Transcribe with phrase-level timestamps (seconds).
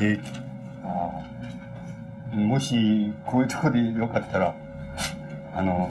[0.00, 0.18] え
[0.82, 1.22] あ
[2.34, 4.54] もし、こういうとこでよかったら、
[5.54, 5.90] あの、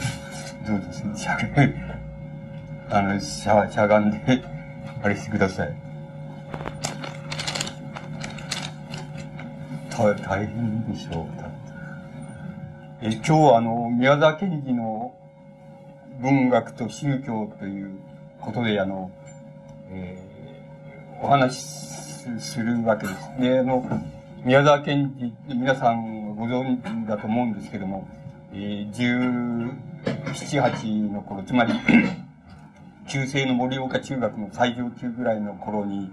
[0.67, 1.37] どうですしゃ
[2.89, 4.19] あの、しゃ、しゃがんで、
[5.03, 5.73] あれしてください。
[9.91, 11.25] 大大変でしょう。
[13.01, 15.13] え今日はあの、宮沢賢治の
[16.19, 17.91] 文学と宗教という
[18.41, 19.09] ことで、あの、
[19.91, 22.08] えー、お話し
[22.39, 23.31] するわけです。
[23.39, 23.85] で、あの、
[24.43, 28.07] 宮沢賢治、皆さんご存知だと思うんですけども、
[28.51, 29.71] えー、17、
[30.61, 31.73] 8の頃、つまり、
[33.07, 36.11] 旧制の盛岡中学の最上級ぐらいの頃に、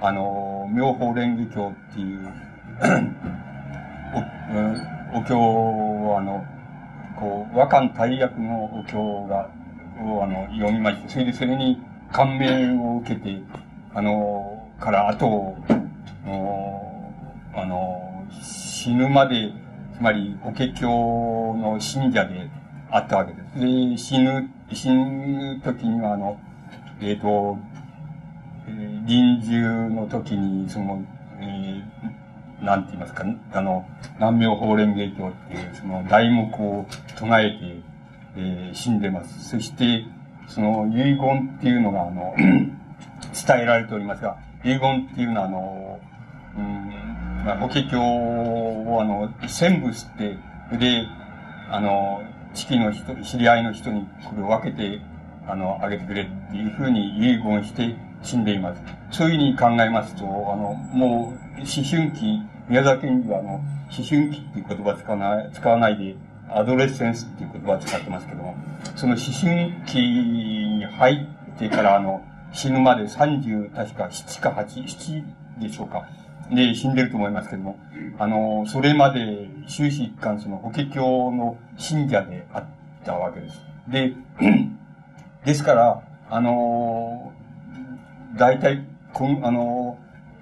[0.00, 2.32] あの、妙法蓮華経っていう
[5.14, 6.44] お、お経を、あの、
[7.18, 9.50] こう、和漢大役のお経が、
[10.00, 13.42] を、あの、読みまして、それでそれに感銘を受けて、
[13.92, 14.47] あの、
[14.80, 15.56] から後、
[17.54, 19.52] あの、死ぬまで、
[19.96, 22.48] つまり、法華経の信者で
[22.90, 23.60] あったわけです。
[23.60, 26.38] で、死ぬ、死ぬ時には、あの、
[27.00, 27.58] えっ、ー、と、
[29.06, 31.04] 臨終の時に、その、
[31.40, 37.58] えー、なんて言いますか、あの、南明法蓮華経っていう、その、題目を唱えて、
[38.36, 39.48] えー、死んでます。
[39.48, 40.04] そして、
[40.46, 46.00] その、遺言っていうのが、あの、 伝えられておりますが、遺言っていうのは、あの、
[46.56, 50.36] うん、まあ、法華経を、あの、全部吸って、
[50.78, 51.06] で、
[51.70, 52.22] あの、
[52.54, 55.00] 地域の人、知り合いの人にこれを分けて、
[55.46, 58.82] あの、あげてくれっていうふうに遺言して死んでいます。
[59.10, 66.16] そういうふうに考えますと、あの、もう、思春期、宮崎県にはあの、思春期っていう言葉使わない、使わないで、
[66.50, 68.54] アドレッセンスっていう言葉を使ってますけども、
[68.96, 72.22] その思春期に入ってからあの、
[72.52, 75.24] 死ぬまで30、確か7か8、7
[75.60, 76.08] でしょうか。
[76.50, 77.78] で、死んでると思いますけども、
[78.18, 82.64] あの、それまで終始一貫その法華経の信者であっ
[83.04, 83.60] たわけです。
[83.88, 84.14] で、
[85.44, 87.32] ですから、あの
[88.36, 89.98] 大体、こん、あの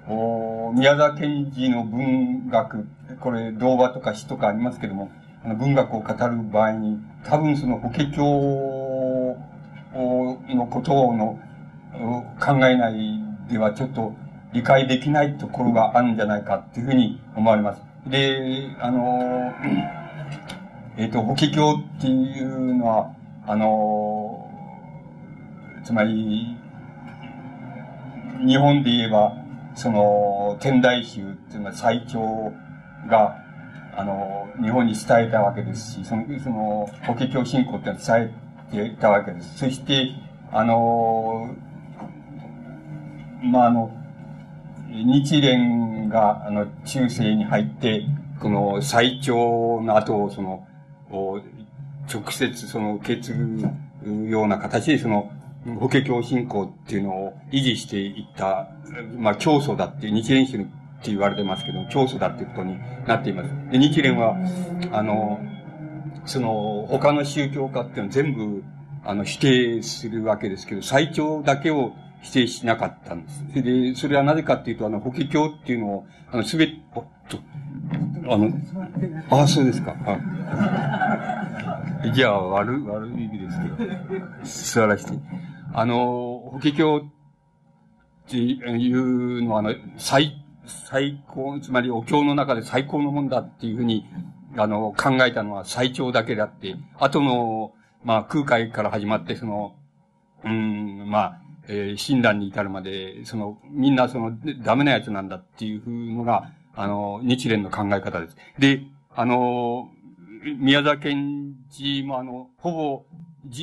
[0.09, 2.87] お宮沢賢治の文学、
[3.21, 5.11] これ、童話とか詩とかありますけども、
[5.45, 9.37] あの文学を語る場合に、多分その法華経
[10.55, 11.41] のことの
[12.41, 14.15] 考えないではちょっと
[14.53, 17.83] 理解できないところがあるんじゃないかっていうふうに思われます。
[18.07, 19.53] で、あの、
[20.97, 23.15] えっ、ー、と、法華経っていうのは、
[23.47, 24.51] あの、
[25.84, 26.57] つまり、
[28.47, 29.33] 日本で言えば、
[29.75, 32.53] その、天台宗っていうのは最長
[33.09, 33.37] が、
[33.95, 38.33] あの、日本に伝えたわけですし、その、その、法華経信仰っていうのは伝
[38.73, 39.59] えてたわけです。
[39.59, 40.11] そして、
[40.53, 41.55] あの、
[43.42, 43.91] まあ、あの、
[44.88, 48.04] 日蓮が、あの、中世に入って、
[48.41, 50.66] この最長の後を、その、
[52.12, 53.34] 直接その受け継
[54.04, 55.30] ぐような形で、その、
[55.80, 58.69] 法華経信仰っていうのを維持していった、
[59.16, 60.64] まあ、教祖だって、日蓮宗っ
[61.03, 63.50] て言われてますけど、教祖だっていうことになっています。
[63.70, 64.36] で、日蓮は、
[64.92, 65.41] あの、
[66.24, 68.64] その、他の宗教家っていうのは全部、
[69.04, 71.92] あの、否定するわけですけど、最長だけを
[72.22, 73.62] 否定しなかったんです。
[73.62, 77.38] で、それはなぜかっていうと、あの、法華経っていうのを、あの、すべて、おっと、
[78.28, 78.53] あの、
[79.31, 79.94] ああ、そうですか。
[82.12, 85.12] じゃあ、悪、悪い意味ですけど、座らして。
[85.72, 87.03] あの、法華経っ
[88.28, 94.04] ていうのは、あの、最、最高、つまりお経の中で最高のもんだっていうふうに、
[94.56, 97.72] あの、考えたのは最長だけであって、後の、
[98.04, 99.75] まあ、空海から始まって、その、
[100.44, 104.32] うん、まあ、えー、診断に至るまで、その、みんなその、
[104.62, 108.37] ダメなやつなんだっていうふうのが、あの、日蓮の考え方です。
[108.59, 108.82] で、
[109.15, 109.88] あの、
[110.59, 113.04] 宮沢賢治もあの、ほぼ、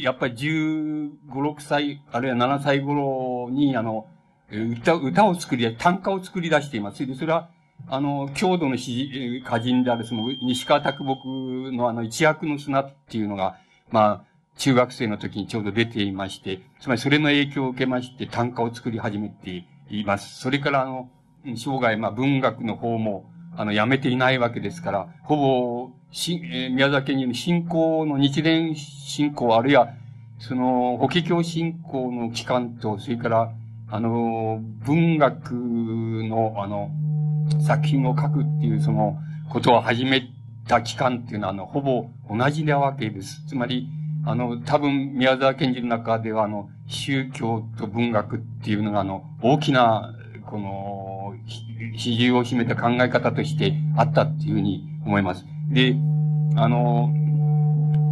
[0.01, 4.07] やっぱり15、6歳、あるいは7歳頃に、あの、
[4.51, 7.05] 歌、歌を作り、短歌を作り出しています。
[7.05, 7.49] で、それは、
[7.87, 13.57] あの、郷土の詩歌人である、その、西川拓木のあの、一躍の砂っていうのが、
[13.91, 20.39] まあ、中学生の時にちょうど出ていまして、つまりそれの影響を受けまして短歌を作り始めています。
[20.39, 21.09] それからあの、
[21.45, 29.89] 生涯、まあ文学の方も、あの、やめていないわけですから、ほぼ、し、えー、宮崎に信仰の日蓮信仰、あるいは、
[30.39, 33.51] その、法華経信仰の期間と、それから、
[33.89, 36.89] あの、文学の、あの、
[37.65, 39.17] 作品を書くっていう、その、
[39.49, 40.29] ことを始め
[40.67, 43.45] た期間っていうのは、あの、ほぼ同じなわけです。
[43.47, 43.87] つまり、
[44.25, 50.15] あの、多分、宮沢賢治の中では、あの、宗教と文学っていうのが、あの、大きな、
[50.45, 51.33] この、
[51.93, 55.45] 比重を占めた考え方としてあったっていうふうに思います。
[55.69, 55.95] で、
[56.55, 57.13] あの、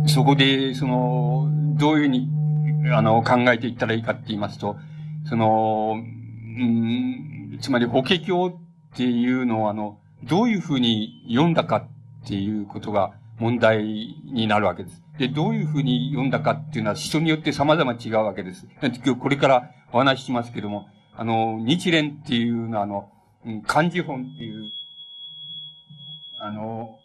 [0.07, 2.29] そこで、その、どういうふうに、
[2.93, 4.75] あの、考えていったらいいかって言いますと、
[5.25, 8.53] その、うん、つまり、法華経っ
[8.95, 13.83] ていうのを、あの、どういうふうに読んだかっていうことが問題
[14.25, 15.01] になるわけです。
[15.21, 18.65] で、どういうふうに読んだかっていうのは人によって様々違うわけです。
[18.81, 23.07] 今日これからお話ししますけども、あの、日蓮っていうのは、あの、
[23.67, 24.71] 漢字本っていう、
[26.39, 26.97] あの、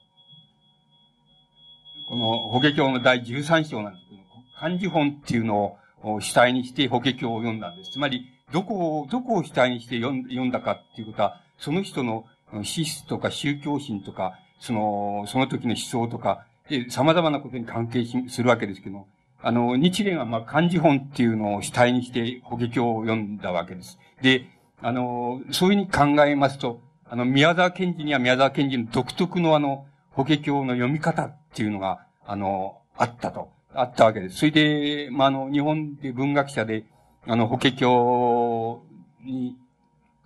[2.09, 4.23] この法華経の第13章なんですけど、
[4.59, 7.91] 漢字本っていうのを主体にして法華経を読んだんです。
[7.91, 12.25] つまり、どこを、どこを主体にして読んだかっていうことは、その人の
[12.62, 16.47] 資質とか宗教心とか、その、その時の思想とか、
[16.89, 19.09] 様々なことに関係するわけですけども、
[19.43, 23.99] あの、日蓮は、まあ、漢字本っていうのを主体にして法華経を読んだわけです。
[24.23, 24.47] で、
[24.81, 34.39] あの、そういうふうに考えますと、あの、宮沢賢治には宮沢賢治の独特のあの、法華経の読み方っていうのが、あの、あったと、あったわけです。
[34.39, 36.85] それで、まあ、あの、日本で文学者で、
[37.27, 38.83] あの、法華経
[39.25, 39.57] に、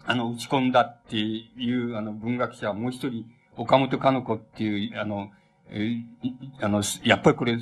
[0.07, 3.27] あの、打ち込んだっていう、あの、文学者はもう一人、
[3.57, 5.31] 岡本かの子っていう、あの、
[6.61, 7.59] あの、やっぱりこれ、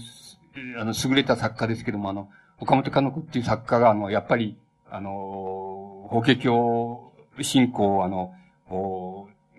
[0.79, 2.29] あの、優れた作家ですけども、あの、
[2.61, 4.57] 岡本かの子っていう作家が、あの、やっぱり、
[4.91, 7.13] あの、法華経
[7.43, 8.35] 信仰を、あの、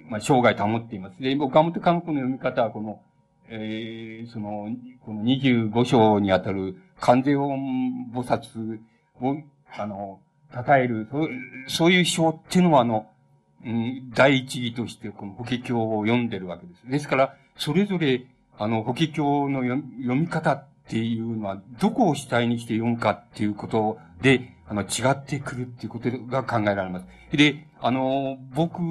[0.10, 1.22] まあ、生涯保っています。
[1.22, 3.02] で、岡本かの子の読み方は、この、
[3.48, 4.70] えー、その、
[5.06, 8.80] この25章にあたる関税音菩薩
[9.22, 9.38] を、
[9.78, 10.20] あの、
[10.54, 11.30] 称える、そう
[11.68, 13.08] そういう章っていうのは、あの、
[13.66, 16.90] うん、第一義として、この法華経を読んでるわけです。
[16.90, 18.26] ですから、それぞれ、
[18.60, 19.82] あの、法華経の読
[20.20, 27.06] み方っていうのは、どこを主体にして読むかっていうことで、あの、違ってくるっていうことが考えられます。
[27.32, 28.82] で、あの、僕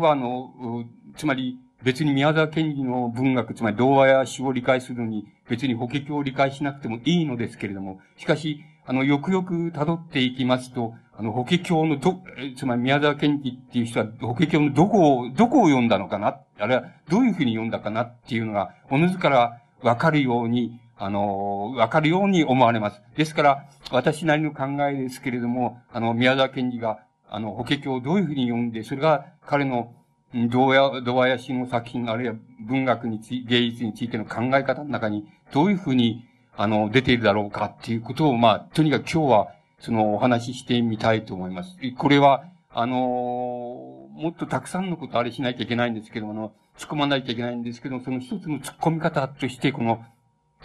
[0.00, 0.84] は、あの、
[1.16, 12.22] つまり、別に宮沢賢治の文学、つまり童話や詩を理解するのに、別に法華経を理解しなくてもいいのですけれども、しかし、あの、よくよく辿っていきますと、あの、法華経のど、
[12.56, 16.38] つまり宮沢賢治っていう人は、法華経のどこを、どこを読んだのかな？
[16.58, 23.02] あるいは、どういうふうに読んだかなっていうのが、おのずからわかるように、あの、わかるように思われます。
[23.14, 29.92] ですから、私なりの考えですけれども、あの、宮沢賢治が、あの、法華経をどういうふうに読んで、それが彼の
[30.32, 32.36] 童話、童話や詩の作品、あるいは
[32.66, 36.24] 文学につい、芸術についての考え方の中に、どういうふうに、
[36.58, 41.76] あの、出ているだろうかっていうことを、まあ、とにかく今日は、その、お話ししてみたいと思います。
[41.96, 50.04] これは、あのもっとたくさんのことあれしなきゃいけないんですけども、あの、突っ込まないといけないんですけど、その一つの突っ込み方として、この、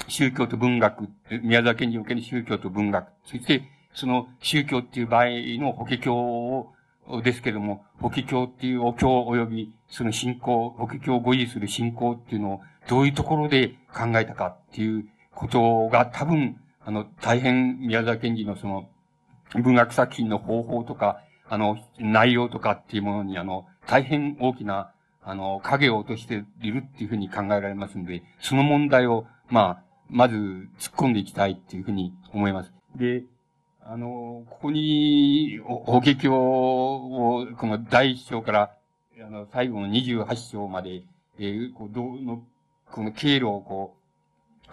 [0.08, 1.08] 宗教と文学、
[1.44, 3.64] 宮沢賢治における宗教と文学、そして、
[3.94, 5.26] その宗教っていう場合
[5.62, 6.74] の法華経を
[7.24, 15.06] ですけども、法華経っていうお経及びその信仰、法華経を語彙する信仰っていうのをどういうところで考えたかっていう
[15.36, 18.90] ことが多分、あの、大変宮沢賢治のその
[19.62, 24.92] 文学作品の方法とか、あの、内容とかっていうものにあの、大変大きな、
[25.22, 30.36] あの、影を落としているっていうふうに考えられますので、その問題を、まあ、まず
[30.80, 32.74] 突っ込んでいきたいっていうふうに思います。
[32.96, 33.24] で、
[33.86, 38.72] あの、ここに、法華経を、この第一章から、
[39.20, 41.04] あの、最後の28章まで、
[41.40, 42.44] えー、こう、どうの、
[42.92, 44.03] この経路をこう、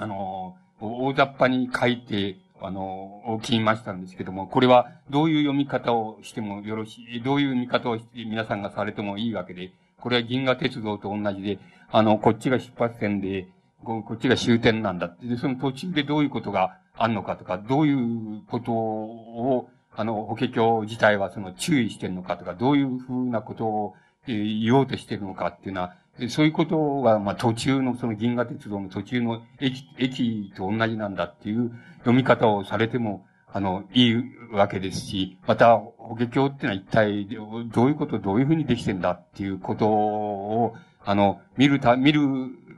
[0.00, 11.58] あの、大雑把に書いて、あの、おきましたんですけども、これはどういう読み方をしてもよろしい、どういう見方をして皆さんがされてもいいわけで、これは銀河鉄道と同じで、
[11.92, 13.46] あの、こっちが出発点で、
[13.84, 15.26] こっちが終点なんだって。
[15.26, 23.94] で、その途中でどういうことがあんのかとか、どういうことを、あの、法華経自体はその注意してるのかとか、どういうふうなことを、
[24.26, 25.94] えー、言おうとしてるのかっていうのは、
[26.28, 34.14] そういうことが、まあ、途中の、その銀河鉄道の途中の駅、駅と同じなんだっていう読み方をされても、あの、いい
[34.52, 42.20] わけですし、また、法華経ってのは一体、どういうこと、どういうふうにできてんだっていうことを、あの、見るた、見る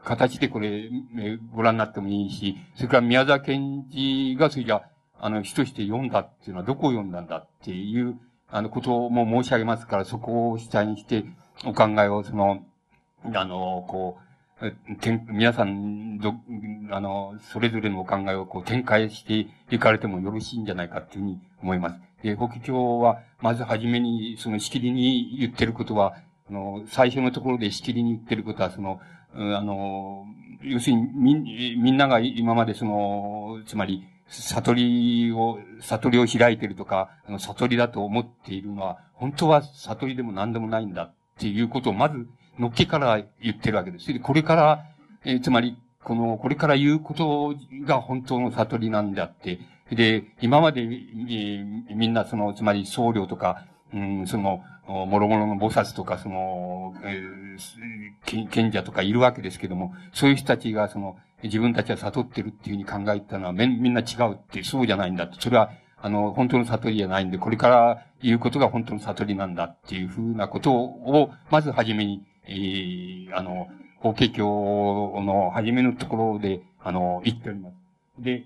[0.04, 0.88] 形でこれ、
[1.54, 4.82] ご覧になってもいいし、それから宮沢賢治がそれじゃ、
[5.20, 8.18] あの、詩として読んだっていうのはどこを読んだんだっていう、
[8.50, 11.24] あの、ことも申し上げますから、そこを主体にして、
[11.64, 12.64] お考えを、その、
[13.34, 14.18] あの、こ
[14.60, 16.34] う、てん皆さん、ど、
[16.90, 22.00] あの、それぞれのお考えをこう展開していかれてもよろしいんじゃないかっていうふうに思います。
[22.22, 26.14] で、法華経は、まずはじめに、そのしきりに言ってることは、
[26.48, 29.00] あの、最初のところでしきりに言ってることは、その、
[29.34, 30.26] あの、
[30.62, 44.18] 要するに、み、みんなが今までその、つまり、悟りを、悟りを開いてるとか、あの、悟りだと思っているのは、本当は悟りでも何でもないんだっていうことをまず、のっけから言ってるわけです。
[44.20, 44.84] これから、
[45.24, 47.54] えー、つまり、この、これから言うこと
[47.84, 65.36] が本当の悟りなんであって、で、今まで、えー、みんなその、つまり僧侶とか、うん、その、もろもろの菩薩とか、その、えー、賢者とかいるわけですけども、そういう人たちが、その、自分たちは悟ってるっていうふうに考えたのは、みんな違うって、そうじゃないんだって。
[65.40, 73.68] それは、あの、本当の悟りじゃないんで、これから言うことが本当の悟りなんだっていうふうなことを、まずはじめに、えー、あの、
[74.00, 77.74] 法華経の初めのところで、あの、言っております。
[78.18, 78.44] で、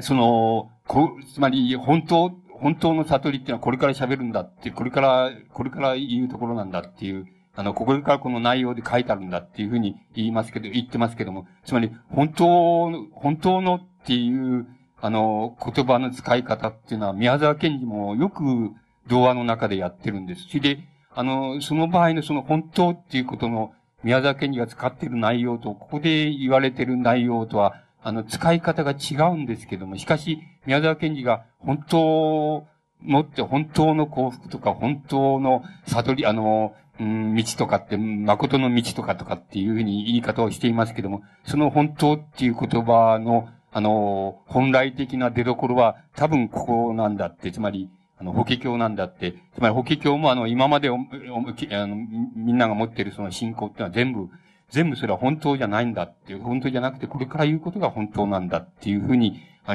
[0.00, 14.66] その、こ、つまり、本当、本当の悟りっていうのはこれから喋るんだって、これから、これから言うところなんだっていう、あの、ここからこの内容で書いてあるんだっていうふうに言いますけど、言ってますけども、つまり、本当、本当のっていう、
[15.00, 18.72] あの、言葉の使い方っていうのは、宮沢賢治もよく
[19.08, 20.46] 童話の中でやってるんです。
[20.48, 20.78] それで、
[21.18, 23.72] あの、その場合のその本当っていうことの
[24.04, 32.66] 宮沢賢治が使っている内容と、ここで言われている内容とは、あの、使い方が違うんですけども、しかし、宮沢賢治が本当
[33.02, 51.96] のって本当の幸福とか、本当の悟り、あの、道とかって、誠の道とかとかっていうふうに言い方をしていますけども、その本当っていう言葉の、あの、本来的な出所は多分ここなんだって、つまり、あの、法華経なんだって、つまり法華経もあの、今まで、あの、
[52.34, 54.28] みんなが持っているその信仰っていうのは全部、
[54.70, 59.74] 全部それは本当じゃないんだっていう、本当じゃなくてこれから言うことが本当なんだっていうふうに、あ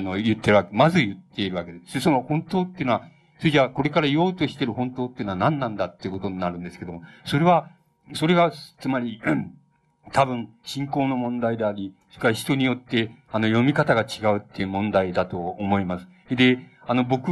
[0.00, 2.00] の、言ってるわけ、まず言っているわけです。
[2.00, 3.02] その本当っていうのは、
[3.38, 7.70] それじゃあこれから言おうとしている本当っていうのは何なんだっていうことになるんですけども、それは、
[8.14, 9.20] それが、つまり、
[10.12, 16.06] 多分、信仰の問題であり、それから人によって、あの、読み方が違うっていう問題だと思います。
[16.30, 17.30] で、あの、僕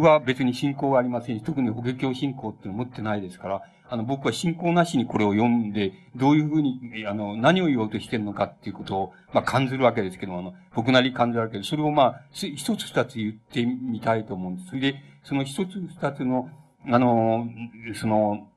[0.00, 14.68] は別に信仰がありませんし、特に法華経信仰っていうの持ってないですから、あの、僕は信仰なしにこれを読んで、どういうふうに、あの、何を言おうとしてるのかっていうことを、まあ、感じるわけですけども、あの、僕なり感じるわけで、それをまあ、一つ二つ言ってみたいと思うんです。
[14.68, 16.48] それで、その一つ二つの、
[16.88, 17.46] あの、
[17.94, 18.48] その、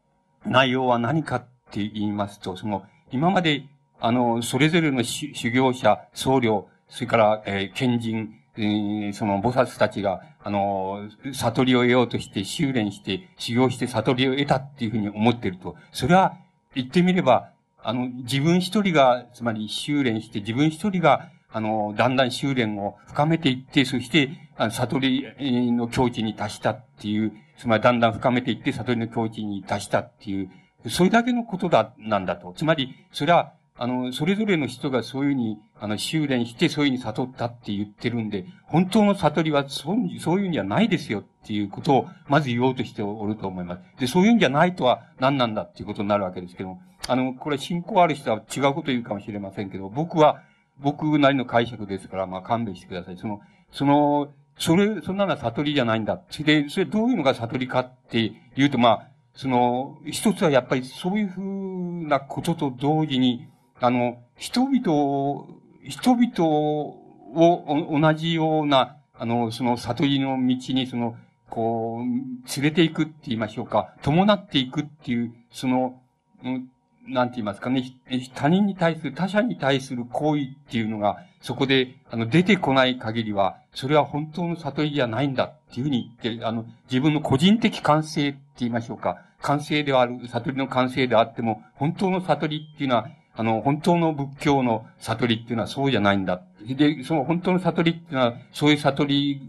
[0.46, 3.66] 内容は何かって言いますと、その、今まで、
[4.00, 16.38] あの、それぞれの修行者、僧侶、それから、えー、賢人、え、その菩薩たちが、あの、悟りを得ようとして修練して、修行して悟りを得たっていうふうに思ってると、それは、
[16.74, 30.50] 言ってみれば、あの、自分一人が、つまり修練して、自分一人が、あの、だんだん修練を深めていって、そして、あの悟りの境地に達したっていう、つまりだんだん深めていって、悟りの境地に達したっていう、
[30.90, 32.54] それだけのことだ、なんだと。
[32.56, 43.82] つまり、それは、あの、それぞれの人がそういうふうに、あの、修練してそういうふうに悟ったって言ってるんで、本当の悟りはそうそういうんじゃないですよっていうことを、まず言おうとしておると思います。
[44.00, 50.42] で、そういうんじゃないとは何なんだっていうことになるわけですけども、あの、これ信仰ある人は違うこと言うかもしれませんけど、僕は、
[50.80, 53.18] 僕なりの解釈ですから、まあ勘弁してください。
[53.18, 53.42] その、
[53.72, 56.22] その、それ、そんなのは悟りじゃないんだ。
[56.30, 63.48] それで、それどういうのが悟りかって言うと、まあ、その、一つはやっぱりそういうふうなことと同時に、
[63.80, 65.48] あの、人々を、
[65.84, 71.16] 人々を同じような、あの、その悟りの道に、その、
[71.50, 76.02] こう、連れていくって言いましょうか、伴っていくっていう、その、
[76.44, 76.70] うん、
[77.08, 77.94] なんて言いますかね、
[78.34, 96.42] 他人に対する、他者に対する行為っていうのが、そこで、あの、出てこない限りは、それは本当の悟りじゃないんだっていうふうに言って、あの、自分の個人的感性って言いましょうか、感性ではある、悟りの感性であっても、本当の悟りっていうのは、あの、本当の仏教の悟りっていうのはそうじゃないんだ。
[96.66, 99.42] で、その本当の悟りっていうのは、そういう悟り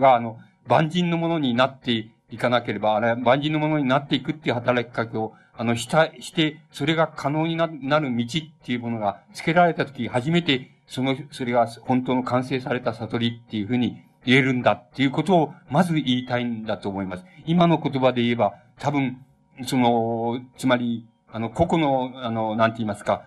[0.00, 7.66] が、あの、万人のものになっていかなければ、あれ、万人のものになっていくっていう働きかけを、あの、した、して、それが可能にな
[8.00, 17.24] る道っていうものが付けられたとき、初めて、その、それが本当の完成された悟りっていうふうに言えるんだっていうことを、まず言いたいんだと思います。
[17.46, 19.24] 今の言葉で言えば、多分、
[19.64, 23.26] その、つまり、あの、個々の、あの、なんて言いますか、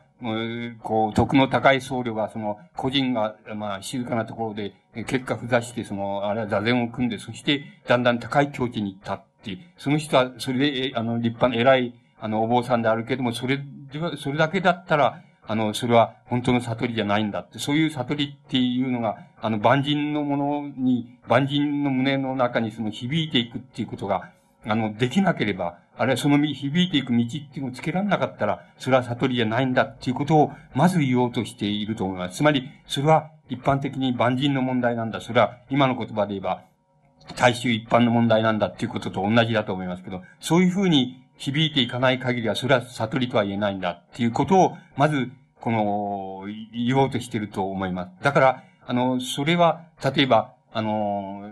[0.83, 4.73] こう、徳の高い僧侶が、その、個人が、まあ、静かなところで、
[5.05, 13.59] 結果不座して、その、あれは座禅を組んで、そして、だんだん高い境地に行ったっていう、その人は、それで、あの、立派な偉い、あの、お坊さんであるけれども、それ、
[14.17, 24.31] それだけだったら、あの、それは本当の悟りじゃないんだって、そういう悟りっていうのが、あの、万人のものに、万人の胸の中にその響いていくっていうことが、
[24.65, 32.37] あの、できなければ、あるいはその響いていく道っていうのをつけられなかったら、それは悟りじゃないんだっていうことを、まず言おうとしていると思います。
[32.37, 35.21] つまり、それは一般的に万人の問題なんだ。
[35.21, 36.63] それは今の言葉で言えば、
[37.35, 48.23] 大衆一般の問題なんだっていうことと同じだと思いますけど、そういうふうに響いていかない限りは、それは悟りとは言えないんだっていうことを、まず、この、言おうとしてると思います。
[48.23, 51.51] だから、あの、それは、例えば、あの、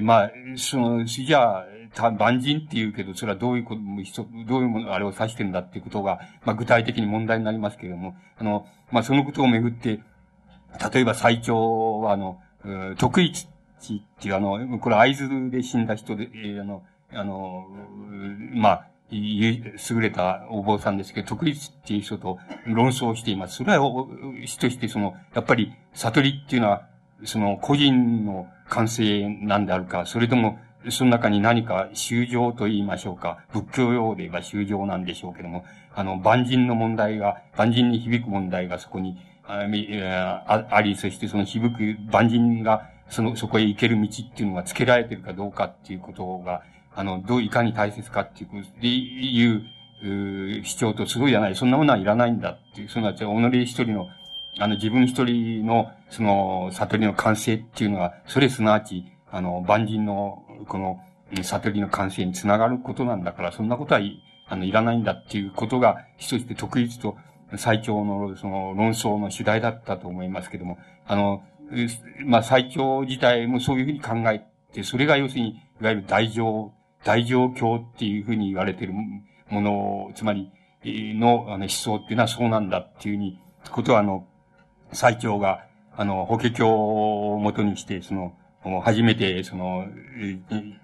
[0.00, 1.66] まあ、その、じゃあ、
[2.02, 3.80] 万人って言うけど、それはどういうこと、
[4.46, 10.00] どういうもの、あれを指してるんだっていうことが、まあ、具体的に問題になりますけれども、あの、まあ、そのことをめぐって、
[10.92, 12.40] 例えば最長は、あの、
[12.98, 13.48] 得意地
[13.94, 16.82] っていうあの、これ合図で死んだ人で、えー、あの、
[17.12, 17.66] あの、
[18.54, 23.56] まあ、優れたお坊さんですけど、特立っていう人と論争しています。
[23.56, 23.88] それは、
[24.44, 26.88] 人としてその、やっぱり、悟りっていうのは、
[27.24, 30.58] その、個人の感性なんであるか、それとも、
[30.90, 33.38] その中に何か修行と言いましょうか。
[33.52, 35.64] 仏教用で言えば修行なんでしょうけども、
[35.94, 46.62] あの、万人の問題が、万人に響く問題がそこにあり、そしてその響く万人が、その、そこへ行ける道っていうのがつけられてるかどうかっていうことが、
[46.94, 49.62] あの、どう、いかに大切かっていうこと、で、いう、
[50.64, 51.56] 主張とすごいじゃない。
[51.56, 54.08] そんなものはいらないんだっていう、その、己一人の、
[54.58, 61.00] あの、自分一人の、その、悟りの完成っていうのは、それすなわち、あの、万人の、この、
[61.42, 64.00] 悟りの完成につながることなんだから、そんなことは、
[64.46, 67.16] あの、いらないんだっていうことが、一つで特立と
[67.56, 71.42] 最長の、その、論争の主題だったと思いますけども、あの、
[72.24, 76.72] まあ、最長自体もそういうふうに考えて、それが要するに、いわゆる大乗
[77.02, 80.52] 大乗教っていうふうに言われてるもの、つまり、
[80.84, 84.26] の、あの、思想っていうのはそうなんだっていうふうに、ことは、あの、
[84.92, 88.34] 最長が、あの、法華経をもとにして、その、
[88.82, 89.86] 初めて、その、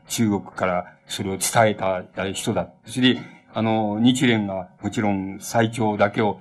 [0.09, 2.71] 中国からそれを伝えた人だ。
[2.85, 3.21] それで、
[3.53, 6.41] あの、日蓮がもちろん最長だけを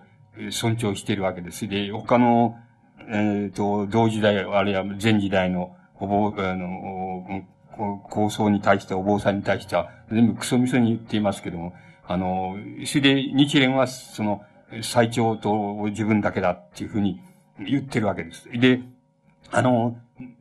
[0.51, 1.67] 尊重しているわけです。
[1.67, 2.58] で、他の、
[3.08, 7.43] えっ、ー、と、同時代、あるいは前時代の、ほぼ、あの、
[8.09, 11.74] 構想に対して、お坊さんに対しては、全部クソみそに言っていますけども、
[12.05, 14.44] あの、それで日蓮は、その、
[14.83, 17.20] 最長と自分だけだっていうふうに
[17.59, 18.48] 言ってるわけです。
[18.50, 18.81] で、
[19.51, 19.98] あの、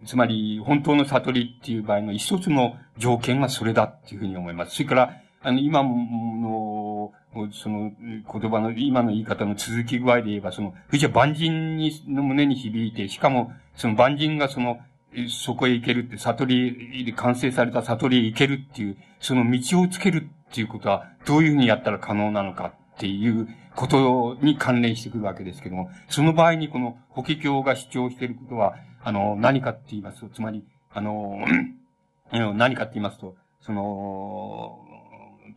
[0.07, 4.75] つまり、本当の悟りっていう場合の一つの条件はそれだっていうふうに思います。
[4.75, 7.13] それから、あの、今の、
[7.53, 14.81] その言葉の、今の言い方の続き具合で言えば、その、じゃ万人に、の胸に響いて、しかも、その万人がその、
[15.29, 31.39] そこへ行けるって、悟りで完成された悟りへ行けるっていう、その道をつけるっていうことは、どういうふうにやったら可能なのかっていうことに関連してくるわけですけども、その場合にこの法華経が主張していることは、あの、何かって言いますと、つまり、あの、
[32.31, 34.79] 何かって言いますと、その、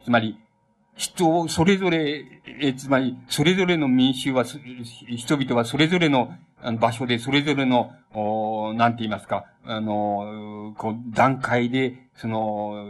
[0.03, 0.37] つまり、
[0.95, 2.25] 人をそれぞれ、
[2.59, 6.33] え、つまり、それぞれの民衆は、人々はそれぞれの
[6.79, 12.85] 場所で、それぞれの、おなんて言いますか、あの、こう、段階で、その、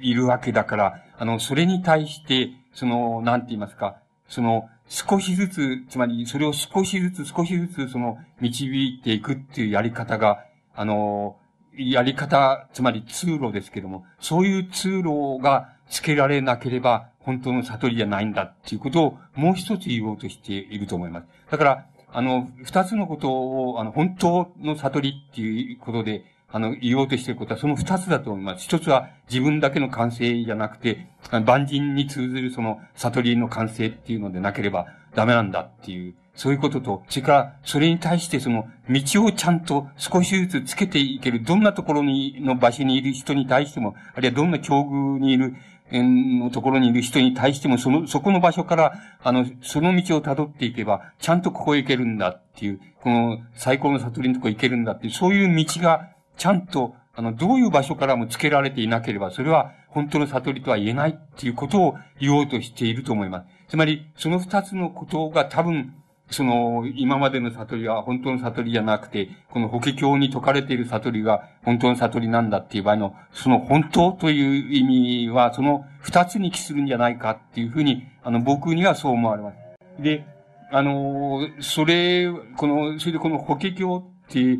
[0.00, 3.96] いるわけだから、あの、それに対して、その、なんて言いますか、
[4.28, 10.44] その、少しずつ、つまり、それを少しずつ少しずつ、その、導いていくっていうやり方が、
[10.74, 11.36] あの、
[11.76, 21.26] やり方、つまり通路ですけども、そういう通路がつけられなければ、本当の悟りじゃないんだっていうことを、もう一つ言おうとしていると思います。
[21.50, 28.64] だから、あの、二つのことを、あの、本当の悟りっていうことで、あの、言おうとしていることはその二つだと思います。
[28.64, 31.06] 一つは自分だけの感性じゃなくて、
[31.44, 45.56] 万人に通ずるその悟りの感性っていうのでなければダメなんだっていう、そういうことと、それから、それに対してその道をちゃんと少しずつつけていける、どんなところに、の場所にいる人に対しても、あるいはどんな境遇にいる
[45.90, 63.46] のところにいる人に対しても、その、そこの場所から、あの、その道を辿っていけば、ちゃんとここへ行けるんだっていう、この最高の悟りのとこ行けるんだっていう、そういう道が、ちゃんと、あの、どういう場所からもつけられていなければ、それは本当の悟りとは言えないっていうことを言おうとしていると思います。
[63.68, 65.94] つまり、その二つのことが多分、
[66.30, 80.02] その、今までの悟りは本当の悟りじゃなくて、この法華経に説かれている悟りが本当の悟りなんだっていう場合の、その本当という意味は、その二つに帰するんじゃないかっていうふうに、あの、僕にはそう思われます。
[80.02, 80.26] で、
[80.72, 84.58] あの、それ、この、それでこの法華経って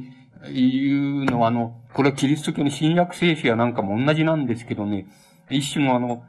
[0.50, 5.06] いうのは、あの、これはキリスト教の新約聖書やなんかも同じなんですけどね、
[5.50, 6.24] 一種のあの、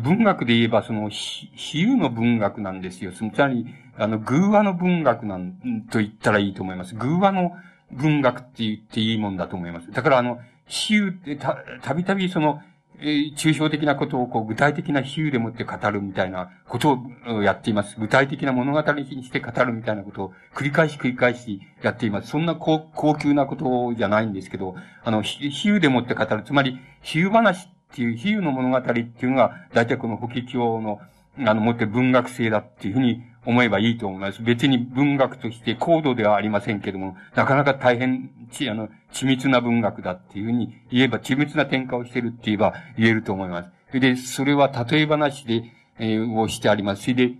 [0.00, 3.12] 文学で言えば、その、比喩の文学なんですよ。
[3.12, 3.66] つまり、
[3.98, 6.94] あの、偶話の文学なん、と言ったらいいと思います。
[6.94, 7.52] 偶話の
[7.90, 9.90] 文学って言っていいもんだと思います。
[9.90, 12.62] だからあの、比喩ってた、たびたびその、
[13.04, 17.98] えー、抽象的なことをこう具体的な比喩でもって語るみたいなことをやっています。
[17.98, 22.28] 具体的な物語にして語るみたいなことを繰り返し繰り返しやっています。
[22.28, 26.44] そんな高高級なことじゃないんですけど、あの、比喩でもって語る。
[26.44, 31.00] つまり、比喩話っていう、比喩の物語っていうのが、大体この法華経の、
[31.38, 34.42] あの、持って文学性だっていうふうに思えばいいと思います。
[34.42, 43.70] 別に文学として高度ではありませんけども、なかなか大変、ち、あの、緻密な文学だっていうふうに言えば、緻密な転換をしてるって言えば言えると思います。
[43.88, 45.64] それで、それは例え話で、
[45.98, 47.02] えー、をしてあります。
[47.02, 47.34] それで、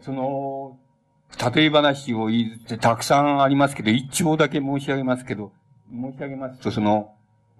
[0.00, 0.78] その、
[1.54, 5.52] 例え話を言ってたくさんありますけど、一丁だけ申し上げますけど、
[5.90, 7.12] 申し上げますと、その、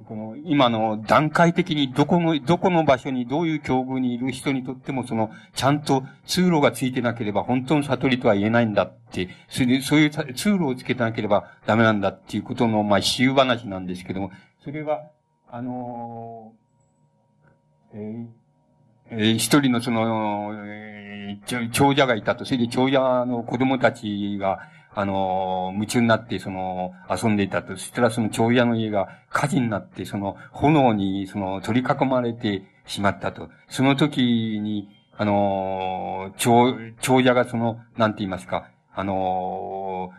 [0.07, 14.31] この、今の段階的にどこの、どこの場所にどういう境遇にいる人にとっても、その、ちゃんと通路がついてなければ本当の悟りとは言えないんだって、それで、そういう通路をつけてなければダメなんだっていうことの、まあ、比喩話なんですけども、
[14.63, 15.03] それは、
[15.49, 18.45] あのー、えー、
[19.11, 24.59] えー、一人のその、えー、長者がいたと、それで長者の子供たちが、
[24.97, 27.77] あの、夢中になって、その、遊んでいたと。
[27.77, 33.51] そしたらその長屋の家が火事になって、その、炎に、その、取り囲まれてしまったと。
[33.69, 40.13] その時に、あの、長、長者がその、なんて言いますか、あの、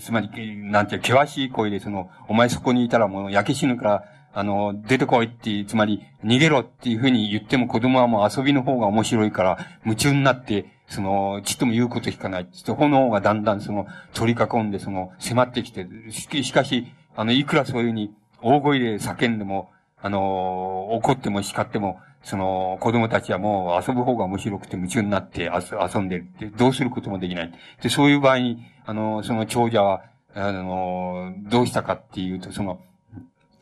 [0.00, 12.48] つまり、なんていう険しい声で、その、お前そこにいたらもう焼け死ぬから、あの、出てこいって、つまり、逃げろっていうふうに言っても子供はもう遊びの方が面白いから、夢中になって、その、ちっとも言うこと聞かない。
[12.52, 19.70] そ炎がだんだんその、取り囲んで、その、迫ってきて、しかし、あの、いくらそういうふうに、大声で叫んでも、
[20.00, 27.52] あの、怒っても叱っても、その、子供たちはもう遊ぶ方が面白くて夢中になって遊んでるって、どうすることもできない。
[27.82, 30.02] で、そういう場合に、あの、その長者は、
[30.34, 32.80] あの、どうしたかっていうと、その、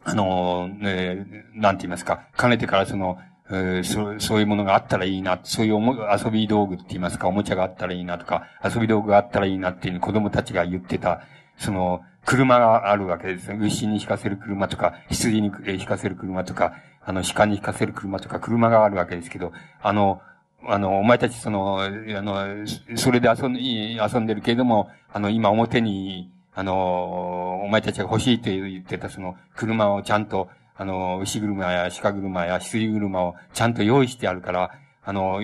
[0.05, 3.19] あの、ね、なんて言いますか、かねてからその、
[3.55, 11.21] えー、そう、そういうものがあったらいいな、そういう遊び道具って言いますか、おもちゃがあったらいいなとか、遊び道具があったらいいなっていう子供たちが言ってた、
[11.59, 13.53] その、車があるわけです。
[13.53, 20.23] 牛に引かせる車とか、羊に引かせる車とか、あの、鹿に引かせる車とか、車があるわけですけど、あの、
[20.65, 34.71] あの、お前たちその、あの、それで遊ん遊んでるけれども、あの、今表に、あの、お前たちが欲しいと言ってたその車をちゃんと、あの、牛車や鹿車や羊車をちゃんと用意してあるから、
[35.05, 35.41] あの、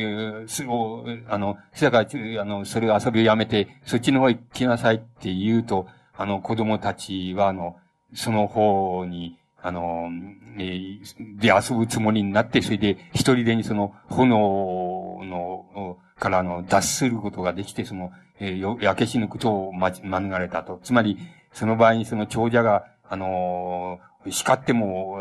[0.47, 7.77] す、お、あの、だから、あの、それ遊びをやめて、そっちの方行きなさいって言うと、あの、子供たちは、あの、
[8.15, 10.09] その方に、あの、
[10.59, 20.81] えー、で遊ぶつもりになって、それで一人でにその炎の、からの脱することができて、その、えー、焼け死ぬことをま、免れたと。
[20.83, 21.19] つまり、
[21.53, 25.19] その場合にその長者が、あの叱っても、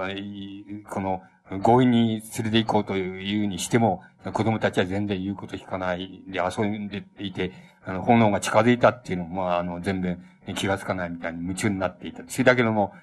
[0.89, 1.21] この、
[1.63, 7.53] 強引に連れて行こうというにしても、子供たちは全然言うこと聞かないで遊んでいて、
[7.85, 10.21] あの、炎が近づいたっていうのも、まあ、あの、全然
[10.55, 12.23] 気がつかないみたいに夢中になっていた。
[12.27, 12.93] それだけども、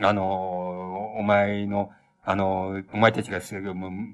[0.00, 1.90] あの、お前の、
[2.24, 3.40] あの、お前たちが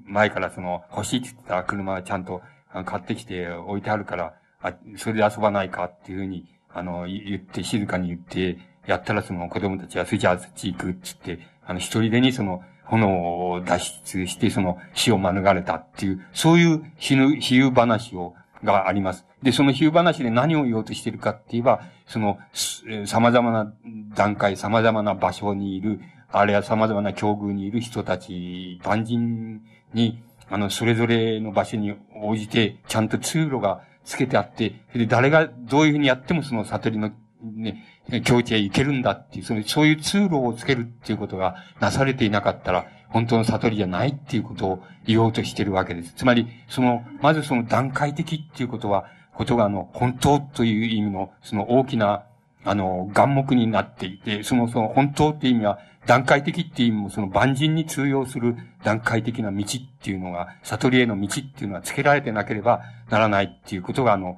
[0.05, 2.41] 前からその、欲しいって言った車はちゃんと
[2.85, 19.25] 買ってきて置いてあるから、あ、それで遊ばないかっていうふうに、あの、言って、静かに言って、やったらその子供たちは、それじゃあそっち行くっつって、あの、一人でにその、炎を脱出して、その死を免れたっていう、そういう死ぬ、比喩話を、があります。
[19.41, 22.37] で、その比喩話で何を言おうとしているかって言えば、その、
[23.05, 23.73] 様々な
[24.13, 29.61] 段階、様々な場所にいる、あるいは様々な境遇にいる人たち、万人
[29.93, 37.83] に、あの、それぞれの場所に応じて、ちゃんと通路がつけてあって、で、誰がどういうふうにやってもその悟りのね、
[38.19, 46.13] 境地へ行けるんだっていう、その、そういう通路をつけるっていうことがなされていなかったら、本当の悟りじゃないっていうことを言おうとしてるわけです。
[46.13, 52.23] つまり、その、まずその段階的っていうことは、ことがあの、本当という意味の、その大きな、
[52.63, 59.67] あの、眼目になっていて、その、その本当っていう意味は、段階的っていう意味も、その万人に通用する段階的な道っ
[60.01, 64.37] ていうのが、悟りへの道っていうのは付けられてなければならないっていうことが、あの、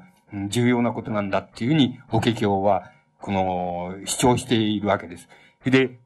[0.49, 2.91] 重要なことなんだっていうふうに、法華経は、
[3.23, 5.29] この、主張しているわけです。
[5.63, 5.97] で、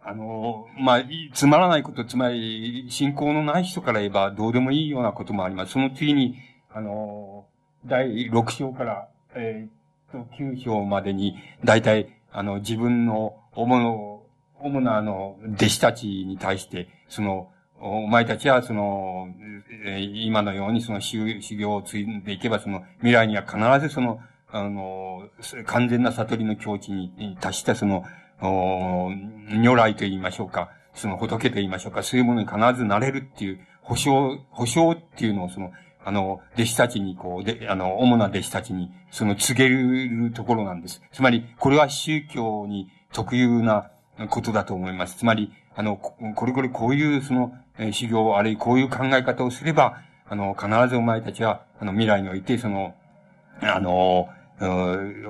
[0.00, 5.72] あの、まあ、つまらないこと、つまり、信仰のない人から言えばどうでもいいようなこともあります。
[5.72, 6.36] その次に、
[6.72, 7.46] あの、
[7.84, 14.22] 第6章から、えー、と、9章までに、大体、あの、自分の主の、
[14.60, 17.50] 主なあの、弟子たちに対して、その、
[17.80, 19.26] お前たちは、その、
[19.98, 24.20] 今のようにその修行を継いでいけば、その未来には必ずその、
[24.56, 25.28] あの、
[25.66, 28.04] 完全な悟りの境地に達したその、
[28.40, 35.72] 如来と言いましょうか、その仏と言いましょうか、そういうものに必ずなれるっていう、保証、保証っていうのをその、
[36.04, 41.02] あの、弟子たちにこう、で、あの、主な弟子たちに、その告げるところなんです。
[41.12, 43.90] つまり、これは宗教に特有な、
[44.30, 45.16] ことだと思います。
[45.16, 52.94] つまり、あの、これこれこういうその、えー、修行、あるいはこういう考え方をすれば、あの、必ずお前たちは、あの、未来において、その、
[53.60, 54.28] あの、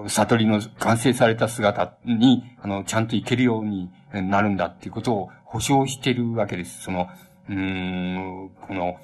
[0.09, 6.83] 悟りの完成された姿に、あの、ちゃんといけるようになるんだっていうことを保証しているわけです。
[6.83, 7.09] その、
[7.49, 8.97] うん、この、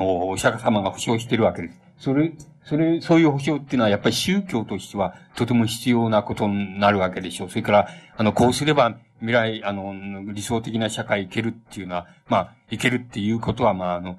[0.00, 1.80] お釈迦様が保証しているわけです。
[1.98, 2.32] それ、
[2.64, 7.50] それ、そういう保証っていうのはやっぱり宗教としてはとても必要なことになるわけでしょう。
[7.50, 9.94] それから、あの、こうすれば未来、あの、
[10.32, 14.18] 理想的な社会いけるっていうのは、まあ、いけるっていうことは、まあ、あの、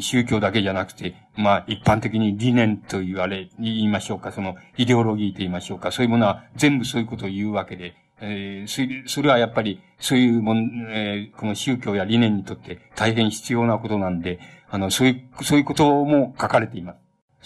[0.00, 14.38] 宗教だけじゃなくて、まあ、一般的に理念と言われ、言いましょうか、その、イデオロギーと言いましょうか、そういうものは全部そういうことを言うわけで、えー、それはやっぱり、そういうもん、えー、この宗教や理念にとって大変必要なことなんで、
[14.68, 16.98] あの、そういう、そういうことも書かれています。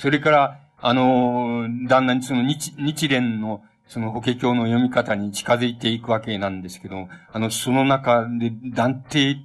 [0.03, 9.37] それから、あの、だんだんその日、日蓮の、その法華経の読み方に近づいていくわけなんですけど、あの、その中で断定、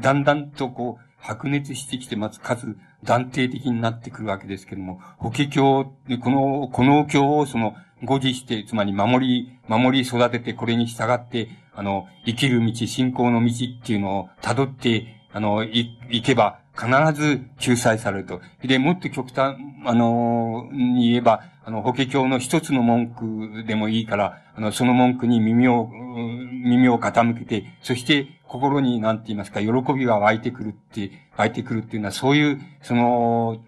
[0.00, 5.84] だんだんとこう、白熱してきて、まず、かつ断定的になってくるわけですけども、法華経、
[6.20, 18.40] この、この経をその、誤持して、つまり守り、守り育てて、これに従って、あの、生きる道、信仰の道っていうのを辿って、あの、い、行けば、必ず救済されると。
[18.62, 33.60] で、もっと極端、あの、に言えば、あの、法華経の一つの文句でもいいから、あの、その文句に耳を、耳を傾けて、そして心に、なんて言いますか、喜びが湧いてくるって、湧いてくるっていうのは、そういう、その、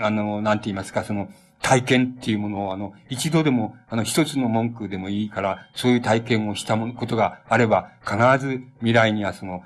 [0.00, 1.28] あの、なんて言いますか、その、
[1.62, 9.62] 体験っていうものを、あの、一度でも、あの、一つの文句でもいいから、そういう体験をしたことがあれば、必ず未来にはその、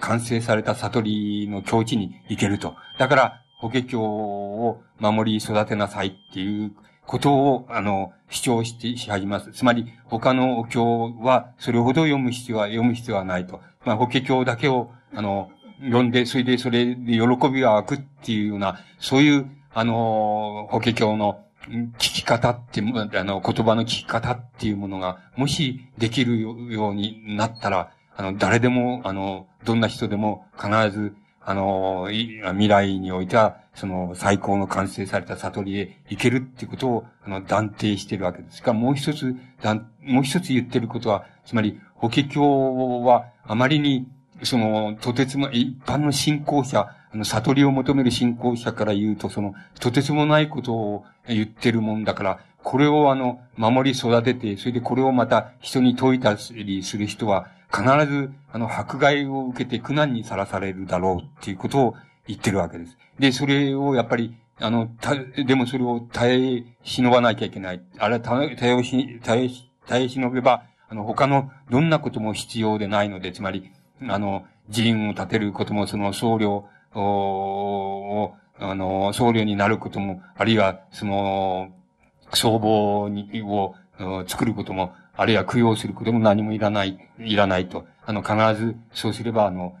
[0.00, 2.74] 完成された悟りの境地に行けると。
[2.98, 6.72] だから、法華経を守り育てなさいっていう
[7.06, 9.52] ことを、あの、主張して、し始めます。
[9.52, 13.60] つまり、他のお経は、それほど読む必要は、読む必要はないと。
[13.84, 15.50] まあ、法華経だけを、あの、
[15.82, 38.62] 読んで、それで、それで喜びが湧くっていうような、そういうあの、法華経の聞き方っていう、あの、言葉の聞き方っていうものが、もしできるようになったら、あの、誰でも、あの、どんな人でも必ず、あの、未来においては、その、最高の完成された悟りへ行けるっていうことを、あの、断定しているわけです。
[38.62, 39.36] かもう一つ、
[40.02, 44.06] もう一つ言ってることは、つまり、法華経は、あまりに、
[44.44, 61.96] その、とてつも、一般の信仰者、あの、悟りを求める信仰者から言うと、その、とてつもないことを言ってるもんだから、これをあの、守り育てて、それでこれをまた人に説いたりする人は、必ず、あの、迫害を受けて苦難にさらされるだろうっていうことを
[62.28, 62.96] 言ってるわけです。
[63.18, 67.82] で、それをやっぱり、あの、た、でもそれを耐え忍ばなきゃいけない。
[67.98, 69.50] あれは耐え、耐え、
[69.88, 73.70] 耐え忍べば、あの、他のどんなことも必要でないので、つまり、
[74.08, 76.64] あの、寺院を建てることも、その僧侶
[76.98, 81.72] を、あの、僧侶になることも、あるいは、その、
[82.34, 83.08] 僧帽、
[83.42, 83.74] を
[84.26, 87.86] 作ることも、あるいは供養することも何もいらない、いらないと。
[88.04, 89.76] あの、必ず、そうすれば、あの、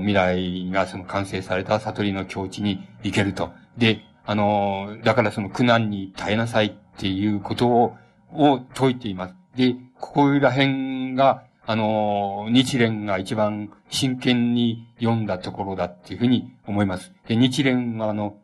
[0.00, 3.50] 未来がその完成された悟りの境地に行けると。
[3.76, 7.96] で、あの、だからその苦難に耐えなさいっていうことを、
[8.32, 9.34] を説いています。
[9.56, 17.12] で、ここら辺が、あの、日蓮が一番真剣に読んだところだっていうふうに思います。
[17.26, 18.36] で、日蓮はあの、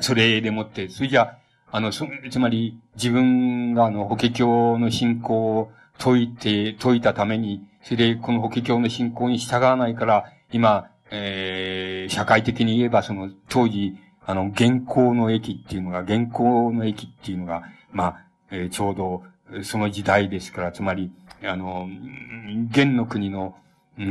[0.00, 1.38] それでもって、それじゃ
[1.70, 19.22] あ、の、そ、つまり自分があの、法華経の信仰を解いて、解いたために、それでこの法華経の信仰に従わないから、今、えー、社会的に言えばその、当時、あの、現行の駅っていうのが、現行の駅っていうのが、まあ、えー、ちょうど、
[19.62, 21.10] その時代ですから、つまり、
[21.42, 21.88] あの、
[22.70, 23.56] 元の国の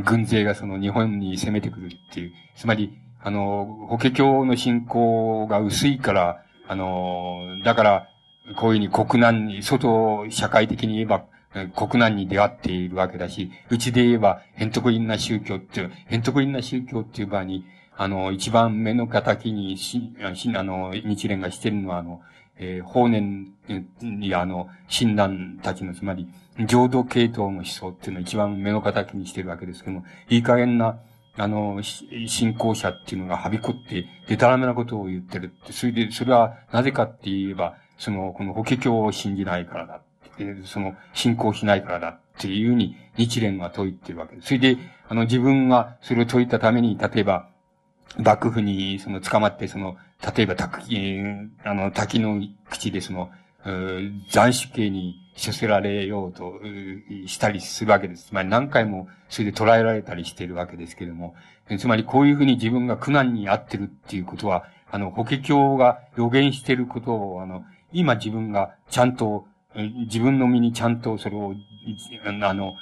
[0.05, 2.31] 軍勢がその日本に攻めてくるっていう。
[2.55, 8.09] つまり、あの、法華経の信仰が薄いから、あの、だから、
[8.55, 11.25] こういうふうに国難に、外、社会的に言えば、
[11.75, 17.65] 国難に出会っているわけだし、うちで言えば、変徳院な宗教っていう、変徳院な宗教っていう場合に、
[17.97, 22.21] あの、一番目の敵にし、し、あの、日蓮がしてるのは、あの、
[22.59, 23.53] えー、法然
[24.01, 26.27] に、あの、親鸞たちの、つまり、
[26.65, 30.99] 浄土系統の思想っていうのを一番目の敵にしてるわけですけども、いい加減な、
[31.37, 40.01] あの、信仰者っていうのがはびこって、でたらめなことを言ってるって、それで、それはなぜかって言えば、その、この法華経を信じないからだ。
[40.65, 44.47] その、信仰しないからだっていうふうに日蓮は説いてるわけです。
[44.47, 47.49] それで、あの、自分がそれを説いたために、例えば、
[48.17, 49.97] 幕府に、その、捕まって、その、
[50.35, 51.19] 例えば、滝、
[51.63, 53.29] あの、滝の口でその、
[54.31, 56.59] 斬首刑に処せられようと
[57.25, 58.27] したりするわけです。
[58.27, 61.35] つまり何回もそれで捕らえられたりしているわけですけれども、
[61.77, 71.53] つまりこういうふうに自分が苦難に遭ってるっていうことは、あの、法華経が予言していることを、あの、今自分がちゃんと、自分の身にちゃんとそれを、
[72.41, 72.77] あの、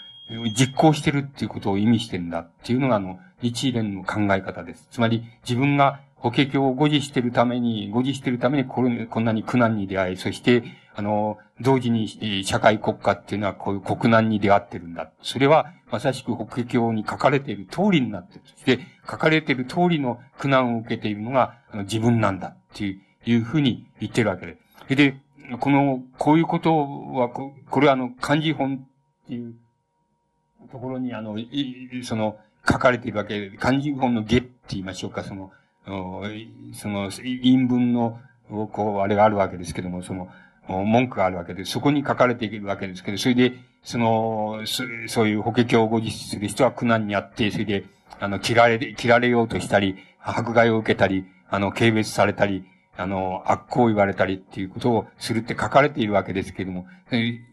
[0.56, 4.88] 実行してるっていうことを意味してるんだっていうのが、あの、日蓮の考え方です。
[4.92, 10.64] つまり、自分が法華経を誤示してるために、誤示してるためにこれ、こんなに苦難に出会い、そして、
[10.96, 15.12] あの、同時に社会国家っていうのはこういう国難に出会ってるんだ。
[15.22, 18.42] それは、まさしく法華経に書かれている通りになってる。
[18.44, 24.48] そして、書かれている通りの苦難を受けているのが、あの自分なんだっていう、いうふうに言ってるわけ
[24.88, 24.96] で。
[24.96, 25.18] で、
[25.60, 26.76] この、こういうこと
[27.14, 28.88] は、ここれはあの、漢字本
[29.26, 29.54] っていう
[30.72, 31.38] ところに、あの、
[32.04, 35.52] その、書かれているわけで、漢字本の下って言いましょうか、その、
[35.86, 38.20] その、陰文の、
[38.50, 40.30] こう、あれがあるわけですけども、その、
[40.68, 47.86] 文句があるわけで、そこに書かれているわけですけど、それで、その、そそういう法華経を誤実する人は苦難にあって、それで、
[48.20, 52.66] あの、切られ、切られようとしたり、迫害を受けたり、あの、軽蔑されたり、
[52.98, 56.88] あの、悪行を言われたりっていうことをするって書かれているわけですけれども、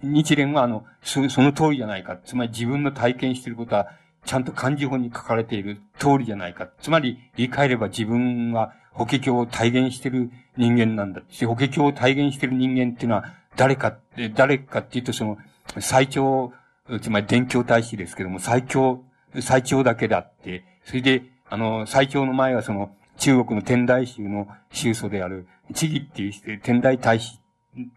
[0.03, 2.17] 日蓮はあの、そその通りじゃないか。
[2.17, 3.89] つまり自分の体験していることは、
[4.25, 6.69] ちゃんと漢字本に書かれている通りじゃないか。
[6.81, 11.23] つまり、言い換えれば自分は法華経を体現している人間なんだ。
[11.47, 13.25] 法華経を体現している人間っていうのは、
[13.57, 13.97] 誰か、
[14.35, 15.39] 誰かっていうとその、
[15.81, 16.53] 最長、
[17.01, 19.03] つまり伝教大使ですけども、最強、
[19.41, 27.39] 最長だけであって、それで、あの、最長の前はその、中国の天台宗の宗祖である、地義っていう、天台大使、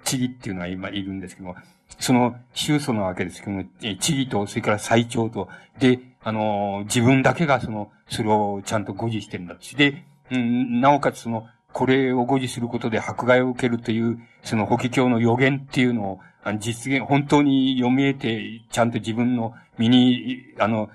[0.03, 1.55] 地義っていうのが今いるんですけども、
[1.99, 9.55] その宗祖なわけですけども、地義と、それから最長と、で、あの、自分だけがその、それをちゃんと誤示してるんだ。
[9.77, 20.89] で、うん、なおかつその、これを誤示することで迫害を受けるという、その法華経の予言っていうのを、あの実現、本当に読み得て、ちゃんと自分の身に、あの、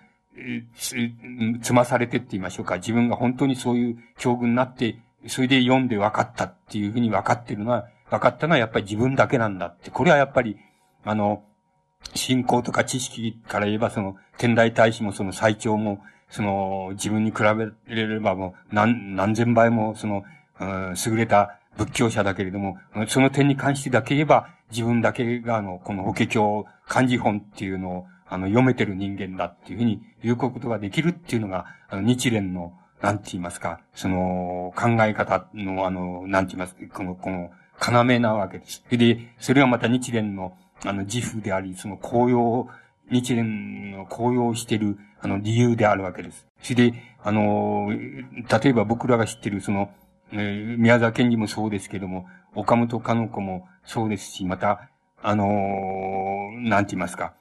[1.63, 2.79] つまされてって言いましょうか。
[2.79, 9.91] 自分が本当にそういう境遇になって、それで読んで分かったっていうふうに分かってるのは、分かったのはやっぱり自分だけなんだって。
[9.91, 10.57] これはやっぱり、
[11.05, 11.45] あの、
[12.15, 17.39] 信仰とか知識から言えば、その、天台大使もその最長も、その、自分に比
[17.87, 20.25] べればもう、何、何千倍も、その、
[20.61, 37.51] うん、優れた仏教者だけれども、その点に関してだけ言えば、自分だけが、あの、この法華経漢字本っていうのを、あの、読めてる人間だっていうふうに言うことができるっていうのが、あの、日蓮の、なんて言いますか、その、考え方の、あの、なんて言いますか、この、この、
[37.83, 38.85] 要なわけです。
[38.91, 40.53] で、それはまた日蓮の、
[40.85, 42.69] あの、自負であり、その、紅葉、
[43.11, 43.43] 日蓮
[43.97, 46.47] の紅葉している、あの、理由であるわけです。
[46.63, 49.91] それで、あの、例えば僕らが知ってる、その、
[50.33, 54.89] えー、宮沢賢治もそうですけども、岡本かの子もそうですし、また、
[55.23, 55.47] あの
[56.57, 57.35] なんて言いますか、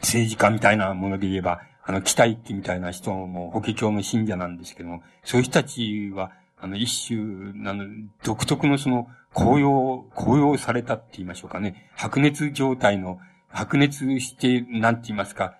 [0.00, 7.86] 政治家みたいなもので言えば、あの、北一揆みたいな人も法華経の信者なんですけども、そういう人たちは、あの、一種、あの、
[8.24, 11.88] 独特のその、高揚、高揚されたって言いましょうかね。
[11.94, 13.20] 白熱状態の、
[13.50, 15.54] 白熱して、なんて言いますか、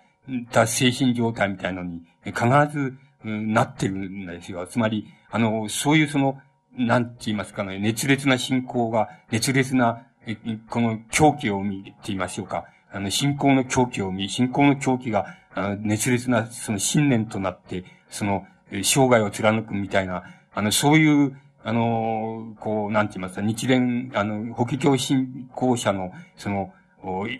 [0.51, 4.67] た精神状態みたいのに、必ず、うん、なってるんですよ。
[4.67, 6.41] つまり、あの、そういうその、
[6.77, 10.05] なんて言いますかね、熱烈な信仰が、熱烈な、
[10.69, 12.65] この狂気を見って言いましょうか。
[12.91, 15.37] あの、信仰の狂気を見、信仰の狂気が、
[15.79, 26.73] 熱烈な、その信念となって、その、生涯を貫くみたいな、あの、そういう、あの、こう、なんて言いますか、日蓮、あの、法華経信仰者の、その、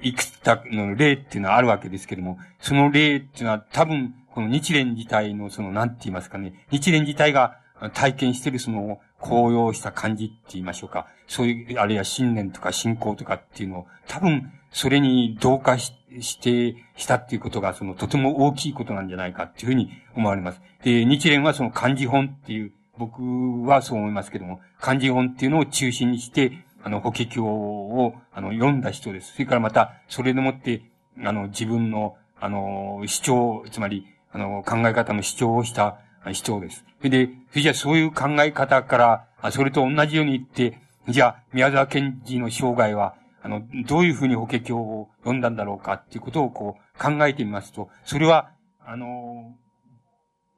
[0.02, 7.58] いくつかの例っていうのはあるわけですけれども、その例っていうのは多分、この日蓮自体のその、なんて言いますかね、日蓮自体が
[7.94, 11.08] 体験してるその、高揚した感じって言いましょうか。
[11.28, 20.62] そういう、あるいは信念とか信仰とかっていうのを、多分、それに同化しして、したっていうことが、その、とても大きいことなんじゃないかっていうふうに思われます。
[20.84, 23.22] で、日蓮はその漢字本っていう、僕
[23.66, 29.34] はそう思いますけども、漢字本っていうのを中心にして、あの、法華経を、あの、読んだ人です。
[29.34, 30.84] それからまた、それでもって、
[31.24, 35.98] あの、自分の、あの、主張、つまり、あの、考え方の主張をした
[36.34, 36.86] 人です。
[36.98, 38.98] それで、それじゃあそういう考え方か
[39.42, 40.78] ら、それと同じように言って、
[41.08, 48.52] じゃあ、宮沢賢治の生涯は、あの、どういうふうに法華経を読んだんだろうかっていうことをこう考えてみますと、それは、
[48.86, 49.56] あの、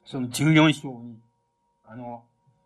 [0.06, 1.20] その14章に、
[1.86, 2.24] あの、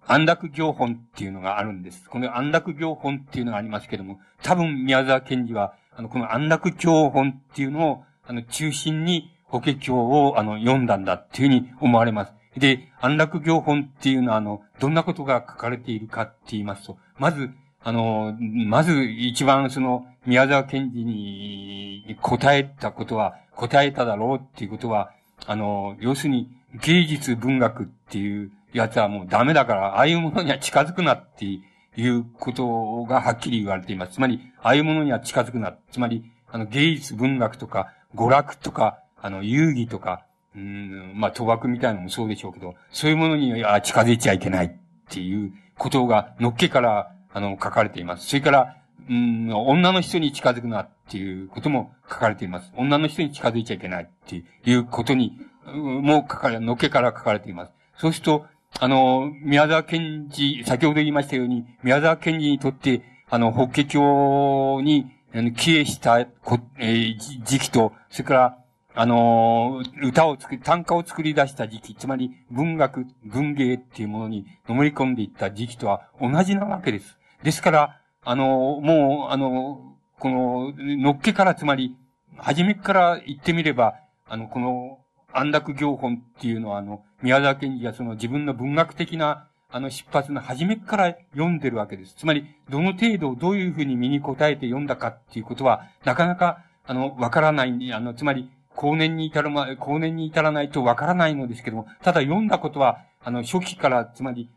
[0.08, 2.10] 安楽行本っていうのがあるんです。
[2.10, 12.34] この安楽行本っていうのがありますけども、多分宮沢賢治は、あの、この安楽行本っていうのを、あの、中心に法華経を、あの、読んだんだっていうふうに思われます。
[12.58, 17.50] で、安楽行本っていうのは、あの、どんなことが書かれているかって言いますと、まず、
[17.84, 25.12] あの、まず一番その、宮沢賢治に答えたことは、答えただろうっていうことは、
[25.46, 26.50] あの、要するに
[26.84, 34.14] 芸術文学っていうやつはもうダメだから、ああいうものには近づくなっていうことがはっきり言われています。
[34.14, 35.76] つまり、ああいうものには近づくな。
[35.92, 44.72] つまり、あの、芸術文学とか、娯楽とか、あの、遊戯とか、うん、まあ、賭博みたいなのもそうでしょうけど、そういうものには近づいちゃいけないっ
[45.10, 48.28] ていうことが、のっけから、あの、書かれています。
[48.28, 48.78] それから、
[49.10, 52.72] うん、女の人に近づくなっていうことも書かれています。
[52.76, 57.72] 女の人に近づいちゃいけないっていうことに、もう書かれ、のっけから書かれています。
[57.98, 58.46] そうすると、
[58.80, 68.58] あの、宮沢賢治、先ほど言いましたように、宮沢賢治にとって、あの、法華経に、あの帰依した、こえー、時期と、それから、
[68.94, 77.18] あの、歌を作り、短歌を作り出した時期、つまり文学、文芸っていうものにのめり込んでいった時期とは同じなわけです。
[77.44, 81.96] ですから、あの、もう、あの、この、のっけから、つまり、
[82.38, 83.96] 初めから言ってみれば、
[84.28, 85.00] あの、この、
[85.36, 92.16] 安楽行本っていうのは、あの、宮沢賢治がその自分の文学的な、あの、出発の初めから読んでるわけです。
[92.16, 104.50] つまり、どの程度、どういうふうに身に答えて読んだかっていうことは、なかなか、あの、わからない、あの、つまり、後年に至るま、後年に至らないとわからないのですけども、ただ読んだことは、あの、初期から、つまり、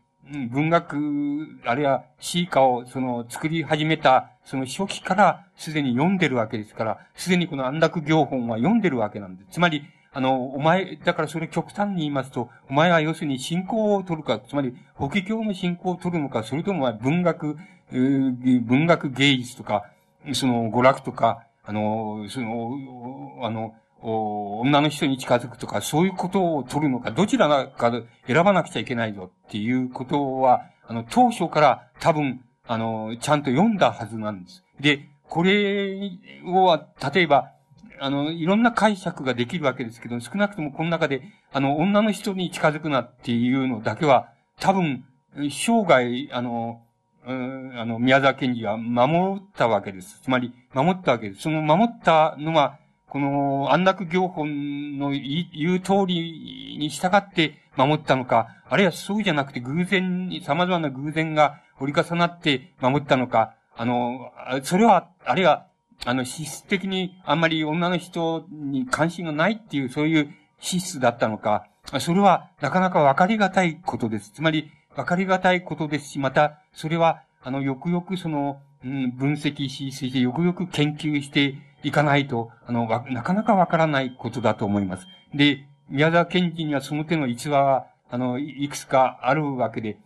[0.51, 9.53] 文学、あるいは詩歌を、その、作り始めた、その初期から、すでに読んでるわけですから、すでにこの安楽行本は読んでるわけなんです。
[9.53, 17.57] つまり、あの、お前、だからそれ極端に言いますと、お前は要するに信仰を取るか、つまり、法華経の信仰を取るのか、それとも文学、
[17.91, 19.85] 文学芸術とか、
[20.33, 27.91] その娯楽とか、あの、その、あの、女の人に近づくとか、そういうことを取るのか、どちらか
[28.25, 34.63] 選ばなくちゃいけないぞっていうことは、あの、当初から多分、あの、ちゃんと読んだはずなんです。
[34.79, 36.11] で、これ
[36.45, 36.79] を、
[37.13, 37.51] 例えば、
[37.99, 41.21] あの、いろんな解釈ができるわけですけど、少なくともこの中で、
[41.51, 44.29] あの、女の人に近づくなっていうのだけは、
[44.59, 46.81] 多分、生涯、あの、
[47.25, 50.21] うん、あの、宮沢賢治は守ったわけです。
[50.21, 51.41] つまり、守ったわけです。
[51.41, 52.79] その守ったのは、
[53.09, 64.31] この安楽行本の言う通りに従って守ったのか、あるいはそうじゃなくて偶然に、様々な偶然が折り重なって守ったのか、あの、
[64.63, 65.65] それは、あるいは、
[66.05, 71.67] あの、資質的にあんまり女の人に関心がないっていう、そういう資質だったのか、
[71.99, 74.31] それはなかなか分かりがたいことです。
[74.31, 85.07] つまり、分かりがたいことですし、また、それは、あの、よくよくその、うん、分析し、そしてよくよく研究していかないと、あの、なかなかわからないことだと思います。
[85.33, 89.97] で、宮沢賢治にはその手の逸話は、あの、いくつかあるわけで、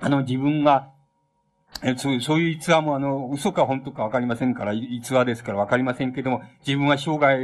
[0.00, 0.88] あの、自分が、
[1.96, 7.38] そう、そういう逸話もあの、嘘か本当かわかりませんから、逸話ですからわかりませんけども、自分は生涯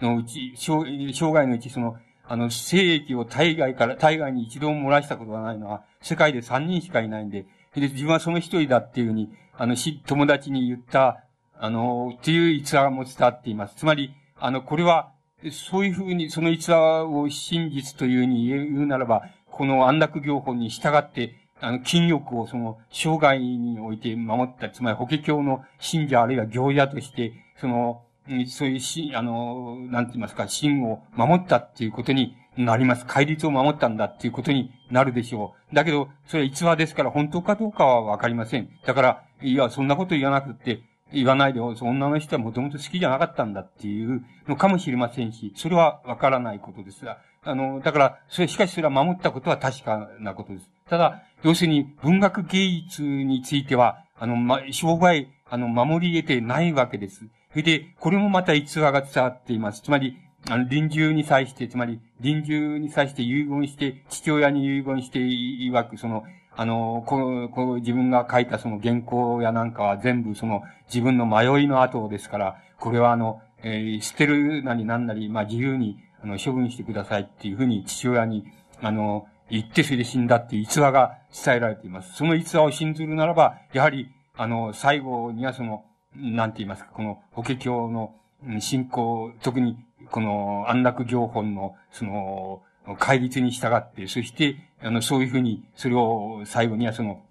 [0.00, 9.76] のうち、生涯のうちその、あの、精液を体外から、体外に一度も漏らしたことがないのは、世界で三人しかいないんで、で、自分はその一人だっていうふうに、あの、
[10.06, 11.24] 友達に言った、
[11.58, 13.76] あの、っていう逸話も伝わっています。
[13.76, 15.12] つまり、あの、これは、
[15.50, 28.02] そういうふうに、その逸話を真実というふうに言うならば、この安楽行法に従って、あの、禁欲をその、生涯において守った、つまり法華経の信者あるいは行者として、その、
[28.48, 33.06] そういうし、あの、なんて言いますか、真を守ったっていうことになります。
[33.06, 35.74] 戒律を守ったんだっていうことになるでしょう。
[35.74, 38.68] だけど、それは逸話ですから、本当かどうかはわかりません。
[38.84, 40.82] だから、いや、そんなこと言わなくて、
[41.12, 50.70] 言わないで、女の人はもともと好きじゃなかったんだっていうのかもしれませんし、それはわからないことですが、あの、だから、それ、しかしそれは守ったことは確かなことです。
[50.88, 57.26] ただ、要するに文学芸術については、あの、ま、生涯、あの、守り得てないわけです。
[57.50, 59.82] それで、これもまた逸話が伝わっています。
[59.82, 60.16] つまり、
[60.48, 66.24] あの、臨終に際して、つまり、臨終に際して遺言して、父親に遺言して、いわく、その、
[66.54, 78.44] あの、この、この自分が書いたその原稿やなんかは全部その自分の迷いの後ですから、これはあの、えー、捨てるなりなんなり、まあ自由に、あの、処分してくださいっていうふうに父親に、
[78.82, 82.14] あの、言ってそれで死んだっていう逸話が伝えられています。
[82.14, 85.84] その逸話を信ずるならば、やはり、あの、最後にはその、
[86.16, 88.14] なんて言いますか、この法華経の
[88.60, 89.76] 信仰、特に
[90.10, 92.62] この安楽行本の、その、
[92.98, 97.22] 戒律に従って、そして、あの、そういうふうに、それを最後にはその、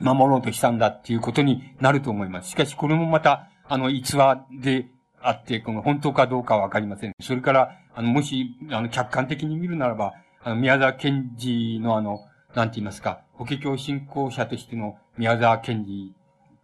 [0.00, 2.50] 守ろうとしたんだっていうことになると思います。
[2.50, 4.86] しかし、これもまた、あの、逸話で
[5.20, 7.12] あって、この本当かどうかはわかりません。
[7.20, 10.14] それから、あの、もし、あの、客観的に見るならば、
[10.48, 12.24] あの、宮沢賢治のあの、
[12.54, 16.14] なんて言いますか、法華経信仰者としての宮沢賢治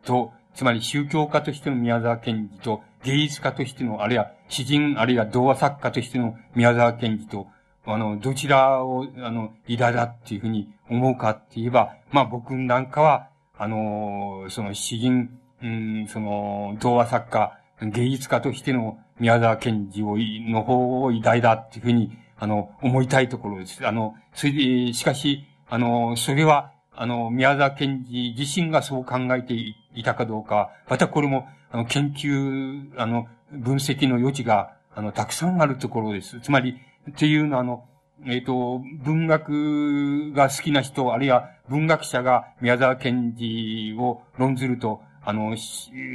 [0.07, 7.47] と、つまり宗教家としての宮沢賢治と、芸術家としての、あるいは詩人、あるいは童話作家としての宮沢賢治と、
[7.85, 13.29] あの、どちらを、あの、偉大だっていうふうに思うかって言えば、まあ僕なんかは、
[13.59, 15.29] あの、その詩人、
[15.63, 23.87] うん、その、童話作家、芸術家としての宮沢賢治を、の方を偉大だっていうふうに、あの、思いたいところです。
[23.87, 36.41] あの、それで、しかし、あの、それは、あの、宮沢賢治自身がそう考えていたかどうか、またこれも、あの、研究、あの、分析の余地が、あの、たくさんあるところです。
[36.41, 36.77] つまり、
[37.11, 37.85] っていうのは、あの、
[38.27, 45.57] えっ、ー、と、文学が好きな人、あるいは文学者が宮沢賢治を論ずると、あの、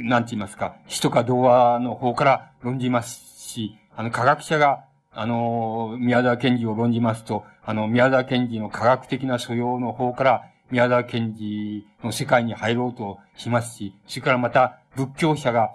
[0.04, 15.70] なんて言いますか、詩とか童話の方から論じますし、あの、科学者が、あの、宮沢賢治を論じますと、あの、宮沢賢治の科学的な素養の方から、宮沢賢治の世界に入ろうとしますし、それからまた仏教者が、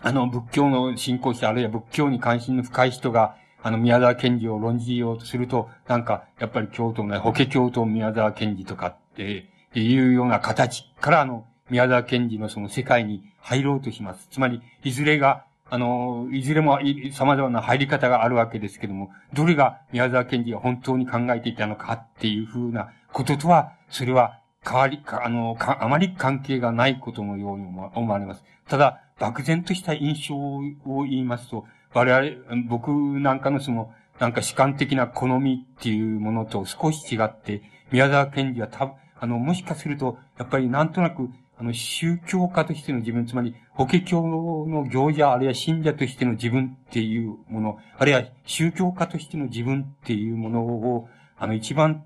[0.00, 14.28] あの仏教の信仰者、あるいは仏教に関心の深い人が、あの宮沢賢治を論じようとすると、なんか、やっぱり京都の、法華経と宮沢賢治とかっていうような形からあの、宮沢賢治のその世界に入ろうとします。
[14.30, 16.78] つまり、いずれが、あの、いずれも
[17.12, 28.44] 様々な入り方があるわけですけども、どれが宮沢賢治が本当に考えていたのかっていうふうなこととは、それは変わり、あの、あまり関係がないことのように思われます。
[28.68, 31.64] ただ、漠然とした印象を言いますと、
[31.94, 32.90] 我々、僕
[33.20, 52.04] なんかのその、なんか主観的な好みっていうものと少し違って、宮沢賢治は多分、あの、もしかすると、やっぱりなんとなく、あの、宗教家としての自分、つまり、法華経の行者、あるいは信者としての自分っていうもの、あるいは宗教家としての自分っていうものを、あの、一番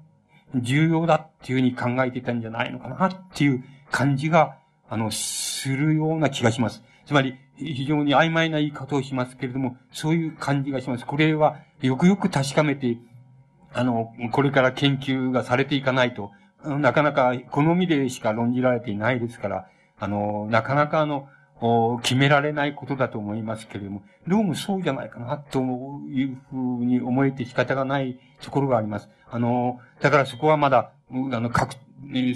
[0.55, 4.57] 重要だっていうふうに考えていたんじゃないのかなっていう感じが、
[4.89, 6.83] あの、するような気がします。
[7.07, 11.05] つまり、非常に曖昧な言い方をしますけれども、そういう感じがします。
[11.05, 12.99] これは、よくよく確かめて、
[13.73, 16.31] あの、これから研究がされていかないと、
[16.65, 19.67] なかなか好みでしか論じられていないですから、
[19.99, 21.29] あの、なかなかあの、
[22.03, 25.61] 決められないことだと思いますけれども、どうもそうじゃないかな、と
[26.09, 29.11] いうふうに思えて仕方がないところがあります。
[29.31, 31.77] あの、だからそこはまだ、あの、確、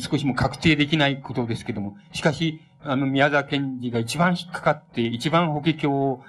[0.01, 6.23] 少しも確定できないことですけれども、しかし、あの、宮沢賢治が一番引っかかって、一番法華経を、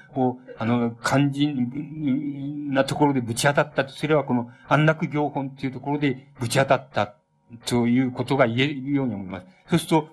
[0.58, 7.14] あの、肝心なところでぶち当たったとすれば、この安楽行本っていうところでぶち当たった
[7.66, 9.48] ということが言えるように思います。
[9.70, 10.10] そうすると、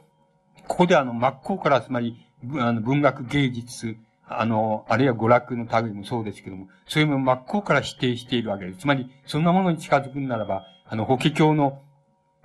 [0.69, 2.27] ここであの、真っ向から、つまり、
[2.59, 3.97] あの、文学芸術、
[4.29, 8.81] あの、あるいは娯楽の類もそうですけども、そういうもの真っ向から否定しているわけです。
[8.81, 11.81] つまり、そんなものに近づくならば、あの、法華経の、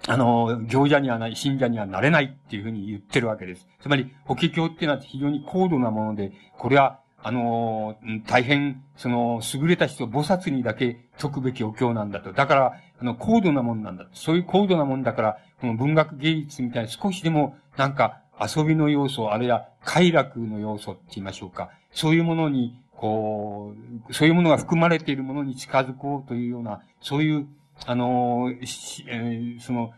[0.07, 3.67] あの、行者にはない、信者にはなれないっていうふうに言ってるわけです。
[3.81, 12.31] つまり、法華経っていうのは非常に高度なもので、これは、あの、大変、その、優れた人、菩薩にだけ解くべきお経なんだと。
[12.31, 14.07] だから、あの、高度なもんなんだ。
[14.13, 21.69] そういう高度なもんだから、この文学芸術みたいに少しでも、なんか、遊びの要素、あるいは快楽の要素って言いましょうか。
[21.91, 23.73] そういうものに、こ
[24.09, 27.47] う、そういうものが含まれているものに近づこうというような、そういう、
[27.85, 29.91] あの、えー、その、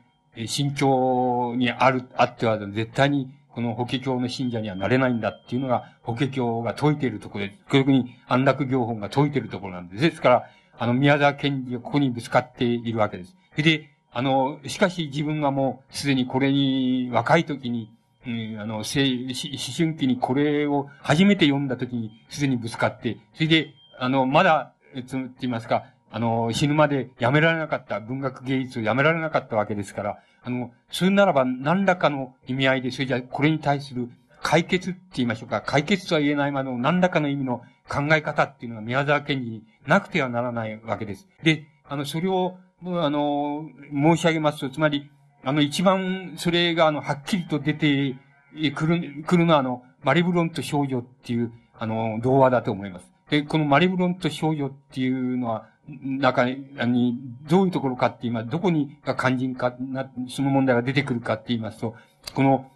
[0.46, 10.02] 心境にある、あっては絶対にこの法華経の信者にはなれないんだっていうのが、法華経が説いているところで、特に安楽行本が説いているところなんです。
[10.02, 13.36] ですから、あの、宮沢賢治がここにぶつかっているわけです。
[13.58, 17.92] で、あの、しかし自分がもうすでにこれに若い時に、
[18.26, 24.74] うん、あの、思春期にこれを初めて読んだ時にすでにぶつかって、それで、あの、まだ、
[25.06, 34.10] つって言いますか、あの、死ぬまでやめられなかった、文学芸術をやめられなかったわけですから、あの、それならば何らかの意味合いで、それじゃこれに対する
[34.42, 41.28] 解決って言いましょうか、解決とは言えないまでも何らかの意味の考え方っていうのが宮沢賢治になくてはならないわけです。
[41.44, 45.10] で、あの、それを、あの、申し上げますと、つまり、
[45.44, 48.16] あの、一番、それが、あの、はっきりと出て
[48.76, 53.12] くる、くるのは、あの、マリブロンと少女っていう、あの、童話だと思います。
[53.30, 55.68] で、このマリブロンと少女っていうのは、
[56.04, 61.96] 中に、どういうところかって言います、どこにが肝心かな、その問題が出てくるかって言いますと、
[62.34, 62.70] この、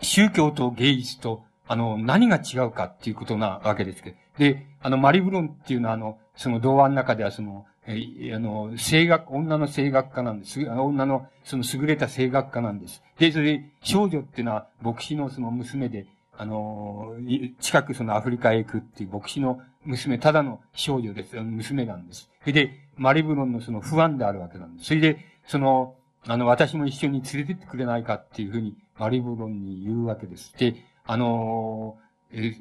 [0.00, 4.16] 宗教と芸術と、あの、何が違うかっていうことなわけですけど。
[4.38, 10.60] で、あの、マリブロンっていうのは、あの、その童話の中では、その、えあの、声楽、女の声楽家なんです。
[10.64, 13.02] 女の、その優れた声楽家なんです。
[13.18, 16.06] で、それで、少女っていうのは、牧師のその娘で、
[16.36, 17.14] あの、
[17.60, 21.36] 近くそのアフリカへ行くっていう牧師の娘、ただの少女です。
[21.36, 22.30] 娘なんです。
[22.40, 24.88] それで、マリブロンのその不安であるわけなんです。
[24.88, 30.56] それで、その、あの、私も一緒に連れてってくれないかっていうふうに、マリブロンに言うわけです。
[30.56, 31.96] で、あの、
[32.32, 32.54] え、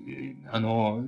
[0.51, 1.03] あの、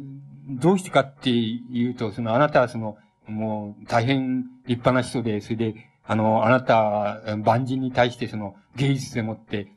[0.50, 2.98] どうしてかっていうと、その、あなたはその、
[3.28, 9.68] もう、大変立派な人で、それで、あの、あなた、万人に対してその、芸術でもって、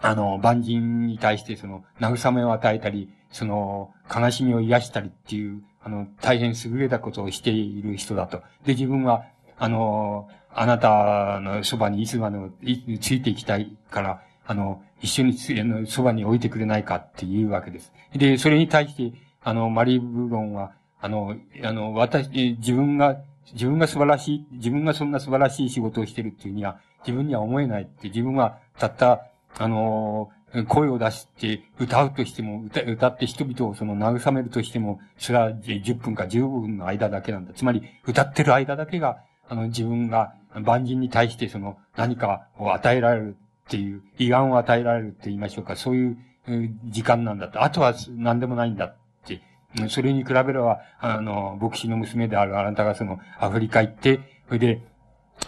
[0.00, 8.38] あの、万人に対してその、慰めを与えたり、その、悲しみを癒したりっていう、あの、大変優れたことをしている人だと。
[8.64, 9.24] で、自分は、
[9.58, 12.50] あの、あなたのそばにいつまでも
[13.00, 17.92] ついていきたいから、あの、一緒にあのそばに置いてくれないかっていうわけです。
[18.12, 23.18] で、それに対して、あの、マリー・ブロンは、あの、あの、私、自分が、
[23.52, 29.26] 自分が素晴らしい、自分がそんな素晴らしい仕事をしてるっていうには、自分には思えないって、自分はたった、
[29.56, 30.30] あの、
[30.66, 37.52] 声を出して歌うとしても、歌歌って人々をその慰めるとしても、それは10分か15分の間だけなんだ。
[37.54, 39.18] つまり、歌ってる間だけが、
[39.48, 43.36] あの、自分が万人に対してその何かを与えられる
[43.68, 46.16] っていう、慰安を与えられるって言いましょうか、そういう
[46.86, 47.62] 時間なんだと。
[47.62, 48.96] あとは何でもないんだっ
[49.26, 49.42] て。
[49.90, 54.82] それに比べれば、あの、牧師の娘であるあなたがそのアフリカ行って、それで、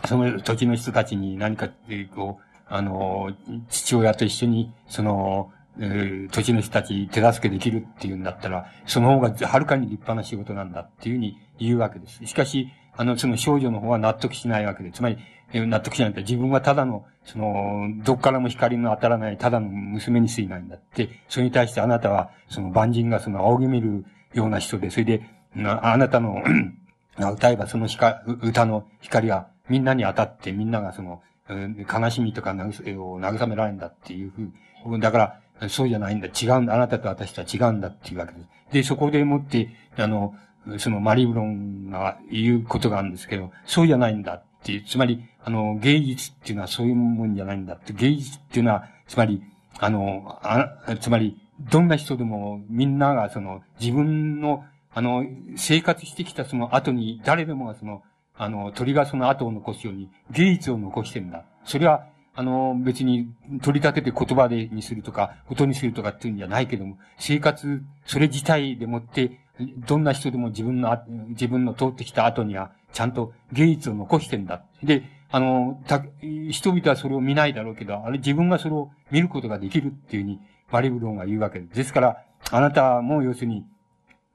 [0.06, 1.70] その土地の人たちに何か、
[2.14, 3.32] こう、あの、
[3.70, 12.24] 父親と一緒に、その、えー、土地の人たち手助けできるっていうんだったら、その方がはるかに立派な仕事なんだっていうふうに言うわけです。
[12.26, 15.18] しかし、あの、その少女の方は納得しないわけで、つまり、
[15.52, 16.22] 納得しないんだ。
[16.22, 25.22] 自分はただの、その、どっからも光の当たらない、ただの娘に過ぎないんだって、それに対してあなたは、その万人がその仰ぎ見るような人で、それで、
[25.56, 26.42] あなたの
[27.18, 35.00] 歌えばその光、歌の光がみんなに当たって、みんながその、悲しみとか慰められるんだっていうふう。
[35.00, 36.28] だから、そうじゃないんだ。
[36.28, 36.74] 違うんだ。
[36.74, 38.46] あなたと私とは違うんだっていうわけです。
[38.72, 40.34] で、そこでもって、あの、
[40.78, 44.84] そのマリブロンが言うことがあるんですけど、そうじゃないんだっていう。
[44.84, 47.92] つまり、あの、芸術っていうのはそういうもんじゃないんだって。
[47.92, 49.42] 芸術っていうのは、つまり、
[49.78, 51.36] あの、あつまり、
[51.70, 55.24] どんな人でもみんながその自分の、あの、
[55.56, 58.02] 生活してきたその後に誰でもがその
[58.42, 61.44] あの、鳥がその後を残すように、芸術を残してんだ。
[61.66, 63.28] それは、あの、別に
[63.60, 69.38] 取り立てて言葉でにするとか、音にするとかっていうんじゃないけども、生活、それ自体でもって、
[69.86, 70.98] どんな人でも自分の、
[71.28, 74.62] 自分の通ってきた後には、ちゃんと芸術を残してんだ。
[74.82, 76.04] で、あの、た、
[76.50, 81.76] 人々はそれを見ないだろうけど、あれ自分がそれを見ることができるっていうふうに、バリブロンが言うわけです。
[81.76, 83.64] ですから、あなたも要するに、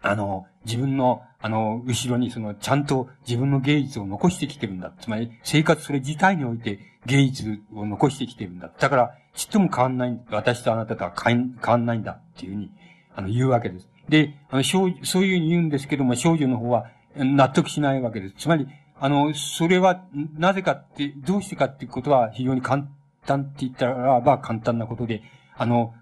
[0.02, 4.94] あの、自分の、あの、後ろにその、ちゃんと自分の芸術を残してきてるんだ。
[5.00, 8.72] つまり、生活それ自体において芸術を残してきてるんだ。
[8.78, 12.72] だから、ちっとも変わんない、私とあなたとは変わんないんだっていうふうに、
[13.16, 13.90] あの、言うわけです。
[14.08, 16.86] で、あの、少女、そういうふうに言うんですけども、少女の方は
[17.16, 18.36] 納得しないわけです。
[18.38, 18.68] つまり、
[19.00, 20.06] あの、それは、
[20.38, 22.88] なぜかって、どうしてかっていうことは非常に簡
[23.26, 25.22] 単って言ったらば簡単なことで、
[25.58, 25.94] あの、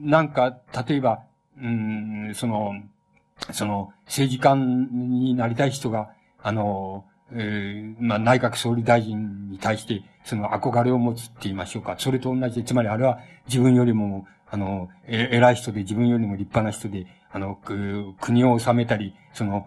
[0.00, 1.22] なんか、例えば、
[1.60, 2.72] うん、その、
[3.52, 6.10] その、政治家になりたい人が、
[6.42, 11.96] あの、えー、まあ、内閣総理大臣に対して、その憧れを持つって言いましょうか。
[11.98, 17.58] それと同じで、つまりあれは自分よりも、あの、え、偉い人で自分よりも立派な人で、あの、
[18.20, 19.66] 国を治めたり、その、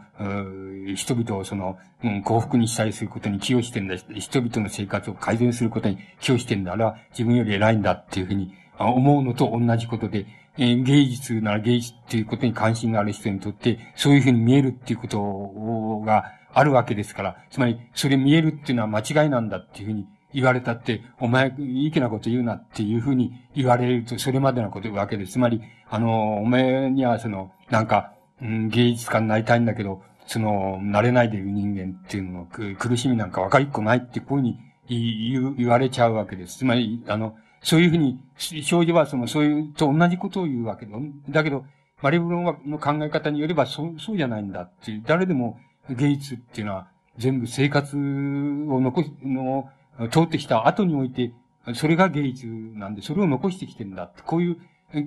[0.96, 3.96] 人々をその、うん、幸福にしたりすることに寄与してんだ。
[3.96, 6.74] 人々の生活を改善することに寄与してんだ。
[6.74, 25.34] あれは自分より偉いんだっていうふうに思うのと同じことで、え芸術なら芸術っていうことに関心がある人にとって、そういうふうに見えるっていうことがあるわけですから、つまり、それ見えるっていうのは間違いなんだっていうふうに言われたって、お前、いい気なこと言うなっていうふうに言われると、それまでのことわけです。
[25.34, 34.60] つまり、あの、お前にはその、なんか、うん、芸術家になりたいんだけど、その、慣れないでいる人間っていうのの苦しみなんか分かりっこないってこういうふうに
[34.90, 36.60] 言言われちゃうわけです。
[36.60, 40.98] つまり、あの、そういうふうに、少女はその、そういうと同じことを言うわけだ。
[41.30, 41.66] だけど、
[42.02, 45.60] マリブロンの考え方によれば、そう、そうじゃないんだっていう、誰でも
[45.90, 49.70] 芸術っていうのは、全部生活を残す、の、
[50.12, 51.32] 通ってきた後において、
[51.74, 54.58] それが芸術なんで、それを残してきてるんだって、こういう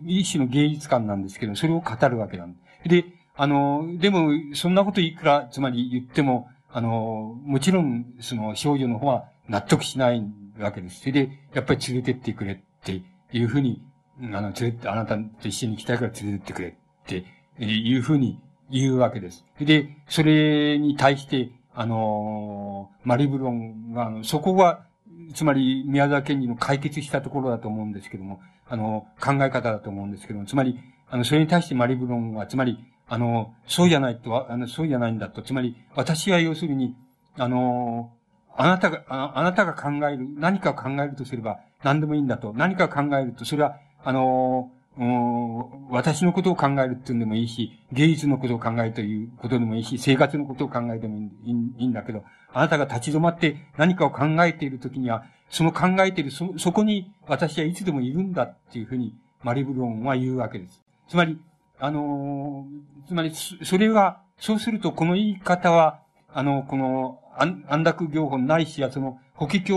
[0.06, 2.88] 一種の芸術観なんですけど、それを語るわけなんです。
[2.88, 3.04] で、
[3.36, 10.24] あの、でも、そんなこといくら、つまり言っても、あの、もちろん、その少女の方は納得しない
[10.58, 11.00] わけです。
[11.00, 13.82] それで、やっぱり連れてってくれっていうふうに、
[14.20, 16.74] あの、連れて、あなたと一緒に行きたいから連れてってくれっ
[17.06, 17.24] て
[17.60, 19.44] いうふうに言うわけです。
[19.60, 21.50] で、それに対して、
[21.80, 24.84] あの、マリブロンが、あの、そこは、
[25.32, 30.76] つまり宮沢賢治の解決したところだと思うんですけども、あの、考え方だと思うんですけども、つまり、
[31.08, 36.96] あの、それに対してマリブロンは、つまり、あの、そうじゃないと、あの、そうじゃないんだと、つまり、私は要するに、
[37.36, 38.10] あの、
[38.56, 42.52] あなたが、ああなたが考える、何かを考えるとすれば何でもいいんだと。
[42.54, 44.72] 何かを考えると、それは、あの
[45.90, 60.82] 私のことを考えるっていうんでもいいし、芸術のことを考えるということでもいいし、生活のことを考えてもいいんだけど、あなたが立ち止まって何かを考えているときには、その考えている、そ、そこに私はいつでもいるんだっていうふうに、マリブロンは言うわけです。
[61.08, 61.38] つまり、
[61.78, 62.66] あの
[63.06, 66.00] つまり、それは、そうすると、この言い方は、
[66.32, 69.72] あの、この、安楽行法ないしや、その、法華経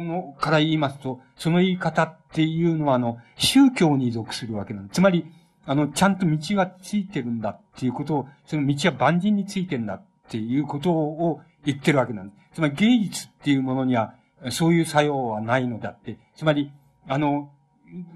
[0.00, 4.96] のから言いますと、その言い方っていうのは、あの、宗教に属するわけなんです。
[4.96, 5.24] つまり、
[5.66, 12.56] あの、ちゃんと道がついてるんだっていうことを、その道は万人についてるんだっていうことを言ってるわけなんです。
[12.56, 14.14] つまり芸術っていうものには、
[14.50, 16.18] そういう作用はないのだって。
[16.34, 16.72] つまり、
[17.06, 17.50] あの、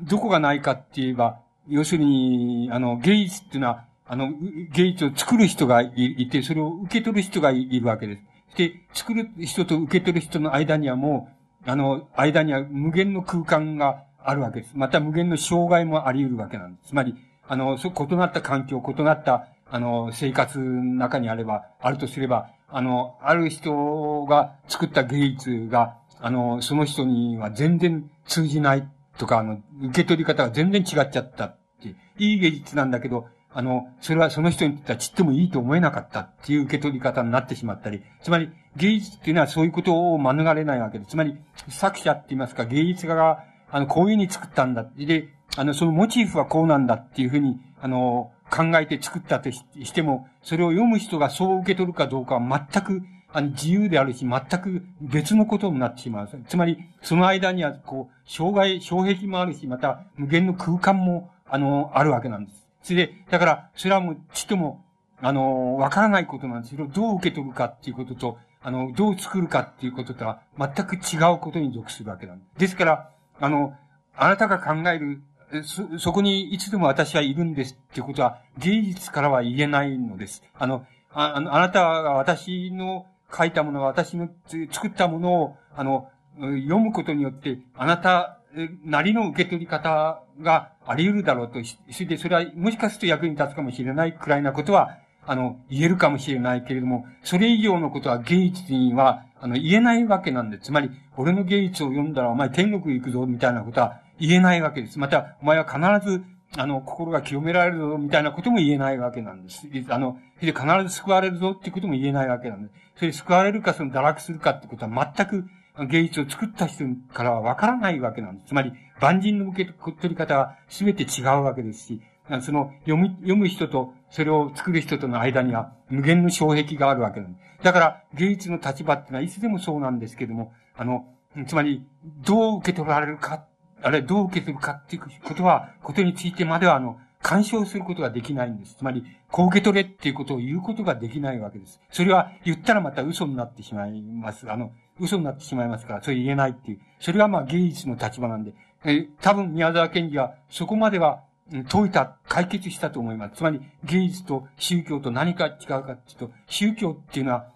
[0.03, 1.39] どこがないかって言えば、
[1.69, 4.33] 要するに、あの、芸術っていうのは、あの、
[4.73, 8.23] 芸術を作る人がいて、それを受け取る人がいるわけです。
[8.57, 11.29] で、作る人と受け取る人の間にはも
[11.67, 14.73] う、あの、間には無限の空間があるわけです。
[14.75, 16.89] また無限の障害もあり得るわけなんです。
[16.89, 17.15] つまり、
[17.47, 28.89] あの、そ、異なった環境、異なった、あの、生活の中にあれば、あるとすれば、あの、ある人が作った芸術が、あの、その人には全然通じない
[29.19, 41.11] とか、あの、受け取り方が全然違っちゃったって、いい芸術なんだけど、あの、それはその人にとってはちっともいいと思えなかったっていう受け取り方になってしまったり、つまり芸術っていうのはそういうことを免れないわけです。
[41.11, 41.37] つまり
[41.69, 44.87] 作者って言いますか、芸術家が、あの、こういうふうに作ったんだ。
[44.97, 56.29] で、あの、そのモチーフはこうなんだっていうふうに、あの、考えて作ったとしても、それを読む人がそう受け取るかどうかは全く、あの、自由であるし、全く別のことになってしまう。
[56.49, 62.60] つまり、その間には、こう、障害、障壁もあるし、また、無限の空間も、あの、あるわけなんです。
[62.83, 64.85] それで、だから、それはもう、ちっとも、
[65.21, 72.61] あの、わからないことなんですけど、どう受け取るかっていうことと、あの、どう作るかっていうこととは、全く違うことに属するわけなんです。
[72.61, 73.75] ですから、あの、
[74.17, 75.23] あなたが考える、
[75.65, 80.43] そ、そこにいつでも私はいるんですっていうことは、芸術からは言えないのです。
[80.59, 83.07] あの、ああなたが私の
[83.37, 84.29] 書いたもの、私の
[84.71, 88.39] 作ったものを、あの、読むことによって、あなた
[88.85, 91.61] なりの受け取り方があり得るだろうと、
[91.93, 104.99] それでそれはもしかすると役に立つかもしれないくらいなことは、あの、言えるかもしれないけれども、それ以上のことは芸術には、あの、言えないわけなんで、つまり、俺の芸術を読んだらお前天国行くぞ、みたいなことは言えないわけです。
[104.99, 106.25] また、お前は必ず、
[106.59, 109.69] あの、心が清められるぞ、みたいなことも言えないわけなんです。
[109.91, 112.75] あの、それで必ず救われるぞってことも言えないわけなんです。
[112.97, 115.45] それ救われるか、その堕落するかってことは全く
[115.87, 116.85] 芸術を作った人
[117.15, 118.49] からはわからないわけなんです。
[118.49, 122.03] つまり、万人の受け取り方は全て違うわけですし、
[122.43, 127.65] その、読む、読む人と、それを作る人との間には無限の障壁があるわけなんです。
[127.65, 131.07] だから、芸術の立場ってのはいつでもそうなんですけども、あの、
[131.47, 131.85] つまり、
[132.25, 133.45] どう受け取られるか、
[133.83, 138.77] あれ、どう受け取るかっていうことは、ことについてまでは、あの、干渉することができないんです。
[138.77, 141.81] つまり、こう受け取れっていうことを言うことができないわけです。
[141.91, 144.51] それは言ったらまた嘘になってしまいます。
[144.51, 146.81] あの、嘘になってしまいますから、それ言えないっていう。
[146.99, 148.55] それがまあ芸術の立場なんで、
[148.85, 151.23] え多分宮沢賢治はそこまでは
[151.69, 153.37] 解いた、解決したと思います。
[153.37, 157.47] つまり芸術と宗教と何か違うかっていうと、宗教っていうのは、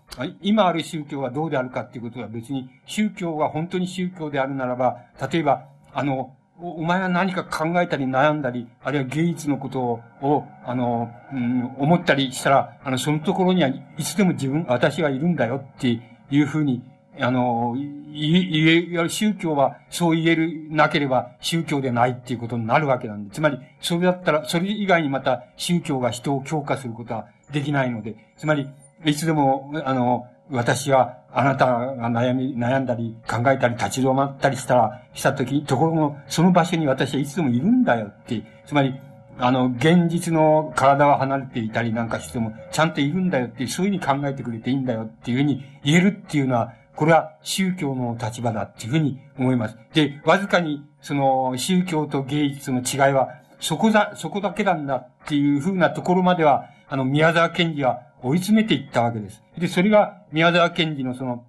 [0.43, 4.99] 今ある宗教はどうであるかっていうことは別に、宗教が本当に宗教であるならば、
[5.31, 16.01] 例えば、あの、お前は何か考えたり悩んだり、あるいは芸術のこと、をあの、うん、思ったりしたら、あの、そのところにはいつでも自分、私はいるんだよって
[16.31, 16.83] いうふうに
[17.21, 17.75] あの、
[18.13, 23.35] 言え、宗教はそう言える、なければ宗教でないっていうことになるわけなんで。
[23.35, 28.69] つまり、それだったら、それ以外にまた宗教が人を強化することはできないので、つまり、
[29.05, 38.95] いつでも、あの、私は、あなたが悩み、悩んだり、考えたり、立ち止まったりしたら、したとき、ところの、その場所に私はいつでもいるんだよって、つまり、
[39.39, 49.77] あの、現実の体は離れていたりなんかしても、ちゃんといるんだよって、そういうふうに考えてくれていいんだよっていうふうに言えるっていうのは、これは宗教の立場だっていうふうに思います。
[49.93, 53.29] で、わずかに、その、宗教と芸術の違いは、
[53.61, 59.43] そこだ、そこだけなんだっていうふうなところまでは、あの、宮沢賢治は追い詰めていったわけです。
[59.59, 61.45] で、それが宮沢賢治のその、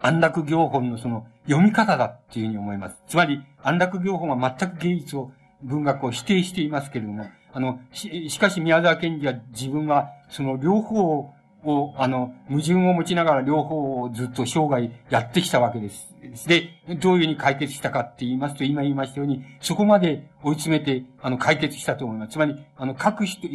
[0.00, 2.96] 安楽行本のその、読み方だっていうふうに思います。
[3.08, 5.32] つまり、安楽行本は全く芸術を、
[5.62, 11.34] 文学を否定していますけれども、あの、し、しかし宮沢賢治は自分は、その両方を
[11.64, 16.12] を、あの、矛盾を持ちながら両方をずっと生涯やってきたわけです。
[16.46, 22.32] で、どういうふうに解決したかって言いますと、今言いましたように、そこまで追い詰めて、あの、解決したと思います。
[22.32, 23.48] つまり、あの、書く人、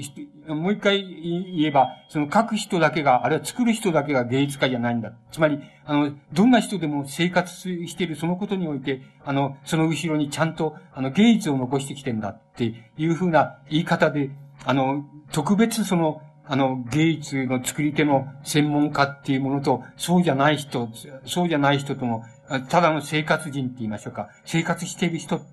[0.54, 5.14] もう一回言えば、その書く人だけが、あるいは作る人だけが芸術家じゃないんだ。
[5.32, 14.30] つまり、あの、どんな人でも生活しているそのことにおいて、あの、その後ろにちゃんと、あの、芸術を残してきてんだっていうふうな言い方で、
[14.66, 20.90] あの、特別その、あの、芸術の作り手の専門家っていうものと、そうじゃない人、
[21.26, 22.24] そうじゃない人との、
[22.70, 24.30] ただの生活人って言いましょうか。
[24.46, 25.46] 生活している人って、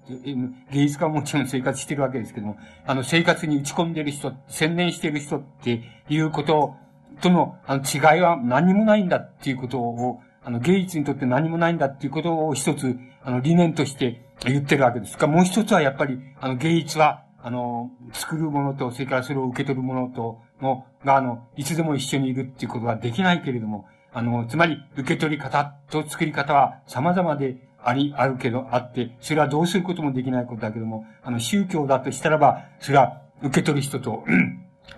[0.72, 6.76] 芸術家はもちろん生活してるわけですけども、あの、生活に打ち込んでる人、専念してる人っていうこと
[7.20, 15.26] との、あの、違いは何もないんだっていうことを、あの、芸術にとって何もないんだっていうことを一つ、あの、理念として言ってるわけですか。
[15.26, 34.24] もう一つはやっぱり、あの、芸術は、あの、作るものと、それからそれを受け取るものと、の、が、あの、いつでも一緒にいるっていうことはできないけれども、あの、つまり、受け取り方と作り方は様々であり、あるけど、あって、それはどうすることもできないことだけども、あの、宗教だとしたらば、それは、受け取る人と、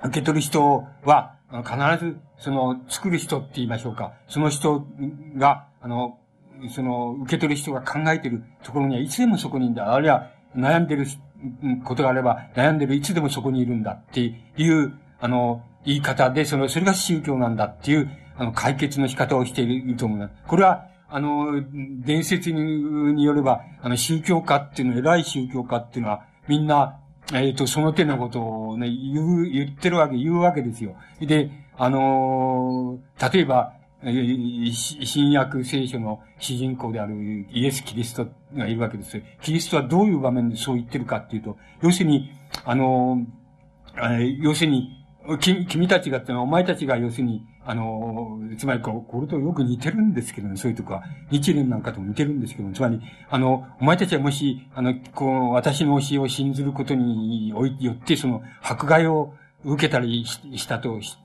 [0.04, 4.12] 受け取る人は、必ず、その、作る人って言いましょうか。
[4.28, 4.86] その人
[5.36, 6.18] が、あの、
[6.70, 9.94] その、受け取る人が考えているところには、いつでもそこにいるんだ。
[9.94, 11.06] あるいは、悩んでる
[11.84, 14.20] ことがあれば、悩んでるいつでもそこにいるんだって
[14.56, 20.34] いう、あの、言い方で、その、それが宗教なんだっていう、あの、解決の仕方をしていると思います。
[20.46, 21.62] これは、あの、
[22.04, 26.98] 伝説によれば、あの、宗教家っていうのは、偉い宗教家っていうのは、みんな、
[27.32, 30.96] えっ、ー、と、その手のことをね、言う、言ってるわけ、言うわけですよ。
[31.20, 32.98] で、あの
[33.32, 39.20] 例えば、新約聖書の主人公であるイエス・キリストがいるわけです。
[39.42, 42.30] キリストはどういう場面でそう言ってるかっていうと、要するに、
[42.64, 43.18] あの、
[44.40, 45.05] 要するに、
[45.40, 51.02] 君君たちがってのは、お前たちが要するに、あの、つまりここれとよく似てるんですけどね、そういうとこは。
[51.30, 61.16] 日蓮なんかとも似てるんですけど、つまり、あの、お前たちはもし、あの、こう、私の教えを信ずることによって、その、迫害を受けたりしたとし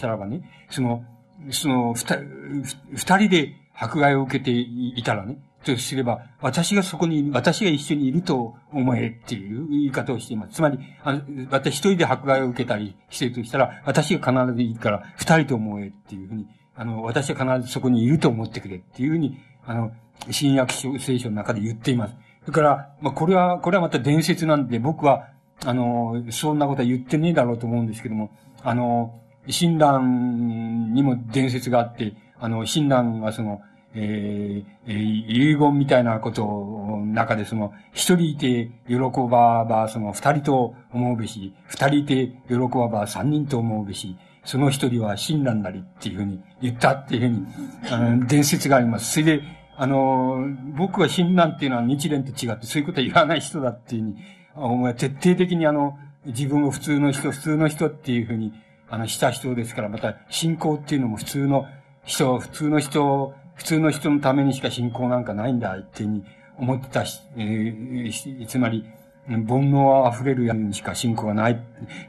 [0.00, 1.04] たらばね、その、
[1.50, 10.54] その、二人で迫害を受けていたらね、とすれば、私がそこに、私が一緒にいると思えっていう言い方をしています。
[10.54, 19.92] つまり、あの私一人で迫害を受けたりしてるとしたら、私が必ずいいから、二人と思えっていうふうに、あの、私は必ずそこにいると思ってくれっていうふうに、あの、
[20.30, 22.14] 新約聖書の中で言っています。
[22.46, 25.28] だから、まあ、これは、これはまた伝説なんで、僕は、
[25.64, 28.30] あの、そんなことは言ってねえだろうと思うんですけども、
[28.62, 33.60] あの、親鸞にも伝説があって、あの、親鸞はその、
[33.94, 38.96] えー、遺言みたいなことの中でその、一人いて喜
[39.30, 47.46] ばば、その二人と思うべし、二人いて喜ばば三人と思うべし、その一人は親鸞なりっていうふうに言ったっていうふうに、
[47.90, 49.12] あの、伝説があります。
[49.12, 49.42] それで、
[49.76, 54.16] あの、僕は親鸞っていうのは日蓮と違って、そういうことは言わない人だっていうふうに、
[54.54, 58.52] お前徹底的にあの、自分を普通の人、普通の人っていうふうに、
[58.88, 61.66] あの、した人ですから、また、信仰っていうのも普通の
[62.04, 66.24] 人、普通の人、普通の人のためにしか信仰なんかないんだ、っていうに
[66.58, 68.84] 思ってたし、えー、つまり、
[69.28, 71.60] 煩悩は溢れるやつにしか信仰がない、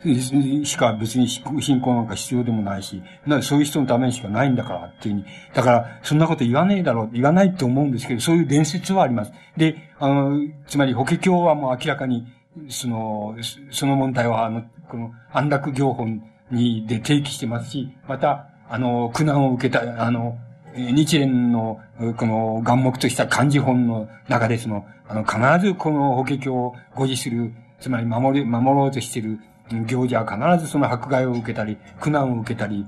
[0.66, 5.26] しか別に信仰なんか必要でもないし、なそういう人のためにしかないんだからっていうふうに。
[5.54, 9.34] だから、そんなこと言わねえだろう、言わないと思うんですけど、そういう伝説はあります。
[9.58, 12.26] で、あの、つまり法華経はもう明らかに、
[12.70, 13.36] その、
[13.70, 20.38] その問題は、あの、この安楽行本に、で提起してますし、また、あの、苦難を受けた、あの、
[20.76, 21.80] 日蓮の、
[22.18, 29.40] この、眼目とした漢字本の中でその、あの、必ずこの法華経を護持する、つまり守り、守ろうとしている
[29.86, 32.86] 行者は必ずその迫害を受けたり、苦難を受けたり、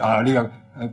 [0.00, 0.50] あるいは、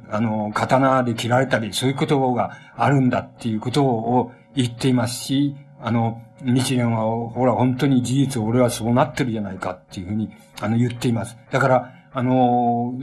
[0.09, 11.37] あの、刀で切られたり、そういうことがあるんだっていうことを言っていますし、あの、日蓮は、ほら、本当に事実俺はそうなってるじゃないかっていうふうに、あの、言っています。
[11.51, 12.93] だから、あの、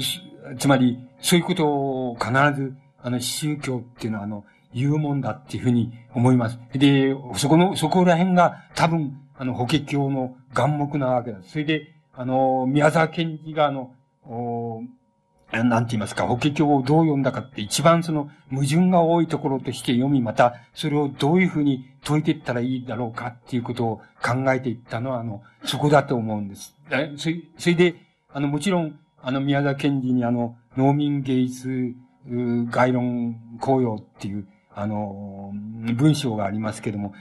[0.58, 4.44] つまり、そういうことを必ず、あの、宗教っていうのは、あの、
[4.74, 6.58] 言うもんだっていうふうに思います。
[6.72, 11.50] で、そこの、そこら辺が多分、あの、法華経の眼目なわけです。
[11.50, 13.92] それで、あの、宮沢賢治が、あの、
[14.24, 14.82] お
[15.52, 26.74] なんて言いますか、法華経をどう読んだかって一番その矛盾が多いところとして読み、またそれをどういうふうに解いていったらいいだろうかっていうことを考えていったのは、あの、そこだと思うんです。
[27.18, 27.96] それそれで、
[28.32, 31.94] あの、もちろん、あの、宮沢賢治にあの、農民芸術
[32.26, 35.52] 概論公用っていう、あの、
[35.94, 37.14] 文章がありますけども、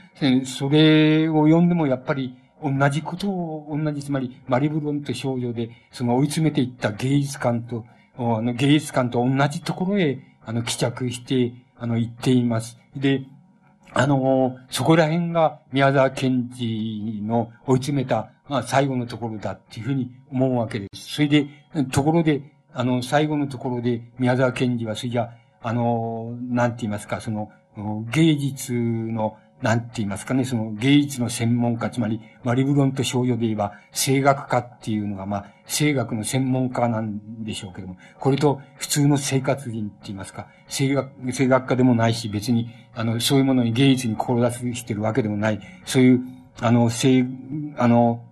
[0.44, 7.84] それを読んでもやっぱり同じことを、同じ、つまり、マリブロンと少女で、その追い詰めていった芸術観と、
[8.16, 12.78] あの、芸術観と同じところへ、あの、帰着して、あの、行っています。
[12.96, 13.24] で、
[13.92, 21.14] あの、そこら辺が宮沢賢治の追い詰めた、まあ、最後のところだっていうふうに思うわけです。
[21.14, 21.46] それで、
[21.90, 25.30] ところで、あの、最後のところで宮沢賢治は、それじゃ、
[25.62, 27.50] あの、なんて言いますか、その、
[28.10, 46.20] 芸術のなんて言いますかね、その芸術の専門家、つまり、マリブロンと少女で言えば、声楽家っていうのが、まあ、声楽の専門家なんでしょうけども、これと普通の生活人って言いますか、声楽、声楽家でもないし、別に、あの、そういうものに芸術に志してるわけでもない、そういう、
[46.60, 47.24] あの、せ
[47.78, 48.24] あの、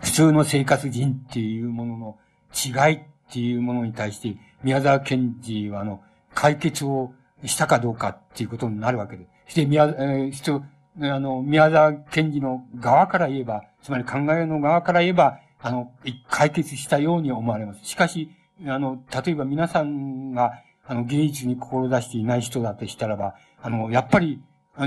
[0.00, 2.18] 普通の生活人っていうものの
[2.54, 6.00] 違いっっていうものに対して、宮沢賢治は、あの、
[6.34, 7.12] 解決を
[7.44, 9.30] したかどうかっていうことになるわけです。
[9.46, 10.62] そして、宮、えー、人、
[11.00, 15.92] あの、宮沢賢治の側から言えば、つまり考えの側から言えば、あの、
[16.28, 17.84] 解決したように思われます。
[17.84, 18.30] しかし、
[18.66, 24.40] あの、例えば皆さんが、あの、芸術に志していない人だとしたらば、あの、やっぱり、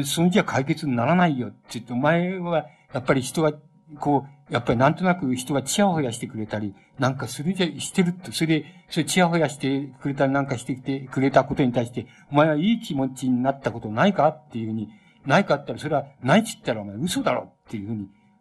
[0.05, 3.53] そのじゃ解決にならないよって言って、お前は、やっぱり人が、
[3.99, 14.89] こう、やっぱりなんとなく人がチヤホヤしてくれたり、なんかするじゃ、してると、それで、それチヤホヤしてくれたりなんかしてきてくれたことに対して、お前はいい気持ちになったことないかっていうふうに、
[15.25, 17.95] ないかったら、それはないっつったらお前嘘だろっていうふう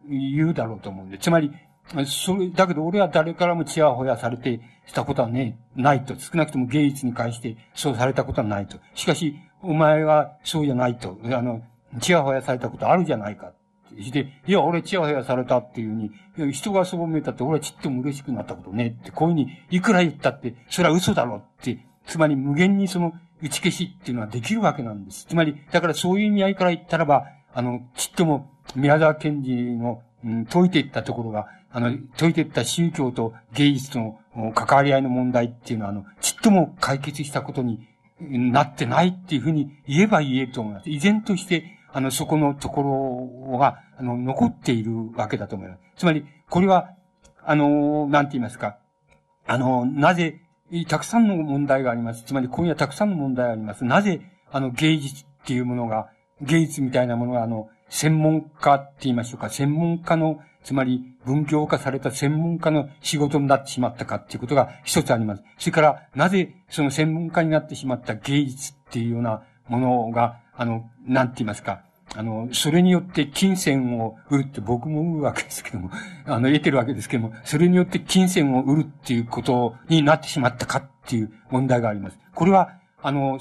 [0.09, 1.19] に言うだろうと思うんで。
[1.19, 1.53] つまり、
[2.07, 6.19] それ、だけど俺は誰からもチヤホヤされてしたことはね、ないと。
[6.19, 8.79] 少なくとも芸術に関してそうされたことはないと。
[8.95, 11.19] しかし、お前はそうじゃないと。
[11.25, 11.63] あの、
[12.01, 13.53] チヤホヤされたことあるじゃないか。
[13.99, 23.13] して、いや、俺チヤホヤされたっていうふうに、人がそう見えたって俺はちっとも嬉しくなったことねって、こういうふうにいくら言ったって、それは嘘だろって、つまり無限にその
[23.43, 25.27] 打ち消しっていうのはできるわけなんです。
[25.27, 34.19] つまり、だからそういう意味合いから言ったらば、あの、ちっとも宮沢賢治の、うん、解いていったところが、あの、解いていった宗教と芸術の
[34.55, 37.87] 関わり合いの問題っていうのは、あの、ちっとも解決したことに
[38.21, 40.91] なってないっていうふうに言えば言えると思います。
[40.91, 42.83] 依然として、あの、そこのとこ
[43.53, 45.81] ろが、あの、残っているわけだと思います。
[45.97, 46.91] つまり、これは、
[47.45, 48.79] あの、なんて言いますか、
[49.47, 50.41] あの、なぜ、
[50.89, 52.23] たくさんの問題があります。
[52.23, 53.85] つまり今夜たくさんの問題があります。
[53.85, 54.21] なぜ、
[54.53, 56.11] あの、芸術っていうものが、
[56.41, 65.43] 芸術みたいなものが、あの、専門家って言いましょうか、専門家の、つまり文教化された専門家の仕事になってしまったかっていうことが一つあります。
[65.59, 71.83] それから、なぜその専門家になってしまった芸術っていうようなものが、あの、なんて言いますか、
[72.15, 75.91] あの、それによって金銭を売るって僕も売るわけですけども、
[76.27, 82.19] あの、得てるわけですけども、それによって金銭を売るっていうことになってしまったかっていう問題があります。
[82.35, 82.71] これは、
[83.03, 83.39] あの、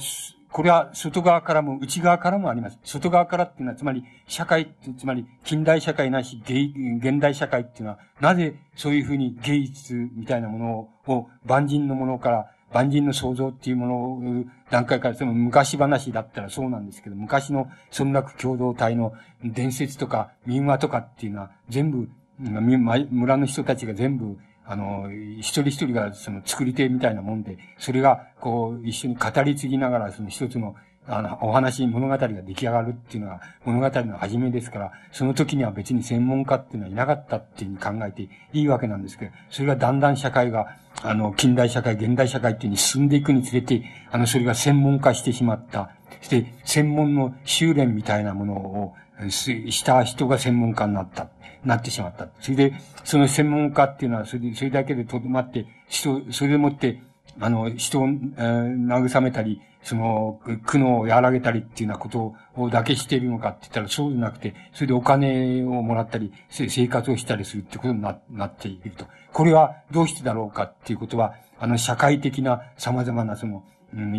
[0.52, 2.80] これは外側からも内側からもあります。
[2.84, 19.14] 外側からっていうのは、つまり社会、つまり近代社会なし、現代社会っていうのは、なぜそういうふうに芸術みたいなものを万人のものから万人の創造っていうものを、段階から、その昔話だったらそうなんですけど、昔の村落共同体の
[19.44, 22.10] 伝説とか民話とかっていうのは、全部、
[22.40, 30.76] 村の人たちが全部、あの、一人一人がその作り手みたいなもんで、それが、こう、一緒に語り継ぎながら、その一つの
[31.08, 45.92] あの、お話、物語が出来上がるっていうのは物語の始めですから、その時には別に専門家っていうのはいなかったっていうふうに考えていいわけなんですけど、それがだんだん社会が、あの、近代社会、現代社会っていうに進んでいくにつれて、あの、それが専門化してしまった。
[46.20, 48.94] そして、専門の修練みたいなものを、
[49.30, 51.30] した人が専門家になった。
[51.66, 52.30] なってしまった。
[52.40, 52.74] それで、
[53.04, 57.02] その専門家っていうのは、それ、それだけでとどまって、人、それでもって、
[57.40, 69.08] あの、人を、えー、慰めたり、その、苦悩を和らげたりっていうようなことをだけしているのかって言ったらそうじゃなくて、それでお金をもらったり、生活をしたりするってことにななっていると。
[69.34, 73.64] これはどうしてだろうかっていうことは、あの、社会的な様々なその、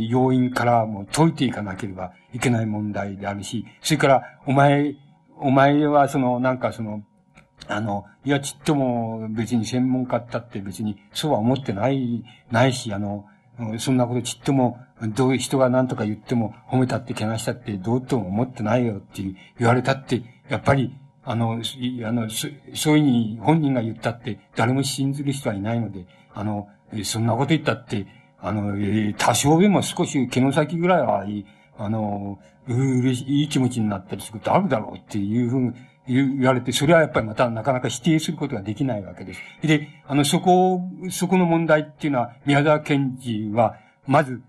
[0.09, 4.97] 要因からも解いていかなければいけない問題であるし、それから、お前、
[5.39, 7.05] お前はその、なんかその、
[7.69, 13.27] あの、いや、ちっとも別に専門家だって別にそうは思ってない、ないし、あの、
[13.79, 19.23] そんなことちっとも、どういう人が何とか言っても褒めたってけなしたってどうとも思ってないよって
[19.59, 20.95] 言われたって、やっぱり、
[21.25, 26.69] あの、あの、そういうふうに本人が言ったって誰も信ずる人はいないので、あの、
[27.05, 28.07] そんなこと言ったって、
[28.39, 28.75] あの、
[29.17, 31.25] 多少でも少し毛の先ぐらいは、
[31.79, 35.73] あの、嬉しい、いい気持ちになったりすることあるだろうっていうふうに、
[36.07, 39.41] 言われて、それはやっぱりまたなかなか否定することができないわけです。
[39.63, 40.81] で、あの、そこ、
[41.11, 43.77] そこの問題っていうのは、宮沢賢治は、
[44.07, 44.43] まず、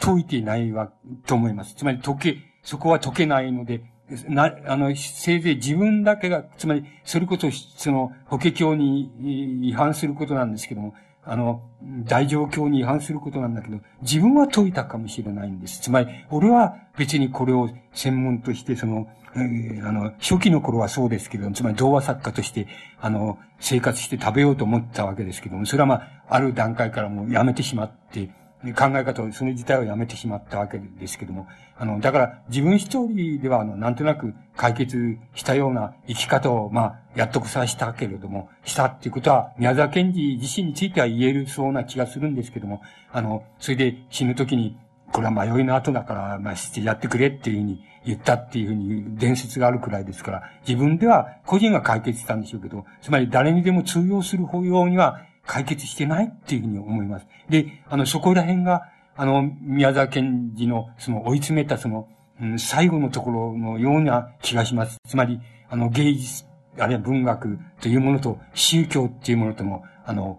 [0.00, 0.90] 解いていないわ、
[1.26, 1.74] と思います。
[1.74, 3.82] つまり解け、そこは解けないので、
[4.28, 11.62] な、あの、せいぜい自分だけが、つまり、それこそ、その、法華経に違反することなんですけども、あの、
[12.04, 15.82] 大状況に違反することなんだけど、自分は解いたかもしれないんです。
[15.82, 22.66] つまり、俺は別にこれを専門として、その、えー、あの、初期の頃はそうですけど、つまり童話作家として、
[22.98, 28.30] あの、生活して食べようと思ったわけですけども、それはまあ、ある段階からもうやめてしまって、
[28.74, 31.46] 考え方を、その自体をやめてしまったわけですけども、
[31.76, 42.82] あの、だから自分一人では、あの、なんとなく解決したような生き方を、まあ、やっとこさしたけれども、したっていうことは、宮沢賢治自身については言えるそうな気がするんですけども、
[43.12, 44.76] あの、それで死ぬ時に、
[45.12, 57.26] これは迷いの後だから、まあ、してやってくれっていうふうに言ったっていうふうに伝説があるくらいですから、自分では個人が解決したんでしょうけど、つまり誰にでも通用する方用には解決してないっていうふうに思います。
[57.48, 58.82] で、あの、そこら辺が、
[59.16, 62.06] あの、宮沢賢治の、その追い詰めたその、
[62.40, 64.98] うん、最後のところのような気がします。
[65.08, 65.40] つまり、
[65.70, 66.44] あの、芸術、
[66.78, 70.38] あるいは文学というものと、宗教っていうものとの、あの、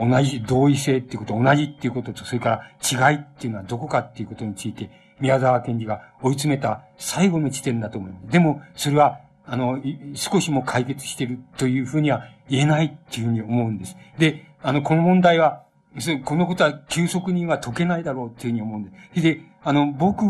[0.00, 4.90] 同じ、同意性っていうこと、同じっていうことと、それから違いっていうのはどこかっていうことについて、
[5.20, 8.28] 宮沢賢治が追い詰めた最後の地点だと思います。
[8.28, 9.80] でも、それは、あの、
[10.14, 13.96] 少しも解決してるというふうには言えないっていうふうに思うんです。
[14.18, 15.64] で、あの、この問題は、
[16.24, 19.22] このことは急速には解けないだろうっていうふうに思うんです。
[19.22, 20.24] で、あの、僕、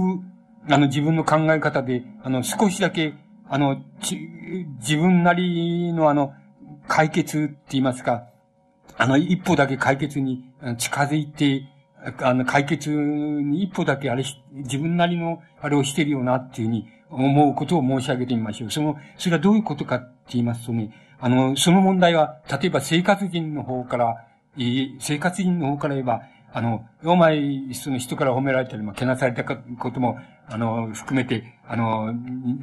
[0.68, 3.14] あの、自分の考え方で、あの、少しだけ、
[3.48, 3.82] あの、
[4.80, 6.34] 自分なりのあの、
[6.88, 8.26] 解決って言いますか、
[8.96, 10.44] あの、一歩だけ解決に
[10.78, 11.68] 近づいて、
[12.20, 18.70] あの、解決に一歩だけあれ自分なりのあれをしてるよなっていうふうに思うことを申し上げてみましょう。
[18.70, 20.90] その、それはどういうことかって言いますとね、
[21.20, 24.26] あの、その問題は、例えば生活人の方から、
[25.00, 27.40] 生活人の方から言えば、あの、お前、
[27.74, 29.56] その人から褒められたり、ま、けなされたこ
[29.90, 32.14] とも、あの、含めて、あの、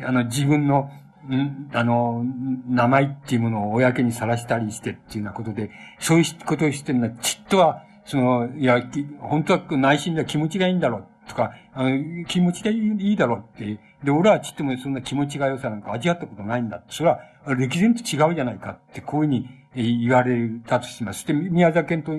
[0.03, 0.89] あの、自分の、
[1.29, 2.23] んあの、
[2.67, 8.81] 名前っていうものを公にさらしたりしてっていうようなことで、そういうことをしてるのは、ちっとは、その、いや、
[9.19, 11.07] 本当は内心では気持ちがいいんだろう。
[11.27, 13.79] とか、あの、気持ちでいいだろうって。
[14.03, 16.83] で、俺はちっともそんな気持ちが良さなんか味わったことないんだ。
[16.89, 17.19] それは、
[17.57, 21.25] 歴然と違うじゃないかって、こういうふうに言われたとします。
[21.25, 22.11] で、宮沢県と、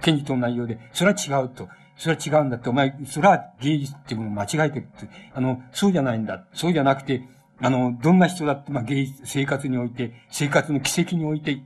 [0.00, 1.68] 県治との内容で、それは違うと。
[1.96, 5.08] それは違うんだって、お前、それは芸術っていうものを間違えてるって。
[5.34, 6.46] あの、そうじゃないんだ。
[6.54, 7.22] そうじゃなくて、
[7.62, 11.62] あの、どんな人だって、まあ、芸術、生活において、生活の奇跡において、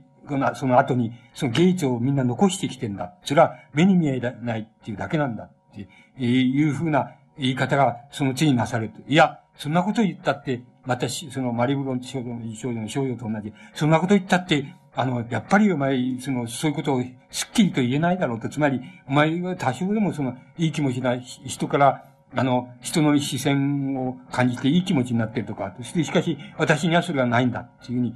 [0.55, 3.13] その後に、その芸術をみんな残してきてんだ。
[3.23, 5.49] それは目に見えないっていうだけなんだ。
[5.83, 5.85] っ
[6.17, 9.01] ていうふうな言い方がその地になされると。
[9.07, 13.53] いや、そんなこと言ったって、またそのマリブロン少女の少女の少女と同じ。
[13.73, 14.65] そんなこと言ったって、
[14.95, 18.47] あの、やっぱりお前、その、そういうことをすっきりと言えないだろうと。
[18.47, 28.15] つまり、お前は多少でもその、いい気持ちな人から、あの、人の視線を感じていい気持ちになってるとか、そしてしかし、私にはそれがないんだっていうふうに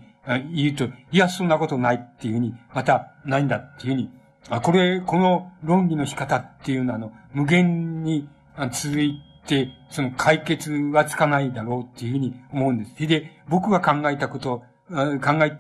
[0.54, 4.10] 言うと、いや、そんなことないっていうふうに、また、ないんだっていうふうに、
[4.50, 8.28] あ、これ、この論理の仕方っていうのは、あの、無限に
[8.72, 13.08] 続いて、その解決はつかないだろうっていうふうに思うんです。
[13.08, 15.60] で、僕が考えたこと、考え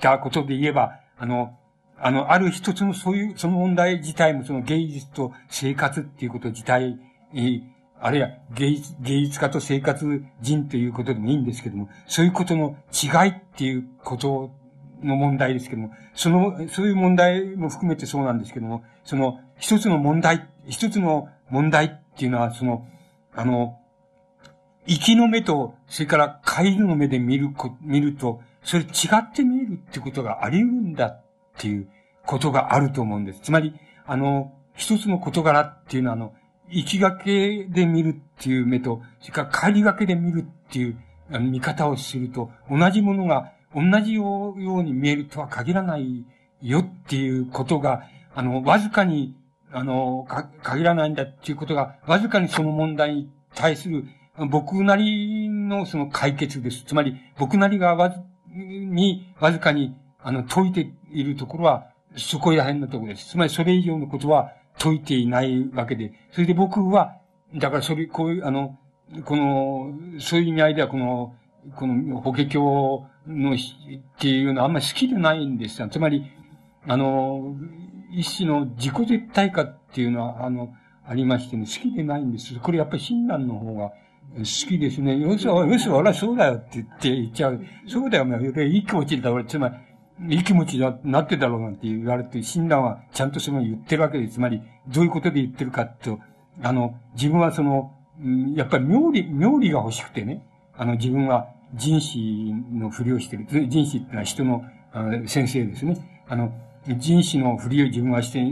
[0.00, 1.58] たことで言えば、あの、
[1.98, 6.98] あの、ある一つのそういう、その問題自体もその芸術と生活っていうこと自体、
[7.98, 14.50] あるいは芸術、芸術家と生活人ということでもいいんですけども、そういうことの違いっていうこと
[15.02, 22.86] の問題ですけども、その、そういう問題も含めてそうなんですけども、その、一つの問題、一つの問題っていうのは、その、
[23.34, 23.78] あの、
[24.86, 28.86] 生きの目と、それから帰りの目で見るこ、見ると、それ違
[29.16, 31.22] って見えるってことがあり得るんだっ
[31.58, 31.88] ていう
[32.24, 33.40] ことがあると思うんです。
[33.40, 33.74] つまり、
[34.06, 36.34] あの、一つの事柄っていうのは、あの、
[36.68, 40.98] 行きがけで見るっていう目と、それから帰りがけで見るっていう
[41.40, 46.24] 見方をすると、同じものが同じように見えるとは限らない
[46.62, 48.04] よっていうことが、
[48.34, 49.34] あの、わずかに、
[49.76, 54.04] あの、か、限らないんだっていうことが、わずかにその問題に対する、
[54.48, 56.84] 僕なりのその解決です。
[56.84, 58.16] つまり、僕なりがわず、
[58.54, 63.28] に、わずかに、あの、解いているところは、そこら辺のところです。
[63.28, 67.18] つまり、それ以上のことは解いていないわけで、それで僕は、
[67.54, 68.78] だからそれ、こういう、あの、
[69.26, 71.34] この、そういう意味合いでは、この、
[71.74, 72.58] この、法華経
[73.26, 73.58] の、っ
[74.18, 75.88] ていうのはあんまり好きでないんですよ。
[75.90, 76.24] つまり、
[76.88, 77.54] あの、
[78.10, 80.74] 一種の自己絶対化っていうのは、あの、
[81.08, 82.54] ありましてね、好きでないんです。
[82.60, 83.92] これやっぱり親鸞の方が
[84.38, 85.18] 好きですね。
[85.18, 87.60] よし、よし、俺はそうだよって言って言っちゃう。
[87.86, 89.68] そうだよ、俺いい気持ちだ、俺、つま
[90.20, 94.34] り、いい気持ちだ、なってだろうなんて言われて、親鸞はちゃんとその言ってるわけです。
[94.34, 96.18] つまり、どういうことで言ってるかと、
[96.62, 97.92] あの、自分はその、
[98.54, 100.42] やっぱり妙理、妙理が欲しくてね、
[100.76, 103.46] あの、自分は人士のふりをしてる。
[103.68, 104.64] 人士ってのは人の
[105.26, 106.24] 先生ですね。
[106.28, 106.52] あの、
[106.94, 108.44] 人種のふりを自分はして、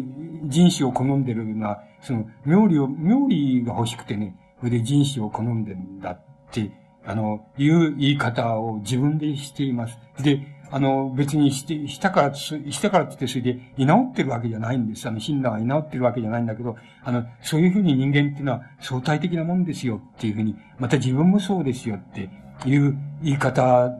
[0.44, 6.20] 人種を好んでるのは、その、妙理を、妙理が欲しくてね、それで人種を好んでるんだっ
[6.50, 6.70] て、
[7.06, 9.98] あの、いう言い方を自分でしています。
[10.22, 10.40] で、
[10.70, 15.06] あの、別にして、したから、したからって言って、それで、居直ってるわけじゃないんです。
[15.06, 22.30] あの、親鸞は居直ってるわけじゃないんだけど、あの、そういうふうに人間っていうのは相対的なもんですよっていうふうに、また自分もそうですよって
[22.66, 23.96] いう言い方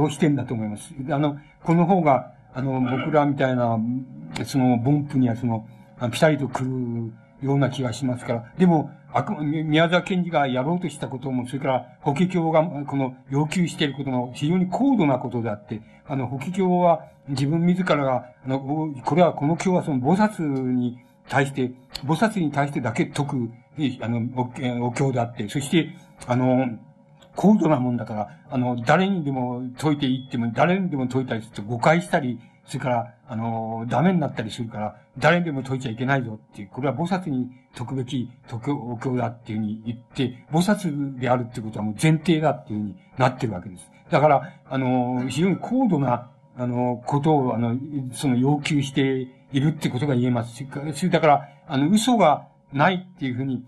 [0.00, 0.94] をしてんだと思います。
[1.10, 3.78] あの、この方が、あの、僕らみたいな、
[4.44, 5.66] その、分布にはその、
[6.12, 7.12] ぴたりと来る
[7.46, 8.52] ような気がしますから。
[8.58, 18.60] でも、あく宮沢賢治がやろうとしたことも、それから、法華経が、この、要求していることも非常に高度なことであって、あの、法華経は自分自らが、あの、
[19.04, 20.98] これは、この経はその菩薩に
[21.28, 21.72] 対して、
[22.04, 23.50] 菩薩に対してだけ解く、
[24.00, 25.90] あの、お経であって、そして、
[26.26, 26.66] あの、
[27.38, 43.88] 高度なもんだから、あの、誰にでも解いていっても、誰にでも解いたりすると誤解したり、それから、あの、ダメになったりするから、誰にでも解いちゃいけないぞっていう、これは菩薩に解くべき解くお経だっていうふうに言って、菩薩であるってことはもう前提だっていうふうになってるわけです。
[44.10, 47.78] だから、あの、非常に高度な、あの、ことを、あの、
[48.14, 50.66] その要求しているってことが言えますし、
[51.08, 53.64] だから、あの、嘘がないっていうふうに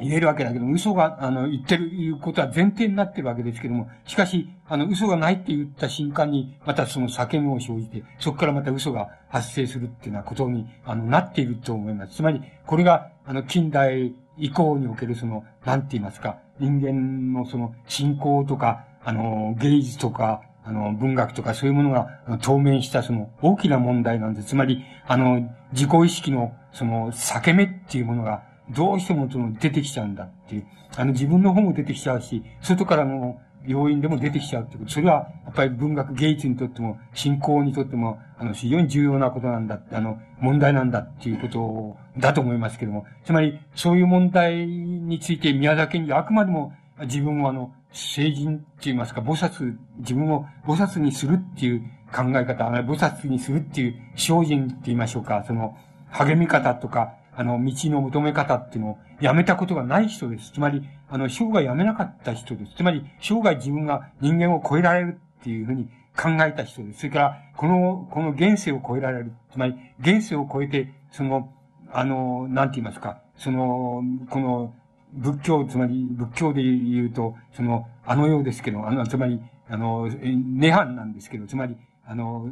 [0.00, 12.16] 言えるわけだけど、嘘が、あの、言ってる、いうことは前提になってるわけですけども、しかし、あの、嘘がないって言った瞬間に、またその叫びを生じて、そこからまた嘘が発生するっていうようなことに、あの、なっていると思います。
[12.16, 22.08] つまり、これが、あの、近代以降におけるその、なんて言いますか、人間のその、信仰とか、あの、芸術とか、あの、文学とかそういうものが
[22.40, 24.48] 透明したその大きな問題なんです。
[24.48, 30.66] つまり、あの、自己意識のその裂け目っていうものがどうしてもその出てきちゃうんだっていう。
[30.96, 34.90] あの自分の方も出てきちゃうし、外からの要因でも出てきちゃうってこと。
[34.90, 43.06] それは、やっぱり文学芸術にとっても、信仰にとっても、あの、非常に重要なことなんだって、あの、問題なんだっていうことだと思いますけども。
[43.24, 46.72] つまり、そういう問題について宮崎にあくまでも
[47.02, 51.80] 自分をあの、聖人って言いますか、菩薩、自分を菩薩にするっていう
[52.12, 55.76] 考え方、菩薩にするっていう精進って言いましょうか、その、
[56.10, 60.52] 励み方とか、あの、道の求め方っていうのをやめたことがない人です。
[60.52, 62.74] つまり、あの、生涯やめなかった人です。
[62.76, 67.00] つまり、生涯自分が人間を超えられるっていうふうに考えた人です。
[67.00, 69.32] それから、この、この現世を超えられる。
[69.50, 71.52] つまり、現世を超えて、その、
[71.92, 74.74] あの、なんて言いますか、その、この、
[75.12, 82.50] 仏教、つまり、仏教で言うと、その、あのようですけど、あの、つまり、あの、涅槃なんですけど、つまり、あの、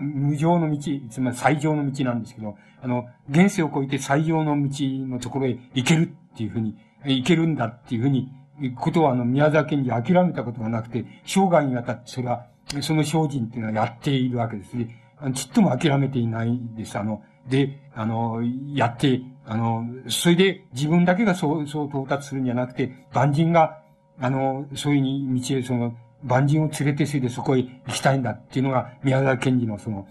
[0.00, 0.78] 無常の道、
[1.10, 2.56] つまり最上の道なんですけど、
[2.86, 6.04] あの、現世を超えて最上の道のところへ行ける
[6.34, 8.30] っていうふうに、行けるんだっていうふうに、
[8.76, 12.46] ことはあの、宮沢賢治諦めたことがなくて、生涯にわたってそれは、
[12.80, 15.02] その精進っていうのはやっているわけですね。
[15.34, 16.96] ちっとも諦めていないです。
[16.96, 18.40] あの、で、あの、
[18.72, 23.80] やって、あの、それで自分だけがそう、そう到達するんじゃなくて、万人が、
[24.20, 30.06] あの、そういうに道へその、万人を連れてすいでそこへ行きたいんだっていうのが、宮沢賢治のその、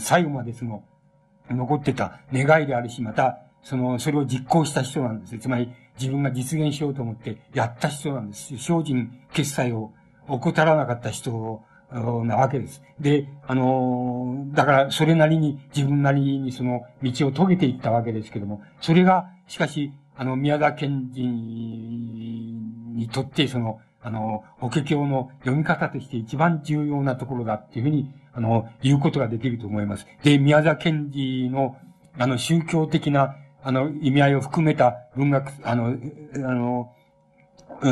[0.00, 0.82] 最後までその、
[1.50, 8.56] 残ってた願いであるし、また、その、それを実行した人なんですつまり、自分が実現しようと思ってやった人なんです。
[8.56, 9.92] 精進決済を
[10.28, 11.62] 怠らなかった人
[11.92, 12.82] なわけです。
[13.00, 30.06] で、あの、だから、それなりに、自分なりにその道を遂げていったわけですけども、それが、しかし、あの、宮沢賢治にとって、その、あの、法華経の読み方として一番重要なところだっていうふうに、あの、言うことができると思います。
[30.22, 31.76] で、宮沢賢治の、
[32.18, 35.94] あの、宗教的な、あの、意味合いを含めた文学、あの、
[36.36, 36.94] あの、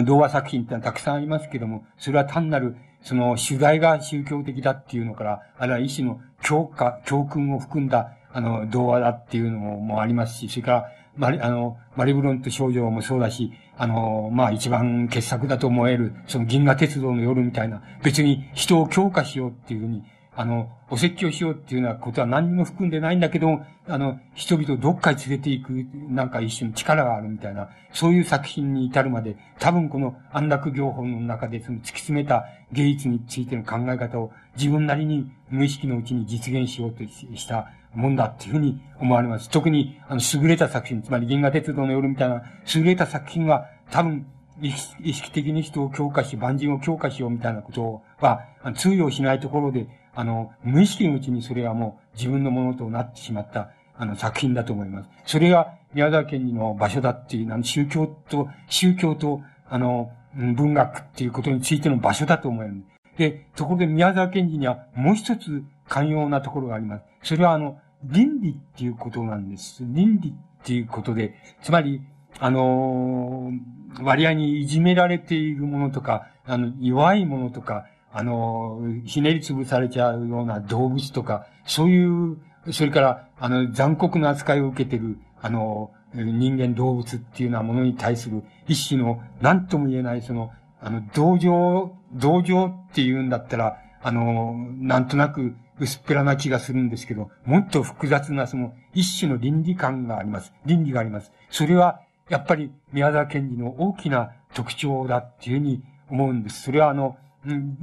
[0.05, 10.87] 童話作品ってのはたくさんありますけども、それは単なる、その、取材が宗教的だっていうのから、あるいは一種の教科、教訓を含んだ、あの、童話だっていうのもありますし、それから、
[11.17, 20.03] マリ、あの、マリブロンと少女もそうだし、あの、まあ一番傑作だと思える、その銀河鉄道の夜みたいな、別に人を強化しようっていうふうに、
[20.35, 25.73] あの、お説教しようっていうようなことは何にも含んでないんだけど、あの、人々をどっかに連れて行く、
[26.11, 39.51] なんか一種の力があるみたいな、そういう作品に至るまで、多分この安楽業法の中でその突き詰めた芸術についての考え方を自分なりに無意識のうちに実現しようとしたもんだっていうふうに思われます。
[39.51, 42.43] 特に、あの、優れた作品、つまり銀河鉄道の夜みたいな
[42.75, 44.27] 優れた作品は、多分、
[44.61, 44.73] 意
[45.13, 55.11] 識的に人を強化し、万人を強化しようみたいなことは、通用しないところで、あの、無意識のうちにそれはもう自分のものとなってしまった、あの、作品だと思います。
[55.27, 62.85] それが宮沢県の場所だっていう、あの、宗教と、宗教と、あの、文学っていうことについての場所だと思える。
[63.17, 67.05] で、ところで宮沢賢治にはもう一つ寛容なところがあります。
[67.23, 69.85] それはあの、倫理っていうことなんです。
[69.87, 72.03] 倫理っていうことで、つまり、
[72.39, 82.39] あのー、割合にいじめられているものとか、あの、弱いものとか、あのー、ひねり潰されちゃうような動物とか、そういう、
[82.73, 90.51] それから、あの、残酷な扱いを受けている、あの、人間動物っていうようなものに対する一種の何とも言えないその、
[90.81, 100.53] あの、同情、同情っていうんだったら、あの、なんとなく薄っぺらな気がするんですけど、もっと複雑なその一種の倫理観があります。
[100.65, 101.33] 倫理があります。
[101.51, 106.63] それは、やっぱり宮沢賢治の大きな特徴だっていうふうに思うんです。
[106.63, 107.17] それはあの、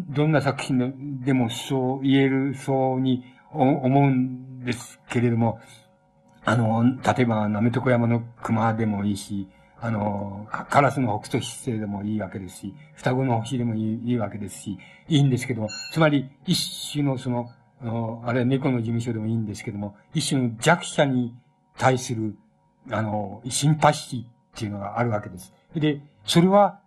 [0.10, 5.60] どんな作品でもそう言えるそうに思うんですけれども、
[6.46, 9.48] あの、例えば、なめとこ山の熊でもいいし、
[9.80, 17.50] あの、カラスの北斗七星でもいいわけですし、双子の星でもいいいいわけですし、いいんですけど、つまり、一種のその、
[17.84, 21.36] あの、あれ猫の事務所でもいいんですけども、一種の弱者に
[21.78, 22.36] 対する、
[22.90, 25.54] あの、シンパシーっていうのがあるわけです。
[25.76, 26.80] で、それは、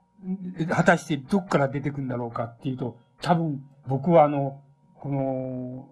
[0.70, 4.60] 果たしてどっから出てくるんだろうかっていうと、多分、僕はあの、
[4.98, 5.88] この、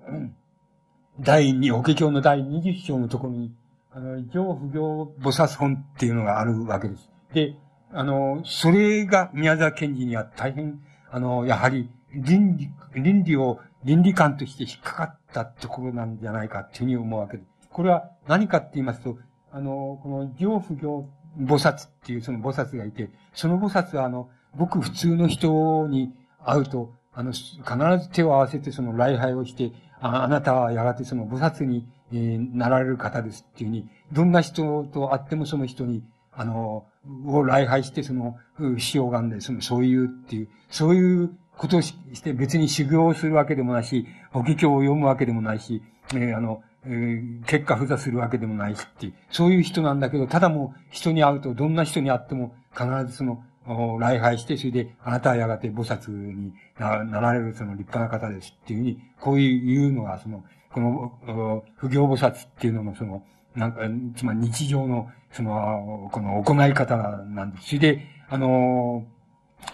[1.21, 3.55] 第二、法華経の第二十章のところに、
[3.93, 7.11] あの、上不行菩薩本っていうのがあるわけです。
[7.33, 7.55] で、
[7.93, 17.69] あの、それが宮沢賢治には大変、あの、やはり、倫理、倫理を、倫理観として引っかかったところなんじゃないかっていうふうに思うわけです。
[17.71, 19.19] これは何かって言いますと、
[19.53, 21.09] あの、この上不行
[21.39, 26.13] 菩薩っていうその菩薩がいて、その菩薩はあの、ごく普通の人に
[26.45, 27.53] 会うと、あの、必
[28.01, 36.03] ず手を合わせてその礼拝をして、ああなたはやがてその菩薩に、えー、なられる方ですっていうふうに、どんな人と会ってもその人に、
[36.33, 36.87] あの、
[37.27, 38.37] を礼拝して、その、
[38.79, 45.83] 死を拝んで、その、そういうっていう、そういうことをして別に修行をするわけでもないし、法華経を読むわけでもないし、
[46.13, 63.23] えー、あの、えー、結果不座するわけでもないしっていう、そういう人なんだけど、ただもう人に会うと、どんな人に会っても必ずその、礼拝して、それで、あなたはやがて菩薩になられるその立派な方ですっていうふうに、こういうのが、その、この、不行菩薩っていうののその、
[63.55, 63.81] なんか、
[64.17, 67.69] つまり日常の、その、この行い方なんです。
[67.69, 69.07] それで、あの、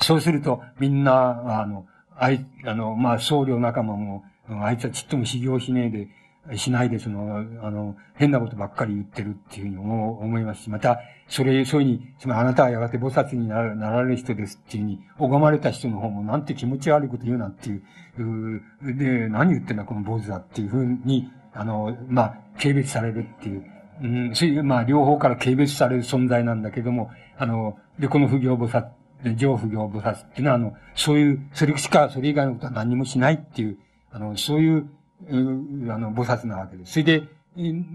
[0.01, 1.87] そうすると、みんな、あの、
[2.17, 4.25] あい、あの、まあ、僧侶仲間も、
[4.63, 6.09] あいつはちっとも修行しねえで、
[6.57, 23.65] しないで、その、あの、変なことばっかり言ってるっていうふうに思思いますし、また、それ、そういうふうに、つまりあなたはやがて菩薩にならなられる人ですっていうふうに、拝まれた人の方もなんて気持ち悪いこと言うなっていう、で、何言ってんだこの坊主だっていうふうに、あの、まあ、軽蔑されるっていう、
[24.03, 28.87] うん、そういう、まあ、両方から軽蔑される存在なんだけども、あの、で、この不行菩薩、
[29.23, 33.79] で上不行菩薩っていうのは、あの、そういう、それしか、それ以外のことは何もしないっていう、
[34.11, 34.89] あの、そういう、
[35.29, 36.93] あの、菩薩なわけです。
[36.93, 37.29] それで、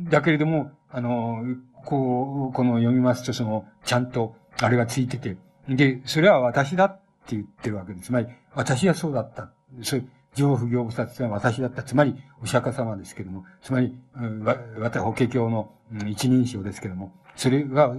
[0.09, 1.43] だけれども、あの、
[1.85, 5.37] こう、この読みますと、その、ちゃんと、あれがついてて、
[5.67, 8.07] で、それは私だって言ってるわけです。
[8.07, 9.51] つまり、私はそうだった。
[9.81, 10.03] そう、
[10.35, 11.83] 上不行菩薩というのは私だった。
[11.83, 13.97] つまり、お釈迦様ですけども、つまり、
[14.43, 15.71] わ、わた、法華経の
[16.05, 17.93] 一人称ですけども、それが、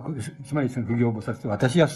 [0.44, 1.88] つまりその不行菩薩私は、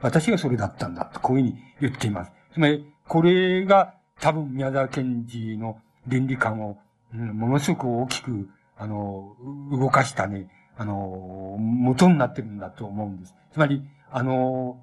[0.00, 2.32] 私がそれだったんだと、こういうふうに言っています。
[2.52, 6.78] つまり、これが多分宮沢賢治の倫理観を、
[7.12, 9.36] うん、ものすごく大きく、あの、
[9.72, 13.34] 動かしたね、あの、元になってるんだと思うんです。
[13.52, 14.80] つまり、あの、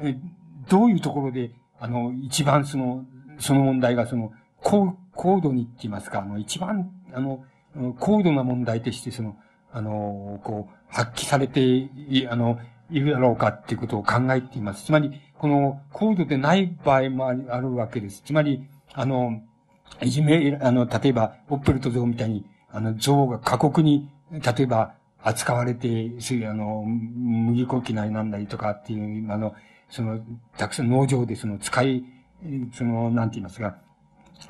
[0.00, 0.16] え、
[0.68, 3.04] どういうところで、あの、一番その、
[3.38, 4.32] その問題がその、
[4.62, 7.44] 高、高度にって言いますか、あの、一番、あの、
[7.98, 9.36] 高度な問題として、その、
[9.72, 11.88] あの、こう、発揮されて、
[12.28, 12.58] あの、
[12.90, 14.84] いるだろうかっていうことを考えています。
[14.86, 18.22] つまり、この、高度でない場合もあるわけです。
[18.24, 19.42] つまり、あの、
[20.02, 29.54] いじめ、あの、例えば、オッペルト像みたいに、あの、像が過酷に、例えば、扱われて、そういう、あの、麦粉機内なんだりとかっていう、あの、
[29.88, 30.20] その、
[30.56, 32.04] たくさん農場でその使い、
[32.72, 33.76] その、なんて言いますか、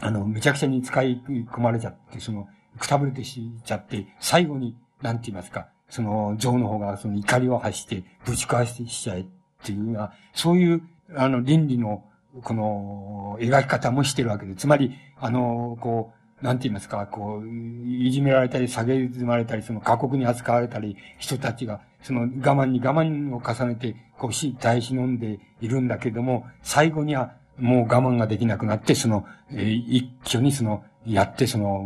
[0.00, 1.20] あの、めちゃくちゃに使い
[1.50, 2.48] 込まれちゃって、その、
[2.78, 9.26] くたぶれてしちゃって、最後に、なんて言いますか、その、像の方がその怒りを発して、ぶち壊してしちゃえっ
[9.64, 10.82] ていうような、そういう、
[11.16, 12.04] あの、倫理の、
[12.42, 17.48] この、描き方もしてるわけで、つまり、あの、こう、なんて言いますか、こう、
[17.88, 31.84] いじめられたり、下げずまれたり、その過酷に扱われたり、人たちが、その我慢に我慢を重ねて、こうし、耐え忍んでいるんだけども、最後には、もう我慢ができなくなって、その、えー、一挙にその、やって、その、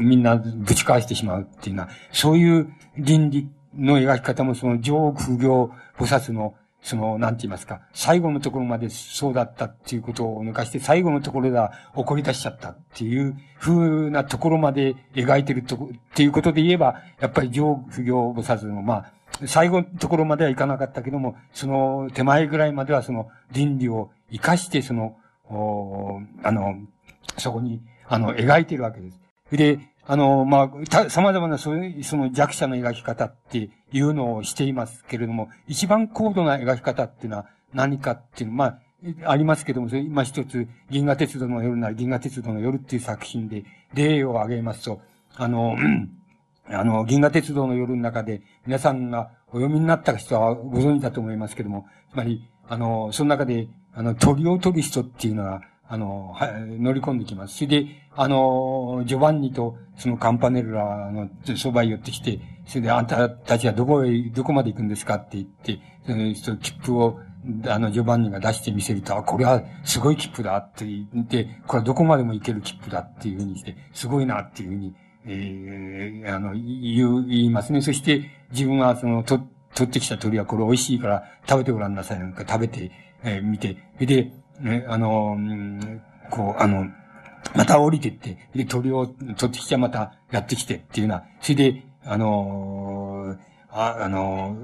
[0.00, 19.12] みんなぶち返してしまうっていうのは、そういう倫理の描き方も、その、上空行菩薩の、その、なんて言いますか、最後のところまでそうだったっていうことを抜かして、最後のところでは怒り出しちゃったっていう風なところまで描いてるとこ、っていうことで言えば、やっぱり上不行菩薩の、まあ、
[19.46, 25.16] 最後のところまではいかなかったけども、その手前ぐらいまではその倫理を生かして、その、
[25.48, 26.76] おあの、
[27.36, 27.80] そこに、
[28.10, 29.20] あの、描いてるわけです。
[29.52, 43.64] で、あの、まあ、様々なそういう、その弱者の描き方っていうのをしていますけれども、一番高度な描き方っていうのは何かっていうのは、まあ、ありますけども、それ今一つ、銀河鉄道の夜なら銀河鉄道の夜っていう作品で
[43.94, 45.00] 例を挙げますと、
[45.36, 45.76] あの、
[46.66, 55.62] あの、銀河鉄道の夜の中で皆さんがお読みになった人はご存知だと思いますけども、つまり、あの、その中で、あの、鳥を取る人っていうのは、
[55.92, 57.56] あの、はい、乗り込んできます。
[57.56, 67.18] それで、あの、ジョバンニとそのカンパネルラのそばへ寄ってきて、それであんたたちはどこへ、どこまで行くんですかって言って、そのその切符を、
[67.66, 74.94] あの、ジョバンニが出してみせると、あ、これはすごい切符だって言って、これはどこまでも行ける切符だっていうふうにして、すごいなっていうふうに、
[75.26, 77.80] えー、あの、言う、言いますね。
[77.80, 79.40] そして、自分はその、と、
[79.74, 82.92] 取ってきた鳥はこれ美味しいから食べてごらんなさいなんか食べて、
[83.24, 85.36] えー、見て、で、ね、あの、
[86.30, 86.86] こう、あの、
[87.54, 93.36] また降りてって、で、鳥を取ってきてまたやってきてっていうような、それで、あの
[93.70, 94.56] あ、あの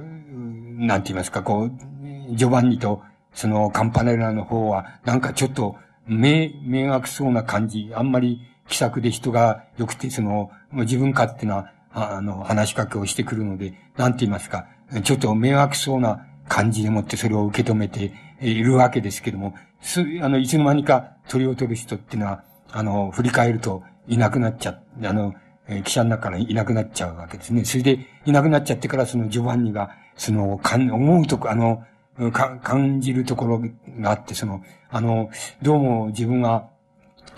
[0.78, 3.02] なんて言いますか、こう、ジョバンニと、
[3.32, 14.66] そのカンパネラの方は、なんかちょっと、迷、迷惑そうな感じ、あんまり気さくで人が良くて、その、自分勝手な、あの、話しかけをしてくるので、なんて言いますか、
[15.02, 19.55] ちょっと迷惑そうな感じでもってそれを受け止めているわけですけども、
[19.87, 25.35] す、あの、いつの間にか鳥を取る人っていうのは、あの、振り返るといなくなっちゃ、あの、
[25.69, 27.65] えー、記者の中からいなくなっちゃうわけですね。
[27.65, 31.85] それで、いなくなっちゃってからそのジョバンニが、その、かん、思うとこ、あの、
[32.33, 33.63] か、感じるところ
[34.01, 35.31] があって、その、あの、
[35.63, 36.69] どうも自分が、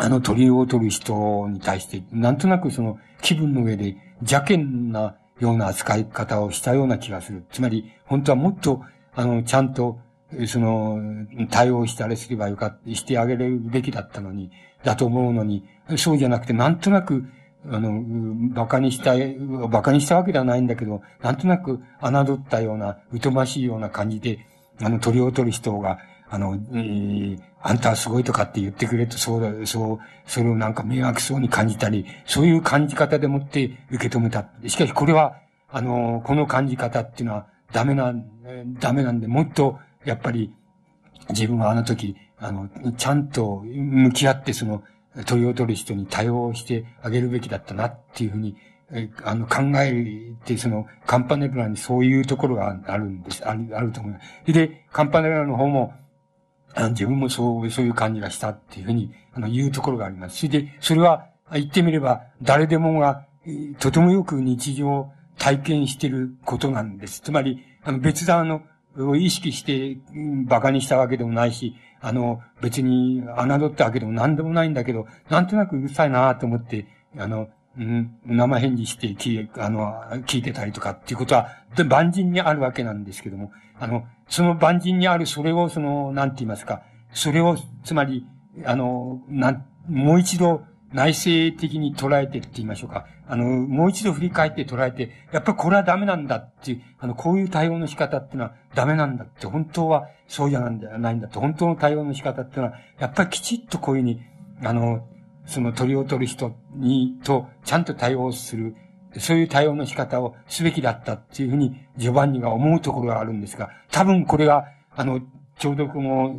[0.01, 7.45] あの鳥を取る人に対して、なんとなくその気分の上で邪険なような扱い方をしたような気がする。
[7.51, 8.83] つまり、本当はもっと、
[9.15, 9.99] あの、ちゃんと、
[10.47, 11.01] その、
[11.51, 14.51] 対応したりすればよかった、してあげるべきだったのに、
[14.85, 15.65] だと思うのに、
[15.97, 17.25] そうじゃなくて、なんとなく、
[17.71, 24.47] あの、馬鹿にしたい、馬鹿にしたわけではないんだけど、なんとなく侮ったような、疎ましいような感じで、
[24.81, 25.99] あの、鳥を取る人が、
[26.31, 34.47] あの、えー、あんたはすごいとかって言ってくれと、そうだ、そう、それをなんか迷惑そうに感じたり、そういう感じ方でもって受け止めた。
[34.67, 35.37] しかしこれは、
[35.71, 38.15] あの、この感じ方っていうのはダメな、
[38.79, 40.52] ダメなんで、もっと、やっぱり、
[41.30, 44.82] 自分はあの時、あの、ちゃんと向き合ってその、
[45.26, 48.56] 問いを取る人に対応してあげるべきだったなっていうふうに、
[49.22, 54.52] あの、考えて、その、カンパネルラにそういうところがあるんです、ある、あると思います。
[54.52, 55.93] で、カンパネルラの方も、
[56.74, 60.48] あの自分もそう、そういう感じがしたっていうふうに、あの、言うところがあります。
[60.48, 63.26] で、それは、言ってみれば、誰でもが、
[63.78, 67.20] とてもよく日常を体験していることなんです。
[67.20, 68.62] つまり、あの、別段の、
[68.97, 69.98] を意識して
[70.47, 76.86] 馬鹿にしたわけでもないし、あの、別に侮ったわけでも何でもないんだけど、なんとなくうるさいなと思って、
[77.16, 79.94] あの、うん、生返事して聞あの、
[80.27, 81.48] 聞いてたりとかっていうことは、
[81.89, 86.82] 万人にあるわけなんですけども、あの、その万人にあるそれを、その、なんて言いますか、
[87.12, 88.27] それを、つまり、
[88.65, 90.62] あの、なん、もう一度
[90.93, 93.06] 内省的に捉えてって言いましょうか。
[93.27, 104.23] あの、もう一度振り返って捉えて、やっぱりこれはダメなんだっていう、あの、こういう対応の仕方っていうのはダメなんだって、本当はそうじゃないんだって、本当の対応の仕方っていうのは、やっぱりきちっとこういうふうに、
[104.65, 105.06] あの、
[105.44, 108.74] その鳥を取る人に、と、ちゃんと対応する、
[109.19, 115.20] そういう対応の仕方をすべきだったっていうふうに、ジョバンニが思うところがあるんですが、多分これが、あの、
[115.59, 116.35] ちょうどこの、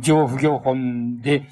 [0.00, 1.48] 上不行本で、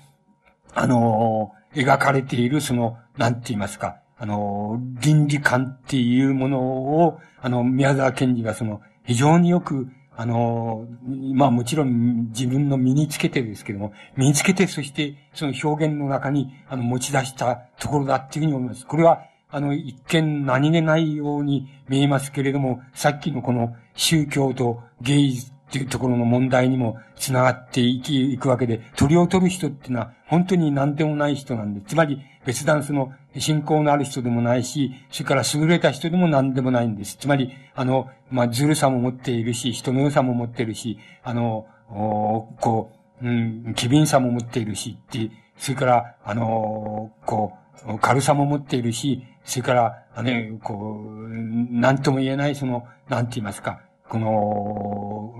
[0.74, 10.86] あの、描かれている、その、なんて言いますか、あの、倫理観っていうものを、あの、宮沢賢治がその、非常によく、あの、
[11.34, 18.86] まあもちろん自分の身につけてですけども、身につけて、そしてその表現の中に、あの、持ち出したところだっていうふうに思います。
[18.86, 37.16] これは、あの、一見何気ないように見えますけれども、さっきのこの宗教と芸術っていうところの問題にも繋がっていき、いくわけで、鳥を取る人っていうのは本当に何でもない人なんで、つまり別段その信仰のある人でもないし、それから優れた人でも何でもないんです。
[37.16, 42.93] つまり、あの、まあ、ずるさも持っているし、人の良さも持っているし、あの、こ
[43.23, 47.55] う、うん、機敏さも持っているし、って、それから、あの、こ
[47.86, 51.28] う、軽さも持っているし、それから、あの、こう、
[51.70, 53.81] なんとも言えない、その、なんて言いますか、
[54.15, 55.35] この、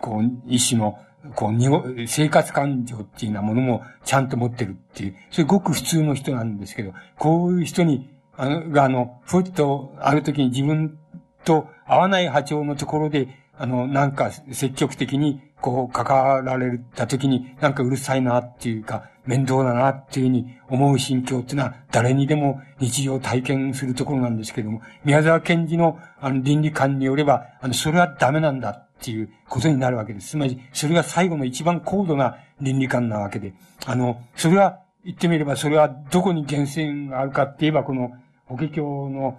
[0.00, 0.98] こう、一種の、
[1.36, 10.98] こう、にご、生活感情っていうようなものもちゃんと持ってるっていう、それごく普通の人なんですけど、こういう人に、あの、が、あの、ふっと、ある時に自分
[11.44, 30.30] と合わない波長のところで、あの、なんか積極的に、こう、関わられた時に、なんかうるさいなっていうか、面倒だなっていうふうに思う心境っていうのは、誰にでも日常体験するところなんですけども、宮沢賢治の、あの、倫理観によれば、あの、それはダメなんだっていうことになるわけです。
[30.30, 33.54] つまり、それが最後の一番高度な倫理観なわけで、
[33.86, 38.10] あの、それは、言ってみれば、それはどこに源泉があるかって言えば、この、
[38.46, 39.38] 法華経の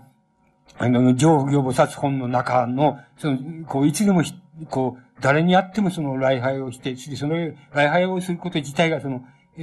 [0.77, 4.23] あの、上行菩薩本の中の、その、こう、いつでも、
[4.69, 9.22] こう、誰に会ってもその礼拝をして、その礼拝をすること自体がその、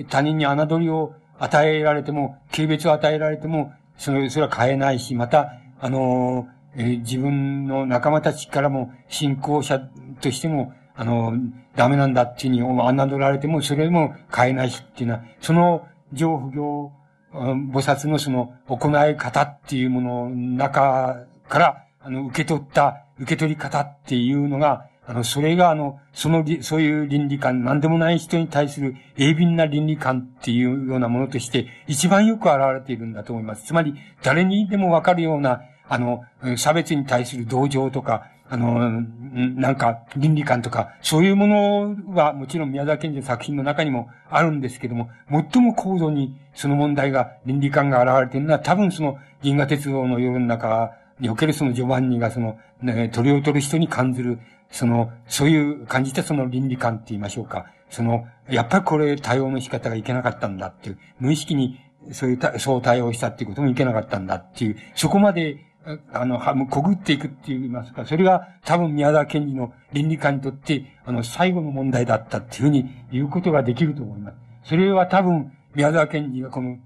[0.08, 9.80] 他人に侮りを与えられても、軽蔑を与えられても、その、それは変えないし、また、あの、えー、自分の仲間たちからも、信仰者
[10.20, 11.34] としても、あの、
[11.76, 16.92] ダメなんだっていうふうに侮られても、それも変えないしっていうのは、その上不行
[17.32, 33.64] 菩薩のその行い方っていうものの中から、あの、受け取った、受け取り方っていうのが、あの、それがあの、その、そういう倫理観、何でもない人に対する鋭敏な倫理観っていうようなものとして、一番よく現れているんだと思います。
[33.64, 36.22] つまり、誰にでもわかるような、あの、
[36.56, 54.38] 差別に対する同情とか、あの、なんか、倫理観とか、そういうものはもちろん宮沢賢治の作品の中にもあるんですけども、最も高度にその問題が、倫理観が現れているのは、多分その銀河鉄道の夜の中におけるそのジョバンニがその、ね、鳥を取る人に感じる、
[54.70, 57.66] その、そういう感じたその倫理観って言いましょうか。
[57.90, 61.80] その、やっぱりこれ対応の仕方がいけなかったんだっていう、無意識に
[62.12, 65.66] そういう、そう対応したっていうこともいけなかったんだっていう、そこまで
[66.12, 74.36] あの、はむ、こぐっていくって言いますか、それが多分宮沢賢治の倫理観にとって、あの、最後の問題だったっていうふうに言うことができると思います。
[74.64, 76.78] それは多分、宮沢賢治がこの、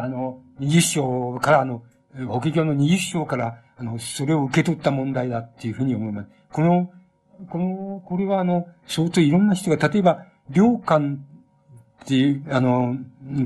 [0.00, 1.82] あの、二十章から、あの、
[2.28, 6.28] 法華経の二十章から、あの、それを受け取った問題だっていうふうに思います。
[6.52, 6.90] この、
[7.48, 11.24] この、これはあの、相当いろんな人が、例えば、良寛
[12.02, 12.96] っていう、あの、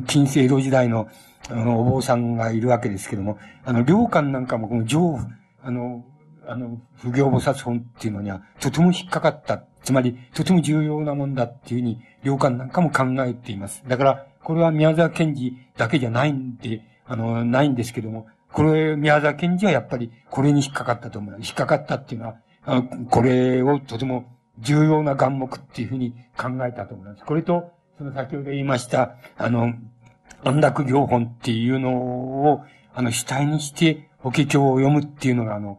[0.07, 1.09] 近世江戸時代の、
[1.51, 5.19] あの、お坊さんがいるわけですけども、あの、良寛なんかもこの上、
[5.63, 6.05] あの、
[6.47, 9.65] あの、不行菩薩本っていうのには、とても引っかかった。
[9.85, 13.83] つまり、とても重要なもんだっていうふうに、良寛なんかも考えています。
[13.87, 21.49] だから、これは宮沢賢治だけじゃないんで、あの、ないんですけども、これ、宮沢賢治はやっぱり、これに引っかかったと思います。
[21.49, 22.37] 引っかかったっていうのは、
[23.11, 24.25] これをとても
[24.59, 27.25] 重要な眼目っていうふうに考えたと思います。
[27.25, 29.73] これと、その先ほど言いました、あの、
[30.45, 32.65] 安楽行本っていうのを、
[32.95, 35.79] あの、主体にして、法華経を読むっていうのが、あの、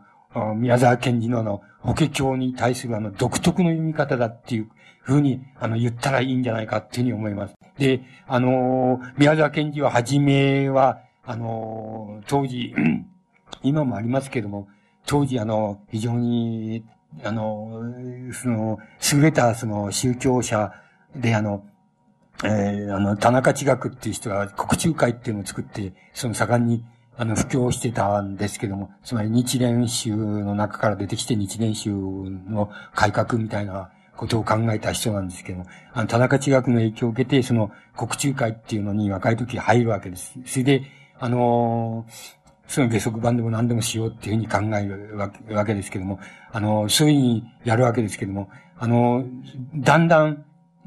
[0.55, 4.69] 宮沢賢治のあの、法華経に対するあの、独特の読み方だっていう
[5.01, 7.55] ふうに、あの、言ったらいいんじゃないかっていうふうに思います。
[7.77, 12.73] で、あの、宮沢賢治は、はじめは、あの、当時、
[13.63, 14.67] 今もありますけども、
[15.05, 16.83] 当時あの、非常に、
[17.23, 17.81] あの、
[18.33, 18.79] その、
[19.13, 20.73] 優れたその宗教者
[21.15, 21.63] であの、
[22.43, 26.83] えー、あの、田中地学っていう人が国中会っていうのを作って、その盛んに、
[27.15, 40.37] あの、布教してたんですけども、つまり日蓮宗の中から出てきて日蓮宗の改革みたいなことを考えた人なんですけども、あの、田中地学の影響を受けて、その国中会っていうのに若い時入るわけです。
[40.45, 40.83] それで、
[41.23, 42.05] あの
[42.67, 45.17] その下足版でも何でもしようっていうふうに考える
[45.55, 46.19] わけですけども、
[46.51, 49.23] あの、そういうふうにやるわけですけども、あの、
[49.75, 50.43] だんだん、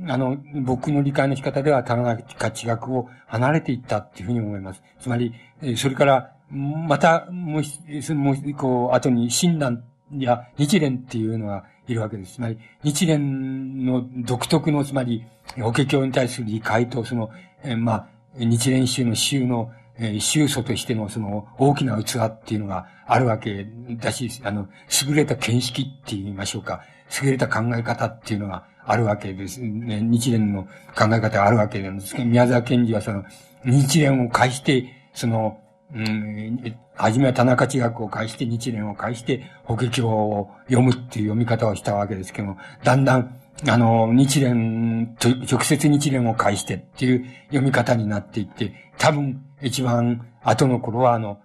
[0.06, 4.82] あの、僕の理解の仕方では、田中地学を離れていったっていうふうに思います。
[5.00, 5.32] つまり、
[5.76, 9.82] それから、また、もう、もう、こう、後に、親鸞
[10.18, 12.34] や日蓮っていうのがいるわけです。
[12.34, 15.24] つまり、日蓮の独特の、つまり、
[15.56, 17.30] 法華経に対する理解と、その、
[17.62, 23.66] えまあ、日蓮宗の宗の、えー、宗祖としてのその大きな器っていうのがあるわけ
[23.97, 24.68] だし、あの、
[25.09, 26.82] 優れた見識って言いましょうか。
[27.23, 29.60] 優れた考え方っていうのがあるわけです。
[29.60, 30.64] ね、日蓮の
[30.97, 33.24] 考え方があるわけなんですけど、宮沢賢治はその、
[33.64, 35.59] 日蓮を介して、その、
[35.94, 51.39] うん、はじめは田中地学を介して、日蓮を介して、法華経を読むっていう読み方をしたわけですけども、だんだん、あの、日蓮と、直接日蓮を介してっていう読み方になっていって、多分、一番後の頃は、あの、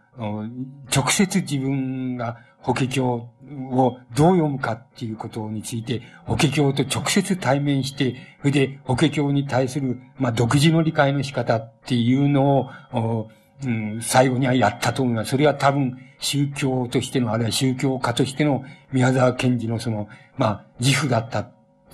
[0.94, 3.30] 直接自分が法華経を
[4.16, 13.30] どう読むかっていうことについて、法華経と直接対面して、それで法華経に対する、まあ、独自の理解の仕方っていうのを、
[13.66, 15.32] うん、最後にはやったと思います。
[15.32, 20.08] それは多分、宗教としての、あるいは宗教家としての宮沢賢治のその、
[20.38, 21.48] まあ、自負だった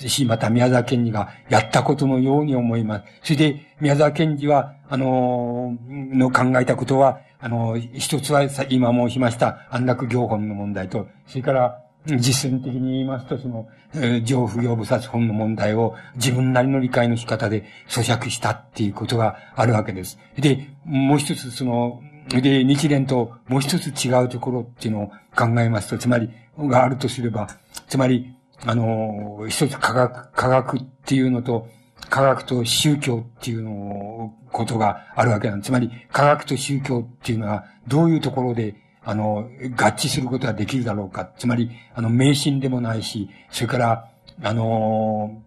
[0.05, 3.05] っし、また宮沢賢治がやったことのように思います。
[3.23, 11.83] それで、宮沢賢治は、あのの考えたことは、あの一つは今申しました安楽行本の問題と、それから、
[12.15, 20.17] 実践的に言いますと、その、えー、上不行菩薩本の問題を自分なりの理解の仕方で咀嚼したっていうことがあるわけです。
[20.37, 27.47] で、もう一つその、で、日蓮ともう一つ違うところっていうのを考えますと、つまり、があるとすれば、
[27.87, 31.67] つまり、あの、一つ科学、科学っていうのと、
[32.09, 35.67] 科学と宗教っていうの、ことがあるわけなんです。
[35.67, 41.31] つまり、科学と宗教っていうのは、どういうところで、あの、合致することができるだろうか。
[41.37, 44.09] つまり、あの、迷信でもないし、それから、
[44.43, 45.41] あの、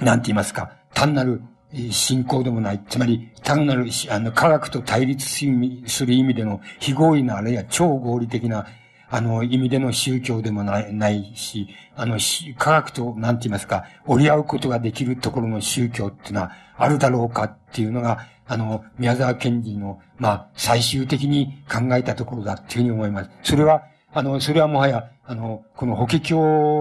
[0.00, 1.42] なんて言いますか、単なる
[1.90, 2.82] 信仰でもない。
[2.88, 8.66] つまり、単なる、あの、科学と対立する意味での非合意な、あるいは超合理的な
[9.08, 12.18] あの、意味での宗教でもないないし、あの、
[12.58, 23.30] 科学と、なんて言いますか、折り合うことができるところの宗教っていうのはあるだろうかっていうのが、あの、宮沢賢治の、まあ、最終的に考えたところだっていうふうに思います。
[23.42, 26.34] それは、あの、それはもはや、あの、この法華経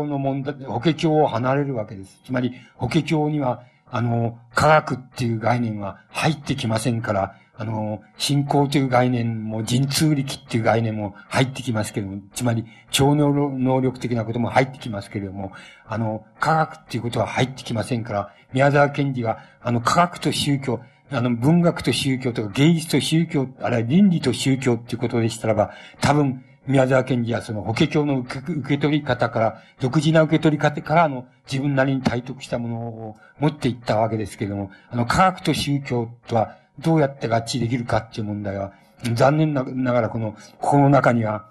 [0.06, 2.22] の問題、法華経を離れるわけです。
[2.24, 15.54] つまり、法華経には、あの、科学っていう概念は入ってきませんから、あの、信仰という概念も、人通力っていう概念も入ってきますけれども、つまり、超能力的なことも入ってきますけれども、
[15.88, 25.72] あの、科学っていうことは入ってきませんから、宮沢賢治が、あの、科学と宗教、あの、文学と宗教とか芸術と宗教、あるいは倫理と宗教っていうことでしたらば、
[26.02, 38.74] 多分、宮沢賢治はその法華経の受け取り方から、独自な受け取り方から、あの、自分なりに体得したものを持っていったわけですけれども、あの、科学と宗教とは、どうやって合致できるかっていう問題は、
[39.14, 41.48] 残念ながらこの、ここの中には、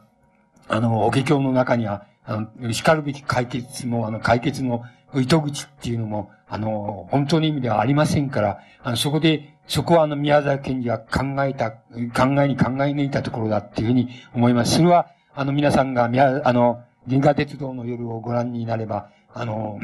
[0.69, 4.83] あの、お華経の中には、あの、叱るべき解決も、あの、解決の
[5.15, 14.77] 糸口っていうのも、あの、本当の意味ではありませんから、あの、そこで、そこはあの、宮沢賢治が考えた、考えに考え抜いたところだっていうふうに思います。
[14.77, 19.79] それは、あの、皆さんが、宮、あの、銀河鉄道の夜をご覧になれば、あの、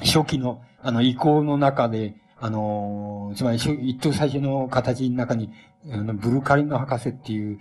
[0.00, 5.52] 初期の、あの、移行の中で、あの、つまり、一等最初の形の中に、
[5.90, 7.58] あのブルカリンの博士っていう、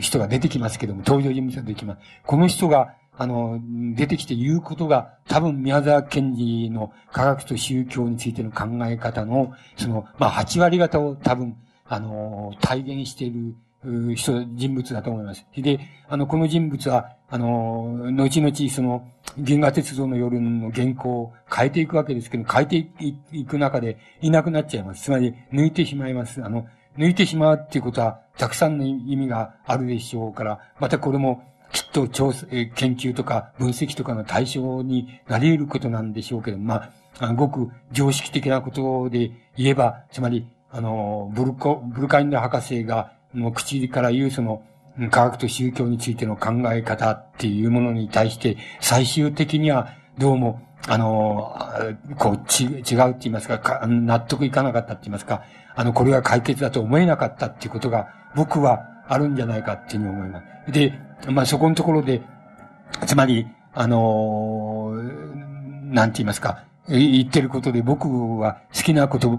[0.00, 2.00] 人が出てきますけども、登場人物が出てきます。
[2.26, 3.60] この人が、あの、
[3.94, 15.46] 出てきて言うことが、多分宮沢賢治の科学と宗教についての考え方の、その、まあ、8割方を多分、あの、体現している人、人物だと思います。
[15.56, 19.06] で、あの、この人物は、あの、後々その、
[19.36, 22.88] 銀河鉄道の夜の原稿を変えていくわけですけど、変えて
[23.32, 25.04] いく中でいなくなっちゃいます。
[25.04, 26.42] つまり、抜いてしまいます。
[26.44, 36.90] あの、抜いてしまうっていうことは、たくさんの意味があるでしょうから、またこれも、きっと調査、研究とか分析とかの対象になり得ることなんでしょうけど、ま
[37.20, 44.62] あ、ごく常識的なことで言えば、つまり、あの、ブルコ、ブルカインダ博士が、の口から言うその、
[45.10, 51.56] 科学と宗教についての考え方っていうものに対して、最終的にはどうも、あの、
[52.16, 55.42] こう、ち、違うって言いますかか、納得いかなかったって言いますか、
[55.76, 60.72] あの、これが解決だと思えなかったっていうことが、僕はあるんじゃないかっていうふうに思います。
[60.72, 60.92] で、
[61.28, 62.22] まあ、そこのところで、
[63.06, 64.92] つまり、あの、
[65.84, 69.38] なんて言いますか、言ってることで僕は好きなこと、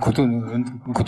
[0.00, 0.54] こと、言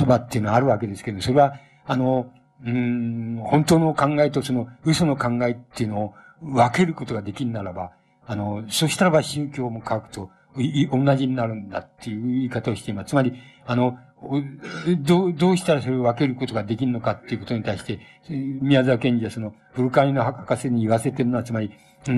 [0.07, 1.55] 葉っていうのはあるわけですけど、それは、
[1.87, 2.31] あの、
[2.65, 7.93] うん、本当の考えとその嘘の考えっていうのを分けることができるならば、
[8.27, 13.11] あの、そしたらば宗教も科学と同じになるんだっていう言い方をしています。
[13.11, 13.35] つまり、
[13.67, 13.99] あの、
[15.01, 17.99] どう、どうしたらそれを分けることができるのかっていうことに対して、
[18.29, 21.73] 宮沢賢治はその、ブルカリの博士に言わせてるのは、つまり、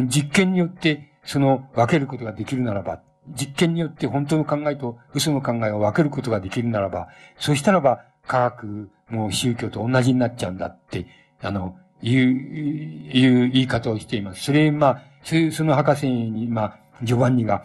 [0.07, 7.09] 実験によってその分けることができるならば、実験によって本当の考えと嘘の考えを分けることができるならば、
[7.39, 11.06] そしたらば科学もう宗教と同じになっちゃうんだって、
[11.43, 14.44] あの、いう、いう言い方をしています。
[14.44, 17.64] それ、まあ、そその博士に、まあ、ジョバンニが、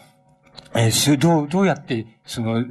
[0.75, 2.63] えー、どう、どうやって、その、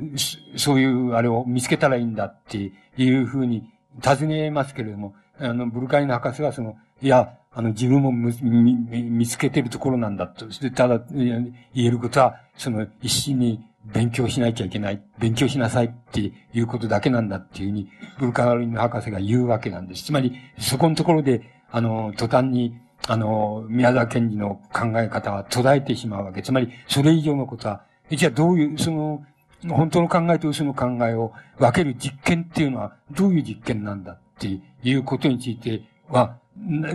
[0.57, 3.69] そういうあれを見つけたらいいんだっていうふうに
[4.01, 10.51] 尋ねますけれども、あの、ブルカイの博士はその、いや、あの、自分も見見つけてるところなんだと。
[10.51, 15.03] して、ただ、言えることは、その、一心に勉強しなきゃいけない。
[15.19, 17.89] 勉強しなさいっていうことだけなんだっていうふうに、
[18.19, 20.05] ブルカーリン博士が言うわけなんです。
[20.05, 26.43] つまり、そこのところで、あの、途端に、あの、宮沢賢治の考え方は途絶えてしまうわけ。
[26.43, 29.25] つまり、それ以上のことは、じゃあどういう、その、
[29.69, 36.37] 本当の考えと嘘の考えを分ける実験っていうのは、どういう実験なんだっていうことについては、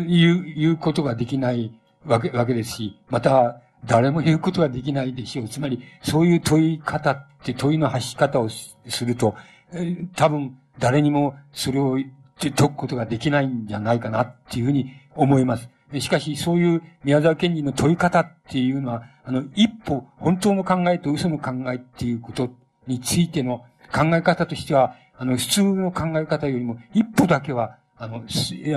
[0.07, 1.73] 言う、言うことができない
[2.05, 5.49] わけ、わけですし、また、誰も言うことができないでしょう。
[5.49, 9.35] つまり、そういう問い方って問いの発し方をすると、
[10.15, 11.97] 多分、誰にもそれを
[12.37, 15.69] 解くことができないんじゃないかなっていうふうに思います。
[15.99, 22.49] しかし、そういう宮沢賢治の問い方っていうのは、あの、一歩、本当の考えと嘘の考えっていうこと
[22.87, 28.19] についての考え方としては、あの、普通の考え方よりも一歩だけは、あの、あ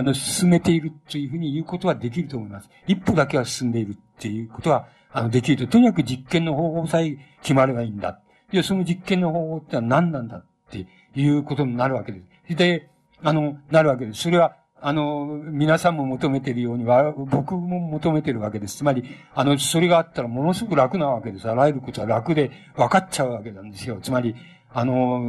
[0.03, 2.69] の、進めているというふうに言うことはできると思います。
[2.87, 5.73] 一歩だけは進んでいるっていうことは、あの、できると。
[5.73, 8.21] とにかく実験の方法さえ決まればいいんだ。
[8.51, 12.57] で、その実験の方法ってのは何なんだっていうことになるわけです。
[12.57, 12.89] で、
[13.23, 14.23] あの、なるわけです。
[14.23, 18.79] それは、あの、皆さんも求めているようには、僕も求めているわけです。
[18.79, 21.51] つまり、あの、それがあったらものすごく楽なわけです。
[21.51, 23.99] あらゆることは楽で分かっちゃうわけなんですよ。
[24.03, 24.37] つまり、
[24.79, 25.23] あの、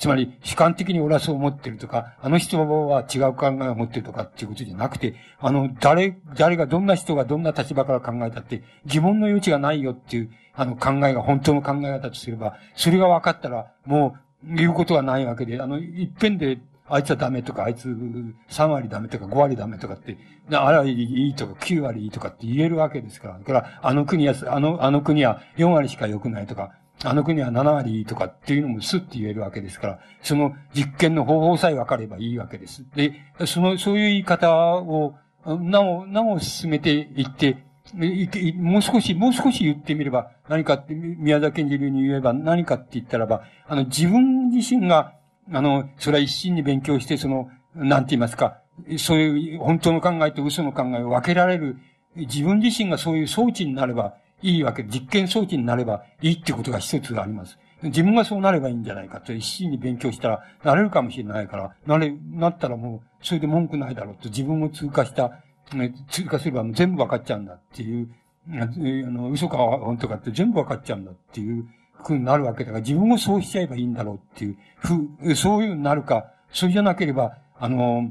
[0.00, 2.58] つまり、主観的に俺はそう思ってるとか、あの人
[2.88, 16.58] は違う考えを持ってるとかっていうことじゃなくて、あの、誰、誰がどんな人がどんな立場から考えたって、疑問の余地がないよっていう、あの、考えが本当の考え方とすれば、それが分かったら、もう、言うことはないわけで、あの、一遍で
[16.88, 17.88] あいつはダメとか、あいつ
[18.48, 20.18] 3割ダメとか5割ダメとかって、
[20.50, 23.38] あらいいとか9割いいとかって言えるわけですから。
[23.38, 26.72] だから、あの国は、あの、あの国は4割しか良くないとか、
[27.02, 32.84] あの国は7割とかっていうのもスッて言えるわけですから、その実験の方法さえ分かればいいわけです。
[32.94, 33.14] で、
[33.46, 35.14] その、そういう言い方を、
[35.46, 37.64] なお、なお進めていって、
[38.56, 45.14] もう少し、もう少し言ってみれば、何かって、宮崎県流に言えば何かって言ったらば、あの、自分自身が
[45.52, 48.58] あの、それは一心に勉強して、その、なんて言いますか、
[48.98, 51.76] そういう本当の考えと嘘の考えを分けられる、
[52.16, 57.58] 自分自身がそういう装置になればいいわけ、実験装置になればいいってことが一つあります。
[57.82, 65.32] 自分がそうなればいいんじゃないかと、一心に勉強したら、なれるかもしれないから、なれ、なったらもう、それで文句ないだろうと、自分を通過した、
[66.10, 68.08] 通過すれば全部分かっちゃうんだっていう、
[68.52, 71.66] あの、嘘か本当かって全部分かっちゃうんだっていう
[72.02, 78.10] ふうになるわけだから、自分もそうしちゃえばいいんだろうっていうふう、そういうになるか、それじゃなければ、あの、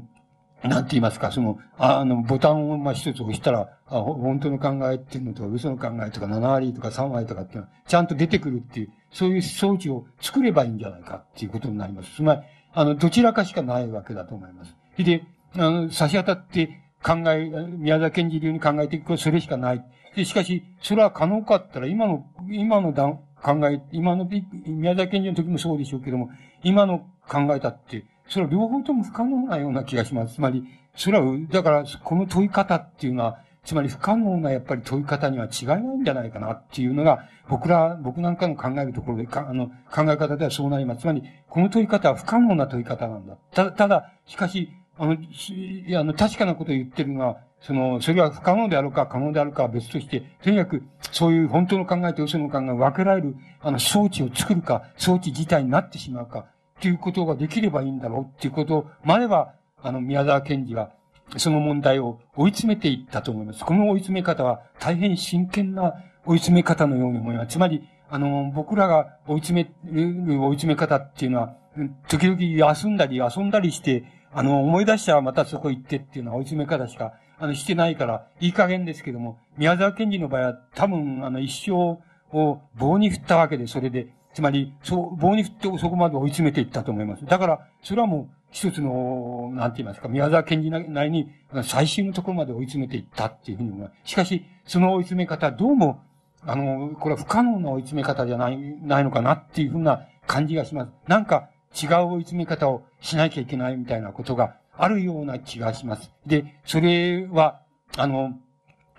[0.62, 12.14] なんて言いますか、その、あの、ボタンをまあ一つ押したら、あ本当の考えっていうのとか、嘘の考えとか、7割とか3割とかっていうのは、ちゃんと出てくるっていう、そういう装置を作ればいいんじゃないかっていうことになります。
[12.14, 12.42] つまり、
[12.72, 14.76] あの、どちらかしかないわけだと思います。
[14.98, 15.24] で、
[15.54, 19.84] あの、差し当たって考え、宮沢賢治流に考えていくと、それしかない。
[20.14, 24.28] で、しかし、それは可能かったら、今の、今の段、考え、今の、
[24.66, 26.30] 宮崎賢治の時もそうでしょうけども、
[26.62, 30.36] 今の考えたって、それは両方とも不可能なような気がします。
[30.36, 41.00] つまり、それは、だから、この問い方っていうのは、つまり不可能なやっぱり問い方には違いないんじゃないかなっていうのが、僕ら、僕なんかの考えるところで、かあの、考え方ではそうなります。
[41.02, 43.36] つまり、この問い方は不可能な問い方なんだ。
[43.52, 56.46] たただ、しかし、あの、いや、あの、確かなことを言ってるのは、その、それは不可能であるか可能であるかは別として、とにかく、そういう本当の考えと嘘の考えを分けられる、あの、装置を作るか、装置自体になってしまうか、
[56.80, 60.90] っていうことができればいいんだろうっていうことまでは、あの、宮沢賢治は、
[61.36, 63.64] その問題を追い詰めていったと思います。
[63.64, 65.94] この追い詰め方は、大変真剣な
[66.24, 67.52] 追い詰め方のように思います。
[67.52, 71.54] つまり、あの、僕らが追い詰める追い詰め方っていうのは、
[72.08, 81.98] 時々休んだり遊んだりして、あの、思い出したらまたそこ行ってっていうのは追い詰め方しかあの、してないから、いい加減ですけども、宮沢賢治の場合は、多分、あの、一生
[82.36, 84.08] を棒に振ったわけで、それで、
[84.40, 87.26] つまり、そう、棒に振ってそこまで追い詰めていったと思います。
[87.26, 91.30] だから、それはもう、一つの、なんて言いますか、宮沢賢治なりに、
[91.62, 94.10] 最終のところまで追い詰めていったっていうふうに思います。
[94.10, 96.02] しかし、その追い詰め方、どうも、
[96.42, 100.90] あの、これは不可能な追い詰め方じゃない、ないのかなっていうふうな感じがします。
[101.06, 101.50] なんか、
[101.80, 106.10] 違う追い詰め方をしなきゃいけないみたいなことがあるような気がします。
[106.26, 107.60] で、それは、
[107.96, 108.32] あの、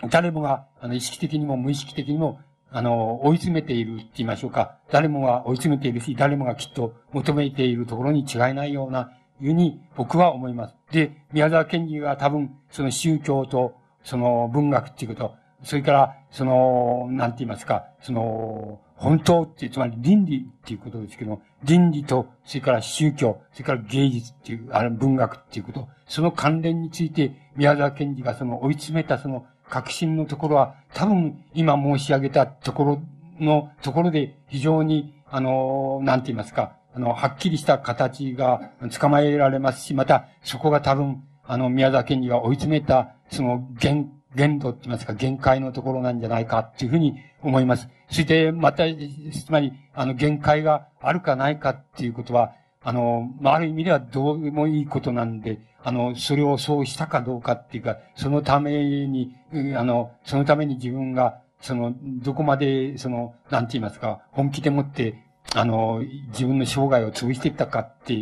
[0.09, 2.39] 誰もが、あの、意識的にも無意識的にも、
[2.73, 4.77] あの、追い詰めているって言いましょうか。
[4.91, 9.11] 誰もが追い詰めているし、誰もがきっと求めているところに違いないような、
[9.41, 10.75] いうふうに僕は思います。
[10.91, 33.01] で、宮沢賢治は多分、その宗教と、その文学っていうこと、それから、その、なんて言いますか、その、本当って、つまり倫理っていうことですけど、倫理と、それから宗教、それから芸術っていう、あれ文学っていうこと、その関連について、宮沢賢治がその追い詰めたその革新のところは、多分今申し上げたところ
[33.39, 47.87] のところで非常に、あの、なんて言いますか、あの、はっきりした形が捕まえられますし、また、そこが多分、あの、宮沢賢治が追い詰めた、その、限、限度って言いますか、限界のところなんじゃないかっていうふうに思います。
[48.09, 52.51] そして、また、つまり、あの、限界があるかないかっていうことは、
[52.83, 58.71] あの、まあ、ある意味ではどうでもいいことなんで、あの、それをそうしたかどうかっていうか、そのため
[59.07, 59.35] に、
[59.75, 65.15] あの、そのために自分が、その、どこまで、その、なんて言いますか、本気でもって、
[65.55, 68.15] あの、自分の生涯を潰していったかって、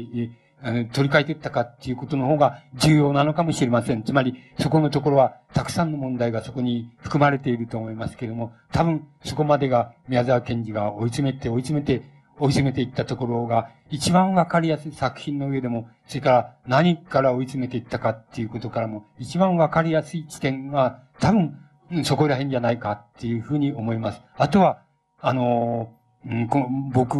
[0.91, 4.03] 取り替えていったかっていうことの方が重要なのかもしれません。
[4.03, 12.03] つまり、そこのところは、たくさんの問題がそこに含まれていると思いますけれども、多分、そこまでが宮沢賢治が追い詰めて、追い詰めて、
[12.39, 21.57] 追い詰めていったところが、一番わかりやすい作品の上でも、それから何から追い詰めていったかっていうことからも、一番わかりやすい地点が、多分、
[22.03, 24.21] そこら辺じゃないかっていうふうに思います。
[24.37, 24.81] あとは、
[25.19, 25.93] あの、
[26.25, 27.17] うん、こ僕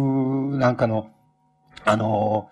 [0.58, 1.10] なんかの、
[1.84, 2.50] あの、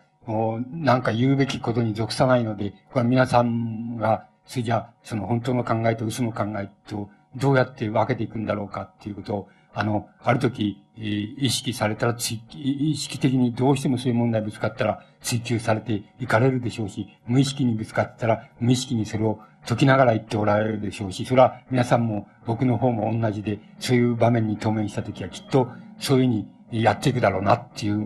[0.70, 25.69] なんか言うべきことに属さないので、これは皆さんが、それじゃその本当の考えと嘘の考えと、どうやって分けていくんだろうかっていうことを、あの、ある時、意識されたら意識的にどうしてもそういう問題ぶつかったら追求されていかれるでしょうし、無意識にぶつかったら無意識にそれを解きながら言っておられるでしょうし、それは皆さんも僕の方も同じで、そういう場面に当面した時はきっと
[25.99, 27.99] そういうふうにやっていくだろうなっていう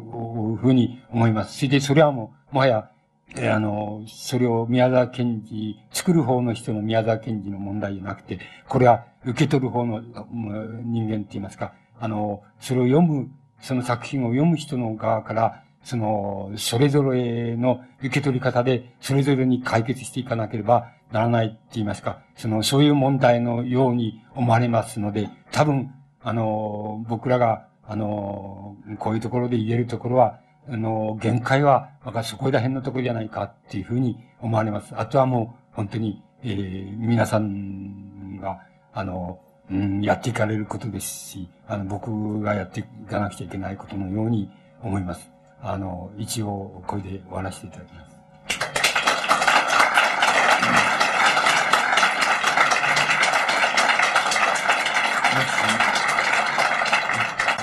[0.56, 1.56] ふうに思います。
[1.56, 2.90] それでそれはもう、もはや、
[3.36, 8.38] えあの、それを宮沢賢治、作る方の人の宮沢賢治の問題じゃなくて、
[8.68, 13.30] これは受け取る方の人間って言いますか、あの、それを読む、
[13.60, 25.92] その作品を読む人の側から、その、それぞれの受け取り方で、それぞれに解決していかなければならないって言いますか、その、そういう問題のように思われますので、多分、
[26.22, 31.90] あの、僕らが、あの、こういうところで言えるところは、あの、限界は、
[32.24, 34.94] そこら辺のところじゃないかっていうふうに思われます。
[34.96, 38.60] あとはもう、本当に、えー、皆さんが、
[38.92, 39.40] あの、
[39.70, 44.50] うん、やっていかれることですし、あの、僕がやっていかなくちゃいけないことのように
[44.82, 45.30] 思います。
[45.60, 48.12] あの、一応、これで終わらせていただきます。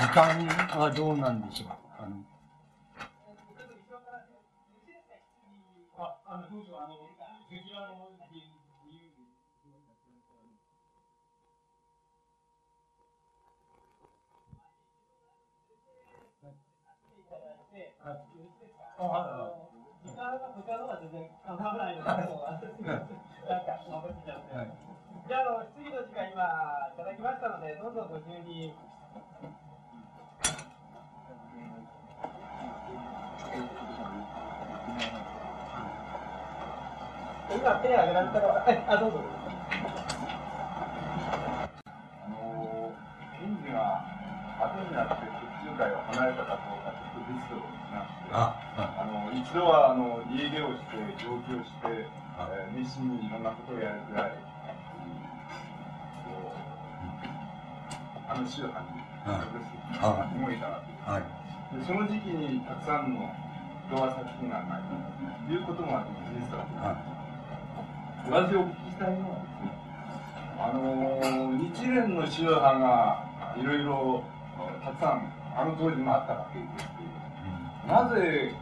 [0.00, 1.89] 時間はどうなんでしょうあ
[19.00, 19.56] あの、
[20.04, 24.52] 時間が他のは全然構わないので、なんか、残っちゃって。
[25.26, 26.44] じゃあ、あの、質疑の時間今、
[26.92, 28.74] いただきましたので、どうぞご自由に。
[37.48, 39.24] 今、手挙げられたら、あ、どうぞ。
[41.64, 42.92] あの、
[43.40, 44.04] 検事が
[44.60, 47.79] 後になって、中海を離れたかどうか、ちょっとリストを、
[48.32, 52.06] ああの一度はあの家出をして、上京して、
[52.38, 54.32] えー、熱心にいろんなことをやるぐらい、
[58.28, 61.26] あの宗派に、動いたわけです、はい、
[61.74, 61.84] で。
[61.86, 63.34] その時期にたくさんの
[63.90, 64.82] 動画作品がない
[65.48, 66.94] ということも事実だと、は
[68.26, 69.74] い、私お聞きしたいのはですね、
[70.54, 73.26] あの日蓮の宗派が
[73.58, 74.22] いろいろ
[74.84, 76.99] たくさんあの当時もあったわけです
[77.90, 78.52] なぜ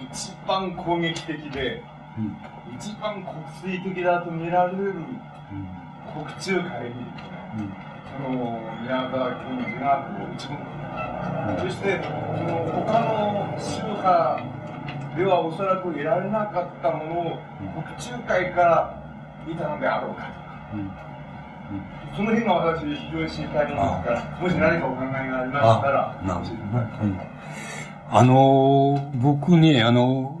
[0.00, 1.82] 一番攻撃的で、
[2.16, 2.36] うん、
[2.76, 4.94] 一番国粋的だと見られる
[6.14, 6.94] 国中会に、
[7.56, 7.72] うん、
[8.22, 10.58] その宮沢賢治がこう打ち込む、
[11.50, 12.10] うん、そしてそ
[12.44, 12.54] の
[12.86, 14.58] 他の宗派
[15.16, 17.38] ではおそらく得られなかったものを
[17.82, 19.02] 国中会から
[19.44, 20.38] 見たのであろうかと。
[22.16, 26.50] その辺が私、非常に心配なんですから、もし何かお考えがありましたら、なるほど、
[27.06, 27.30] ね。
[28.10, 30.40] あの、僕ね、あの、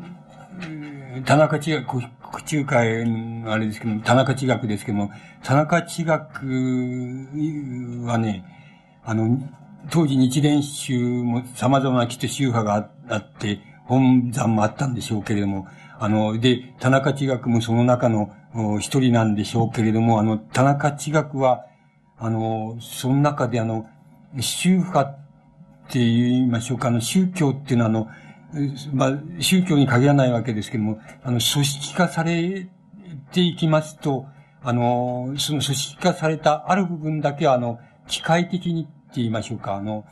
[1.26, 3.02] 田中地学、国中会
[3.46, 5.10] あれですけど田中地学ですけども、
[5.42, 6.46] 田中地学
[8.06, 8.44] はね、
[9.04, 9.38] あの、
[9.90, 15.66] 当時日蓮宗も様々なきっと宗派があって、本山もあったんでしょうけれども、
[15.98, 18.30] あの、で、田中地学もその中の
[18.80, 21.66] 一人なんでしょうけれども、あの、田中地学は、
[22.18, 23.86] あの、その中であの、
[24.40, 25.27] 宗派
[25.88, 28.08] って言いましょうか、あの、宗教っていうのはあの、
[28.92, 32.68] まあ、宗教に限らないわけですけども、あの、組織化され
[33.32, 34.26] ていきますと、
[34.62, 40.04] あの、その組織化されたある部分だけは、あの、機械的にって言いましょうか、あの、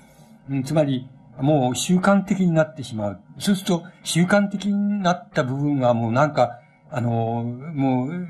[0.64, 1.08] つまり、
[1.38, 3.20] もう習慣的になってしまう。
[3.38, 6.58] そうすると、習慣的になった部分がもうなんか、
[6.90, 7.10] あの、
[7.42, 8.28] もう、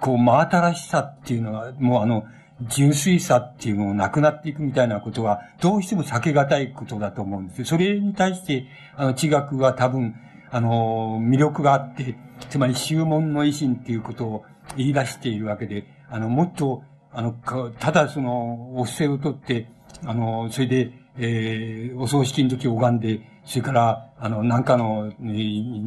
[0.00, 2.24] こう、真新しさっていうのが、もうあの、
[2.62, 7.64] 純粋さっていうのをなくなっていくみたいなことは、どうしても避けがたいことだと思うんですよ。
[7.64, 8.66] それに対して、
[8.96, 10.16] あの、地学は多分、
[10.50, 12.16] あの、魅力があって、
[12.48, 14.44] つまり、宗門の維新っていうことを
[14.76, 16.82] 言い出しているわけで、あの、もっと、
[17.12, 17.32] ああの、
[17.78, 19.68] ただその、お布施を取って、
[20.04, 25.12] あの、それで、えー、お葬式の時拝んで、それから、あの、なんかの、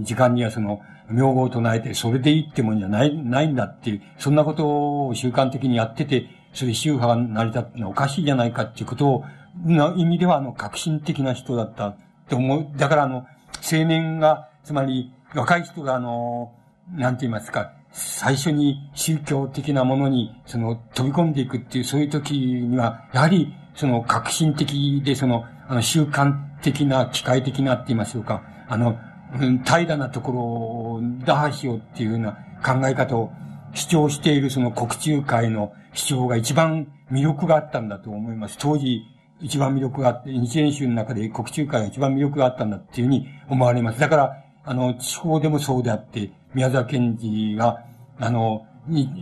[0.04, 9.24] 時間にはその、名号を唱えて、それでいいってもんじゃない、ないんだっていう、そんなことを習慣的にやってて、それ宗派が成り立ってのはおかしいじゃないかっていうことを、
[9.66, 11.98] な意味では、あの、革新的な人だったっ
[12.28, 12.68] て思う。
[12.78, 13.26] だから、あの、
[13.72, 16.54] 青年が、つまり、若い人が、あの、
[16.94, 28.98] なんて言いますか、最初に宗教的なものに、その、飛び込んでいくっていう、そういう時には、やはり、その、革新的で、その、あの、習慣的な、機械的なって言いましょうか、あの、
[29.40, 33.32] うん、平らなところを打破しようっていうような考え方を
[33.74, 38.58] 主張しているその国中会の主張が一番魅力があったんだと思います。
[38.60, 39.04] 当時、
[39.40, 44.00] 一番魅力があって、日蓮宗の中で国中会が一番魅力があったんだっていうふうに思われます。
[44.00, 47.84] だから、あの、地方でもそうであって、宮沢賢治が、
[48.20, 48.66] あの、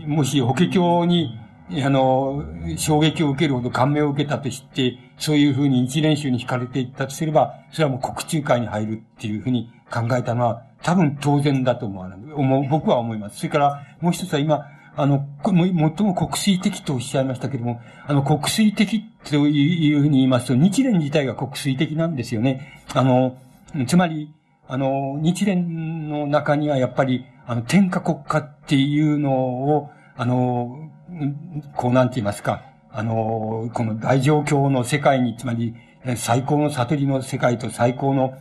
[0.08, 1.38] もし法華経に、
[1.84, 2.44] あの、
[2.78, 12.20] 衝撃を受けるほど感銘を受けたとして、そういうふうに日蓮宗に惹かれていったとすれば、それはもう国中会に入るっていうふうに考えたのは、多分当然だと思わない。
[12.34, 13.38] 思う、僕は思います。
[13.38, 14.66] それから、もう一つは今、
[14.96, 15.66] あの、も
[15.98, 22.84] 最も国粋的とおっしゃいましたけども、あの、国粋的というふうに言いますと、日蓮自体が国粋的なんですよね。
[22.94, 23.38] あの、
[23.88, 24.34] つまり、
[24.68, 30.90] あの、日蓮の中にはやっぱり、あの、天下国家っていうのを、あの、
[31.76, 35.76] こうなんて言いますか、あの、この大状況の世界に、つまり、
[36.16, 38.34] 最高の悟りの世界と最高の、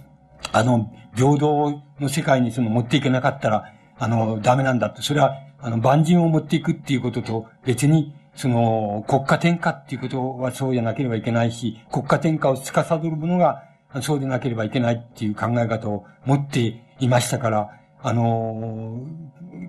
[0.53, 5.03] あの、平等の世界にその持っていけなかったら、あの、ダメなんだと。
[5.03, 13.65] それは、あの、万人を持っていくっていうことと、別に、その、国家転下っていうことはそうじゃなければいけないし、国家転下を司るものが、
[14.01, 17.71] そうでなければいけないっていう考え方を持っていましたから、
[18.01, 19.01] あの、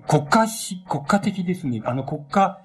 [0.06, 1.82] 国家し、国家的ですね。
[1.84, 2.60] あの、国家、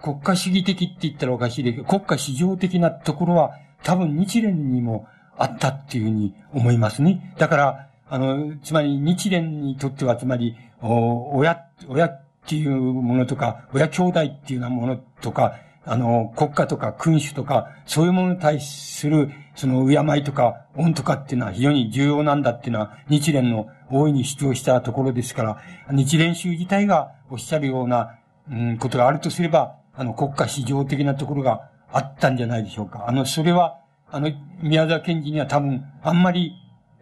[0.00, 3.52] 国家主義的って言ったらおかしいですけど、国家市場的なところは、
[3.82, 7.34] 多分日蓮にもあったっていうふうに思いますね。
[7.38, 15.54] だから、あの、つまり日蓮にとっては、つまり、お親、親っていうものとか、親兄弟っていうようなものとか、
[15.84, 25.62] あの、国家とか君主とか、そういうものに対する、その、敬いとか、恩とかっていうのは非常に重要なんだっていうのは、日蓮の大いに主張したところですから、
[25.92, 28.18] 日蓮宗自体がおっしゃるような、
[28.50, 33.04] うん、ことがあるとすれば、あの、国家市場的なところがあったんじゃないでしょうか。
[33.08, 33.78] あの、それは、
[34.10, 34.32] あの、
[34.62, 36.52] 宮沢賢治には多分、あんまり、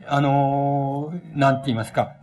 [0.09, 2.17] あの、なんて言いますか、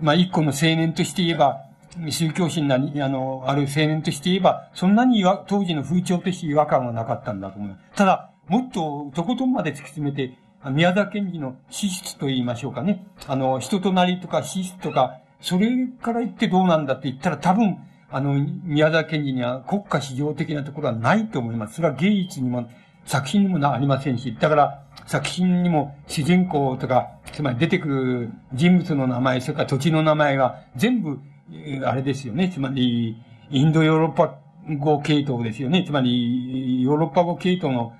[0.00, 1.64] まあ、一個の青年として言えば、
[2.10, 7.76] 宗教心なに、あの、ある青年として言えば、そんなに当時の風潮として違和感はなかったんだと思う。
[7.94, 10.36] ただ、もっと、とことんまで突き詰めて、
[10.70, 13.06] 宮沢賢治の資質と言いましょうかね。
[13.26, 17.78] あの、人となりとか資質とか、それから言ってどうなんだって言ったら多分、
[18.10, 18.34] あの、
[18.64, 21.74] 宮沢賢治には国家市場的なところはないと思います。
[21.74, 22.68] それは芸術にも、
[23.06, 31.18] 作品にもありませんし、だから作品にも主人公とか、つまり出てくる人物の名前、それから土地の名前が全部、
[31.84, 32.48] あれですよね。
[32.48, 33.16] つまり、
[33.50, 34.38] インドヨーロッパ
[34.78, 35.84] 語系統ですよね。
[35.84, 37.92] つまり、ヨーロッパ語系統の、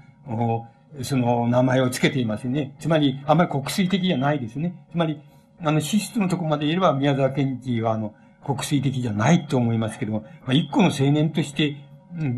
[1.03, 2.75] その名前を付けていますね。
[2.79, 4.87] つまり、あまり国粋的じゃないですね。
[4.91, 5.21] つまり、
[5.63, 8.15] あの、資質のとこまで言えば、宮沢賢治は、あの、
[8.45, 11.77] 国粋的じゃないと思いますけども、まあ、一個の青年として、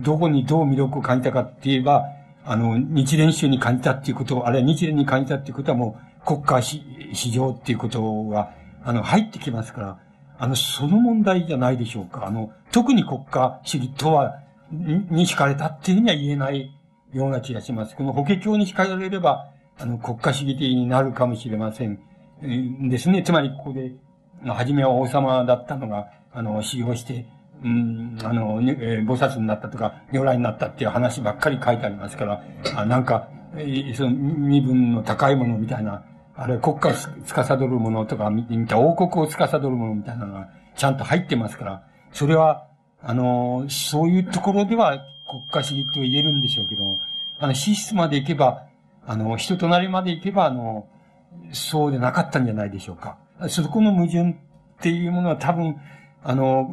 [0.03, 2.05] どこにどう魅力を感じたかって言えば、
[2.47, 8.53] あの、日蓮宗に感じたっていうこと、あるいは日蓮に感じたっていうことはもう国家市場っていうことが、
[8.85, 9.99] あの、入ってきますから、
[10.39, 12.27] あの、その問題じゃないでしょうか。
[12.27, 14.41] あの、特に国家主義とは、
[14.71, 16.71] に惹かれたっていうふうには言えない
[17.13, 17.97] ような気がします。
[17.97, 21.99] この法華経に惹かれれば、あの、国家主義的になるかもしれません。
[22.89, 23.23] ですね。
[23.23, 23.93] つまり、ここで、
[24.45, 27.27] 初めは王様だったのが、あの、修行して、
[27.65, 32.43] うん、あの、えー、菩薩になったとか、如来になったっていう話ばっかり書いてありますから、
[32.75, 36.05] あなんか、え、その身分の高いものみたいな、
[36.35, 42.67] あれ国家を司るものとか見た王国を司るものみたいなのがちゃんと入ってますから、それは、
[43.03, 46.99] あの、そういうところでは国家主義と言えるんでしょうけど、
[47.39, 48.67] あの、資質まで行けば、
[49.07, 50.87] あの、人となりまで行けば、あの、
[51.53, 53.19] そうでなかったんじゃないでしょうか。
[53.49, 54.35] そこの矛盾っ
[54.81, 55.77] ていうものは多分、
[56.29, 56.69] あの、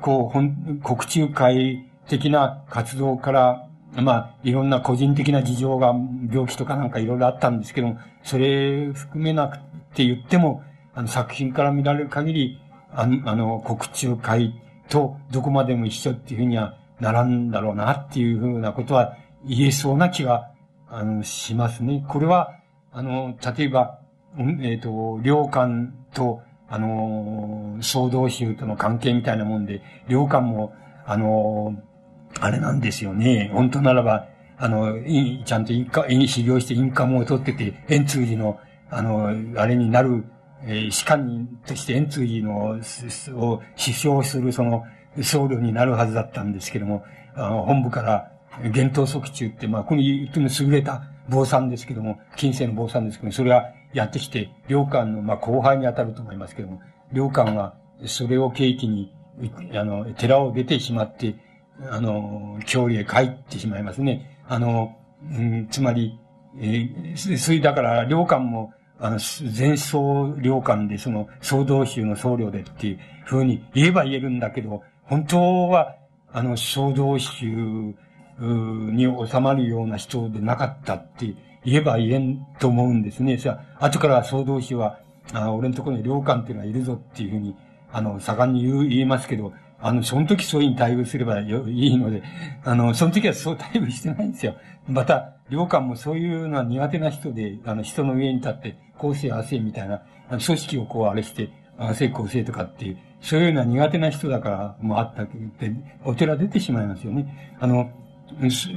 [0.00, 5.94] こう、本、国中会的な活動から、まあ、いろんな個人的な事情が、
[6.32, 9.58] 病気とかなんかいろいろあったんですけどもそれ含めなく
[9.94, 10.62] て言っても、
[10.94, 12.58] あの、作品から見られる限り、
[12.92, 14.54] あの、あの国中会
[14.88, 20.50] とどこまでも一緒っていうふうにはならんだろうなっていうふうなことは言えそうな気が、
[20.88, 22.06] あの、しますね。
[22.08, 22.54] これは、
[22.90, 24.00] あの、例えば、
[24.38, 30.74] えっ、ー、と、領館と、あの、総道宗との関係みたいなもんで、領館も、
[31.06, 31.76] あの、
[32.40, 33.50] あれなんですよね。
[33.52, 34.26] 本当ならば、
[34.56, 34.94] あの、
[35.44, 38.58] ちゃんとインカ、修行してインカムを取ってて、円通寺の、
[38.90, 40.24] あの、あれになる、
[40.66, 42.80] えー、士官人として円通寺の、
[43.36, 44.84] を首相するその、
[45.22, 47.04] 僧侶になるはずだったんですけども、
[47.34, 48.30] あの、本部から、
[48.72, 56.80] 厳冬即中って、まあ、この言っても優れた坊さんですけども、近世の坊さんですけども、それはやってきて、領官の、まあ、後輩に当たると思いますけども、
[57.12, 57.76] 領官は、
[58.06, 59.14] それを契機に、
[59.72, 61.36] あの、寺を出てしまって、
[61.88, 64.40] あの、郷里へ帰ってしまいますね。
[64.48, 66.18] あの、うん、つまり、
[66.58, 69.20] えー、それだから、領官も、あの、
[69.56, 75.96] 前奏領官で、その、総道宗の僧侶でっていうふうに言えば言えるんだけど、本当は、
[76.32, 77.94] あの、総道宗
[78.38, 83.38] に収まるような人でなかったっていう言えば言えんと思うんですね。
[83.38, 84.98] さあ、後から総道宗は、
[85.32, 87.56] あ俺のところに領官っていうのはいるぞっていうふうに、
[87.92, 92.22] あの、盛んに言う、言いますけど、あの、その時そういうに対応すればよいいので、
[92.64, 94.56] あの、その時はそう対応してないんですよ。
[94.88, 107.56] また、領官もそういうのは苦手な人で、あの、人の上に立って、構成、汗みたいな、組織をこうあれして、汗構成とかっていう、そういうのは苦手な人だからもあったけど、お寺出てしまいますよね。
[107.60, 107.90] あの、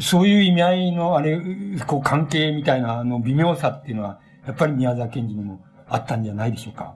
[0.01, 1.39] そういう意味合いの、あれ、
[1.87, 6.95] こう関係みたいな、あの、微妙さっていうのは、やっぱり宮沢賢治にもあったんじゃないでしょうか？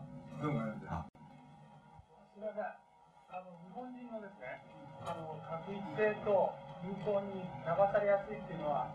[6.02, 6.50] 性と
[6.84, 8.90] 流行に流されやすいっていうのは、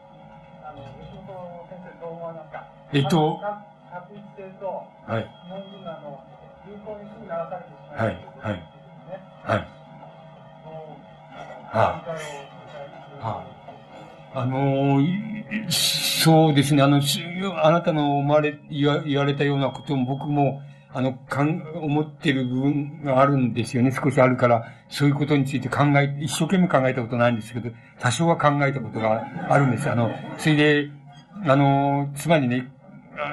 [0.64, 1.30] あの吉本
[1.70, 2.66] 先生どう思わますか？
[2.92, 3.38] えっと、
[3.92, 6.18] 確一性と、はい、日本人があの
[6.66, 8.62] 流行にすぐ流されてしまう、はい、はい、
[9.44, 9.68] はい。
[11.66, 12.16] はあ、あ
[14.34, 17.00] あのー、そうですね、あの、
[17.62, 20.62] あなたの生まれ、言わ言われたようなことも僕も、
[20.92, 23.92] あの、かん、思ってる部分があるんですよね。
[23.92, 29.90] 少しあるから、そういうことについて考え、一生懸命考えたことないんですけど、多少は考えたことがあるんです。
[29.90, 30.90] あの、それで、
[31.44, 32.72] あの、つまりね、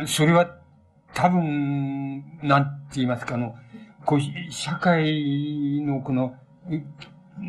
[0.06, 0.58] それは
[1.14, 3.56] 多分、なんて言いますか、あの、
[4.06, 6.36] こう、社会のこの、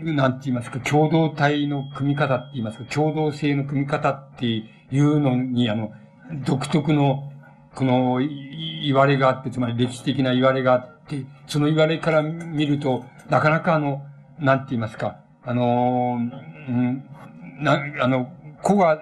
[0.02, 5.92] なんて言いますか、共同体の組み方って言いますか、共同性の組み方っていうのに、あの、
[6.46, 7.30] 独特の、
[7.74, 8.20] この、
[8.82, 14.02] 言われがあって、つまり歴史的な言われがあって、その言われから見ると、なかなかあの、
[14.38, 16.18] なんて言いますか、あの、
[16.68, 17.04] うん、
[17.60, 19.00] な、あの、個が、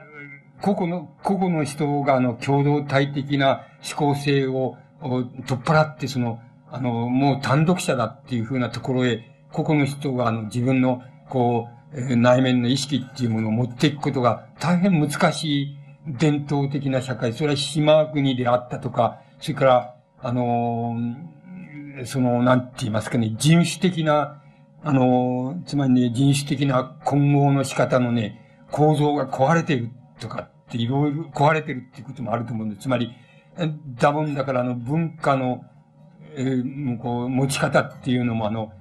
[0.61, 6.41] 個々の、個々の人があの、共同体的な思考性を取っ払って、その、
[6.71, 15.77] あの、もう単独者だっていうふうなところへ、個々の人があの、自分の、こう、内面の意識っていうものを持っていくことが大変難しい
[16.07, 20.97] 伝統的な社会、それは島国であったとか、それから、あの、
[22.05, 24.43] その、なんて言いますかね、人種的な、
[24.83, 32.83] あの、つまりね、人種的な混合の仕方のね、構造が壊れてるとかっていろいろ壊れてるっていうこともあると思うんです。
[32.83, 33.13] つまり、
[34.01, 35.65] だもんだからあの文化の、
[36.35, 38.73] えー、こう、持ち方っていうのもあの、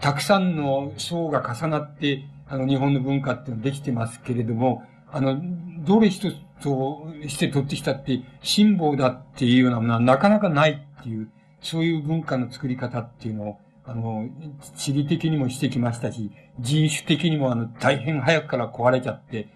[0.00, 5.40] たくさんの層が重なって、あの、日本の文化っていうのはできてますけれども、あの、
[5.84, 11.30] どれ一つとして取ってきたって、辛抱だっていうようなものはなかなかないっていう、
[11.60, 14.28] そういう文化の作り方っていうのを、あの、
[14.76, 19.48] 地理的にもしてきましたし、人種的にもあの、大変早くから壊れちゃって、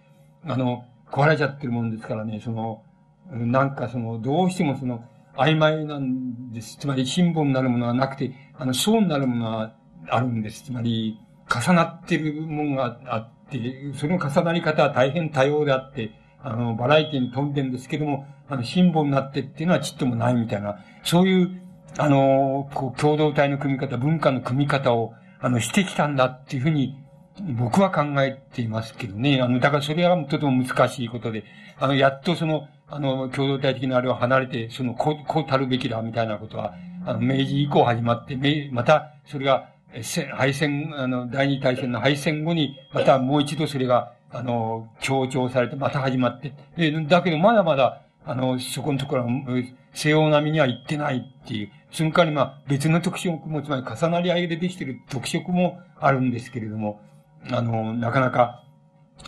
[0.45, 2.83] あの、壊れちゃってるもんですからね、その、
[3.33, 5.05] なんかその、どうしてもその、
[5.37, 6.77] 曖昧なんです。
[6.79, 9.75] つまり、辛抱になるものはなくて、あの、層になるものは
[10.09, 10.65] あるんです。
[10.65, 11.19] つまり、
[11.51, 16.13] 重なってるものがあって、その重なり方は大変多様であって、
[16.43, 21.63] あの、バラエティに富んでるんですけども、あの、辛抱になってっていうのはちっともないみたいな、そういう、
[21.99, 26.97] あの、こう、共同体の組み方、文化の組み方を、あの、してきたんだっていうふうに、
[27.59, 29.41] 僕は考えていますけどね。
[29.41, 31.45] あの、だからそれはとても難しいことで、
[31.79, 36.75] あの、やっとその、あの、共同体的なあれを離れて、その、こう、こうたるべきだ、みたいなことは、
[37.07, 38.37] あの、明治以降始まって、
[38.73, 39.71] また、それが、
[40.37, 49.31] 敗戦、あの、第二大戦の敗戦後に、またもう一度それが、あの、強調されて、また始まって、で、だけどまだまだ、あの、そこのところは、
[49.93, 57.01] 西洋並みには行ってないっていう、その代わりまあ、別の特色も、つまり重なり合いでできている特色もあるんですけれども、
[57.51, 58.63] あの、なかなか、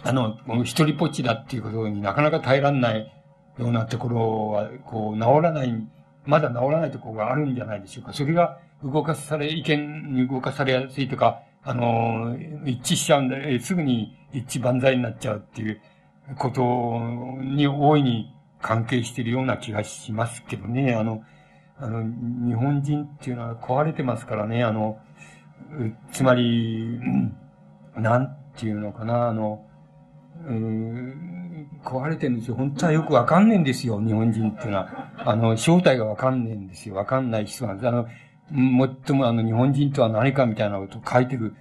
[0.05, 3.13] あの、一人ぽっちだっていうことになかなか耐えらんない
[3.59, 5.75] ようなところは、こう、治らない、
[6.25, 8.13] まだ治らないところがあるんじゃないでしょうか。
[8.13, 15.81] それが動かされ、意見に動かされやすいとか、あの、一致しちゃうんで、すぐに一致万歳になっちゃうっていう
[16.37, 16.63] こと
[17.43, 20.95] に大いに関係しているような気がしますけどね。
[20.95, 21.23] あの、
[21.79, 22.03] あの、
[22.47, 24.65] 日本人っていうのは壊れてますからね。
[24.65, 24.99] あの、
[26.13, 27.01] つまり、
[27.97, 29.65] なんていうのかな、あの、
[31.85, 32.57] 壊れてるんですよ。
[32.57, 35.13] 本当はよくわかんねえんですよ、日本人っていうのは。
[35.19, 36.95] あの、正体がわかんねえんですよ。
[36.95, 37.89] わかんない人なんです。
[37.89, 38.07] あの、
[38.53, 41.55] もっともあの、日本人とは何かみたいなことを書いてる、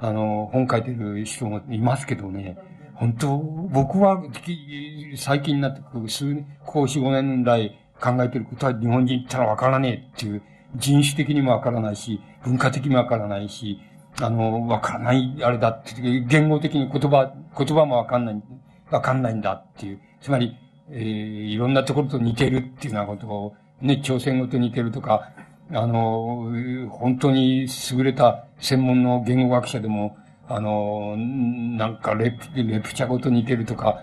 [0.00, 2.56] あの、本書いてる人もいますけどね。
[2.94, 4.22] 本当、僕は、
[5.16, 10.42] 最近になって、数年、こう四五年来考えてることは日本人ってのはわからねえっていう、
[10.76, 13.80] 人種的にもわからないし、文化的にもわからないし、
[14.20, 18.42] あの、わからない、あれだって、言語的に言葉、言葉もわかんない、
[18.90, 20.00] わかんないんだっていう。
[20.20, 20.56] つまり、
[20.90, 25.30] えー、いろんなところと似てるっていうようなことを、ね、朝鮮語と似てるとか、
[25.72, 30.16] あの、本当に優れた専門の言語学者でも、
[30.48, 34.02] あの、なんかレプ、レプチャ語と似てるとか、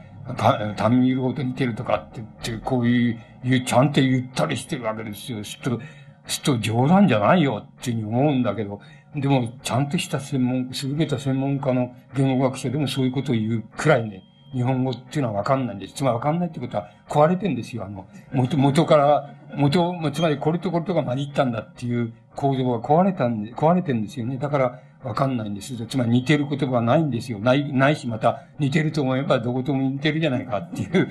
[0.75, 5.43] タミール語と似てるとかってって、こういう、ちゃんと言ったりしてるわけですよ。
[5.43, 5.79] すっと、
[6.27, 8.79] すっと冗談じゃないよっていうふうに思うんだけど、
[9.15, 14.23] でも、ちゃんとした専門、優れた専門家の言語学者でもそういうことを言うくらいね、
[14.53, 15.95] 日本語っていうのはわかんないんです。
[15.95, 17.85] つまりわかんないってことは壊れてんですよ。
[17.85, 24.37] あの、元、元から、元、つまりこれとこれとが混じったんだっていう構造が壊れたんで、壊れてるんですよね。
[24.37, 25.75] だから、わかんないんです。
[25.85, 27.39] つまり似てる言葉はないんですよ。
[27.39, 31.09] ない、ないし、また似てると思えばどことも似てるじゃないかっていう、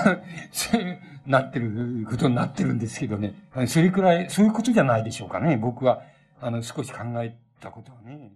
[0.50, 3.34] そういう、なってることになってるんですけどね。
[3.66, 5.56] それくらい、そういうことじゃないでしょうかね。
[5.56, 6.02] 僕は、
[6.40, 8.32] あの、少し考えたことはね。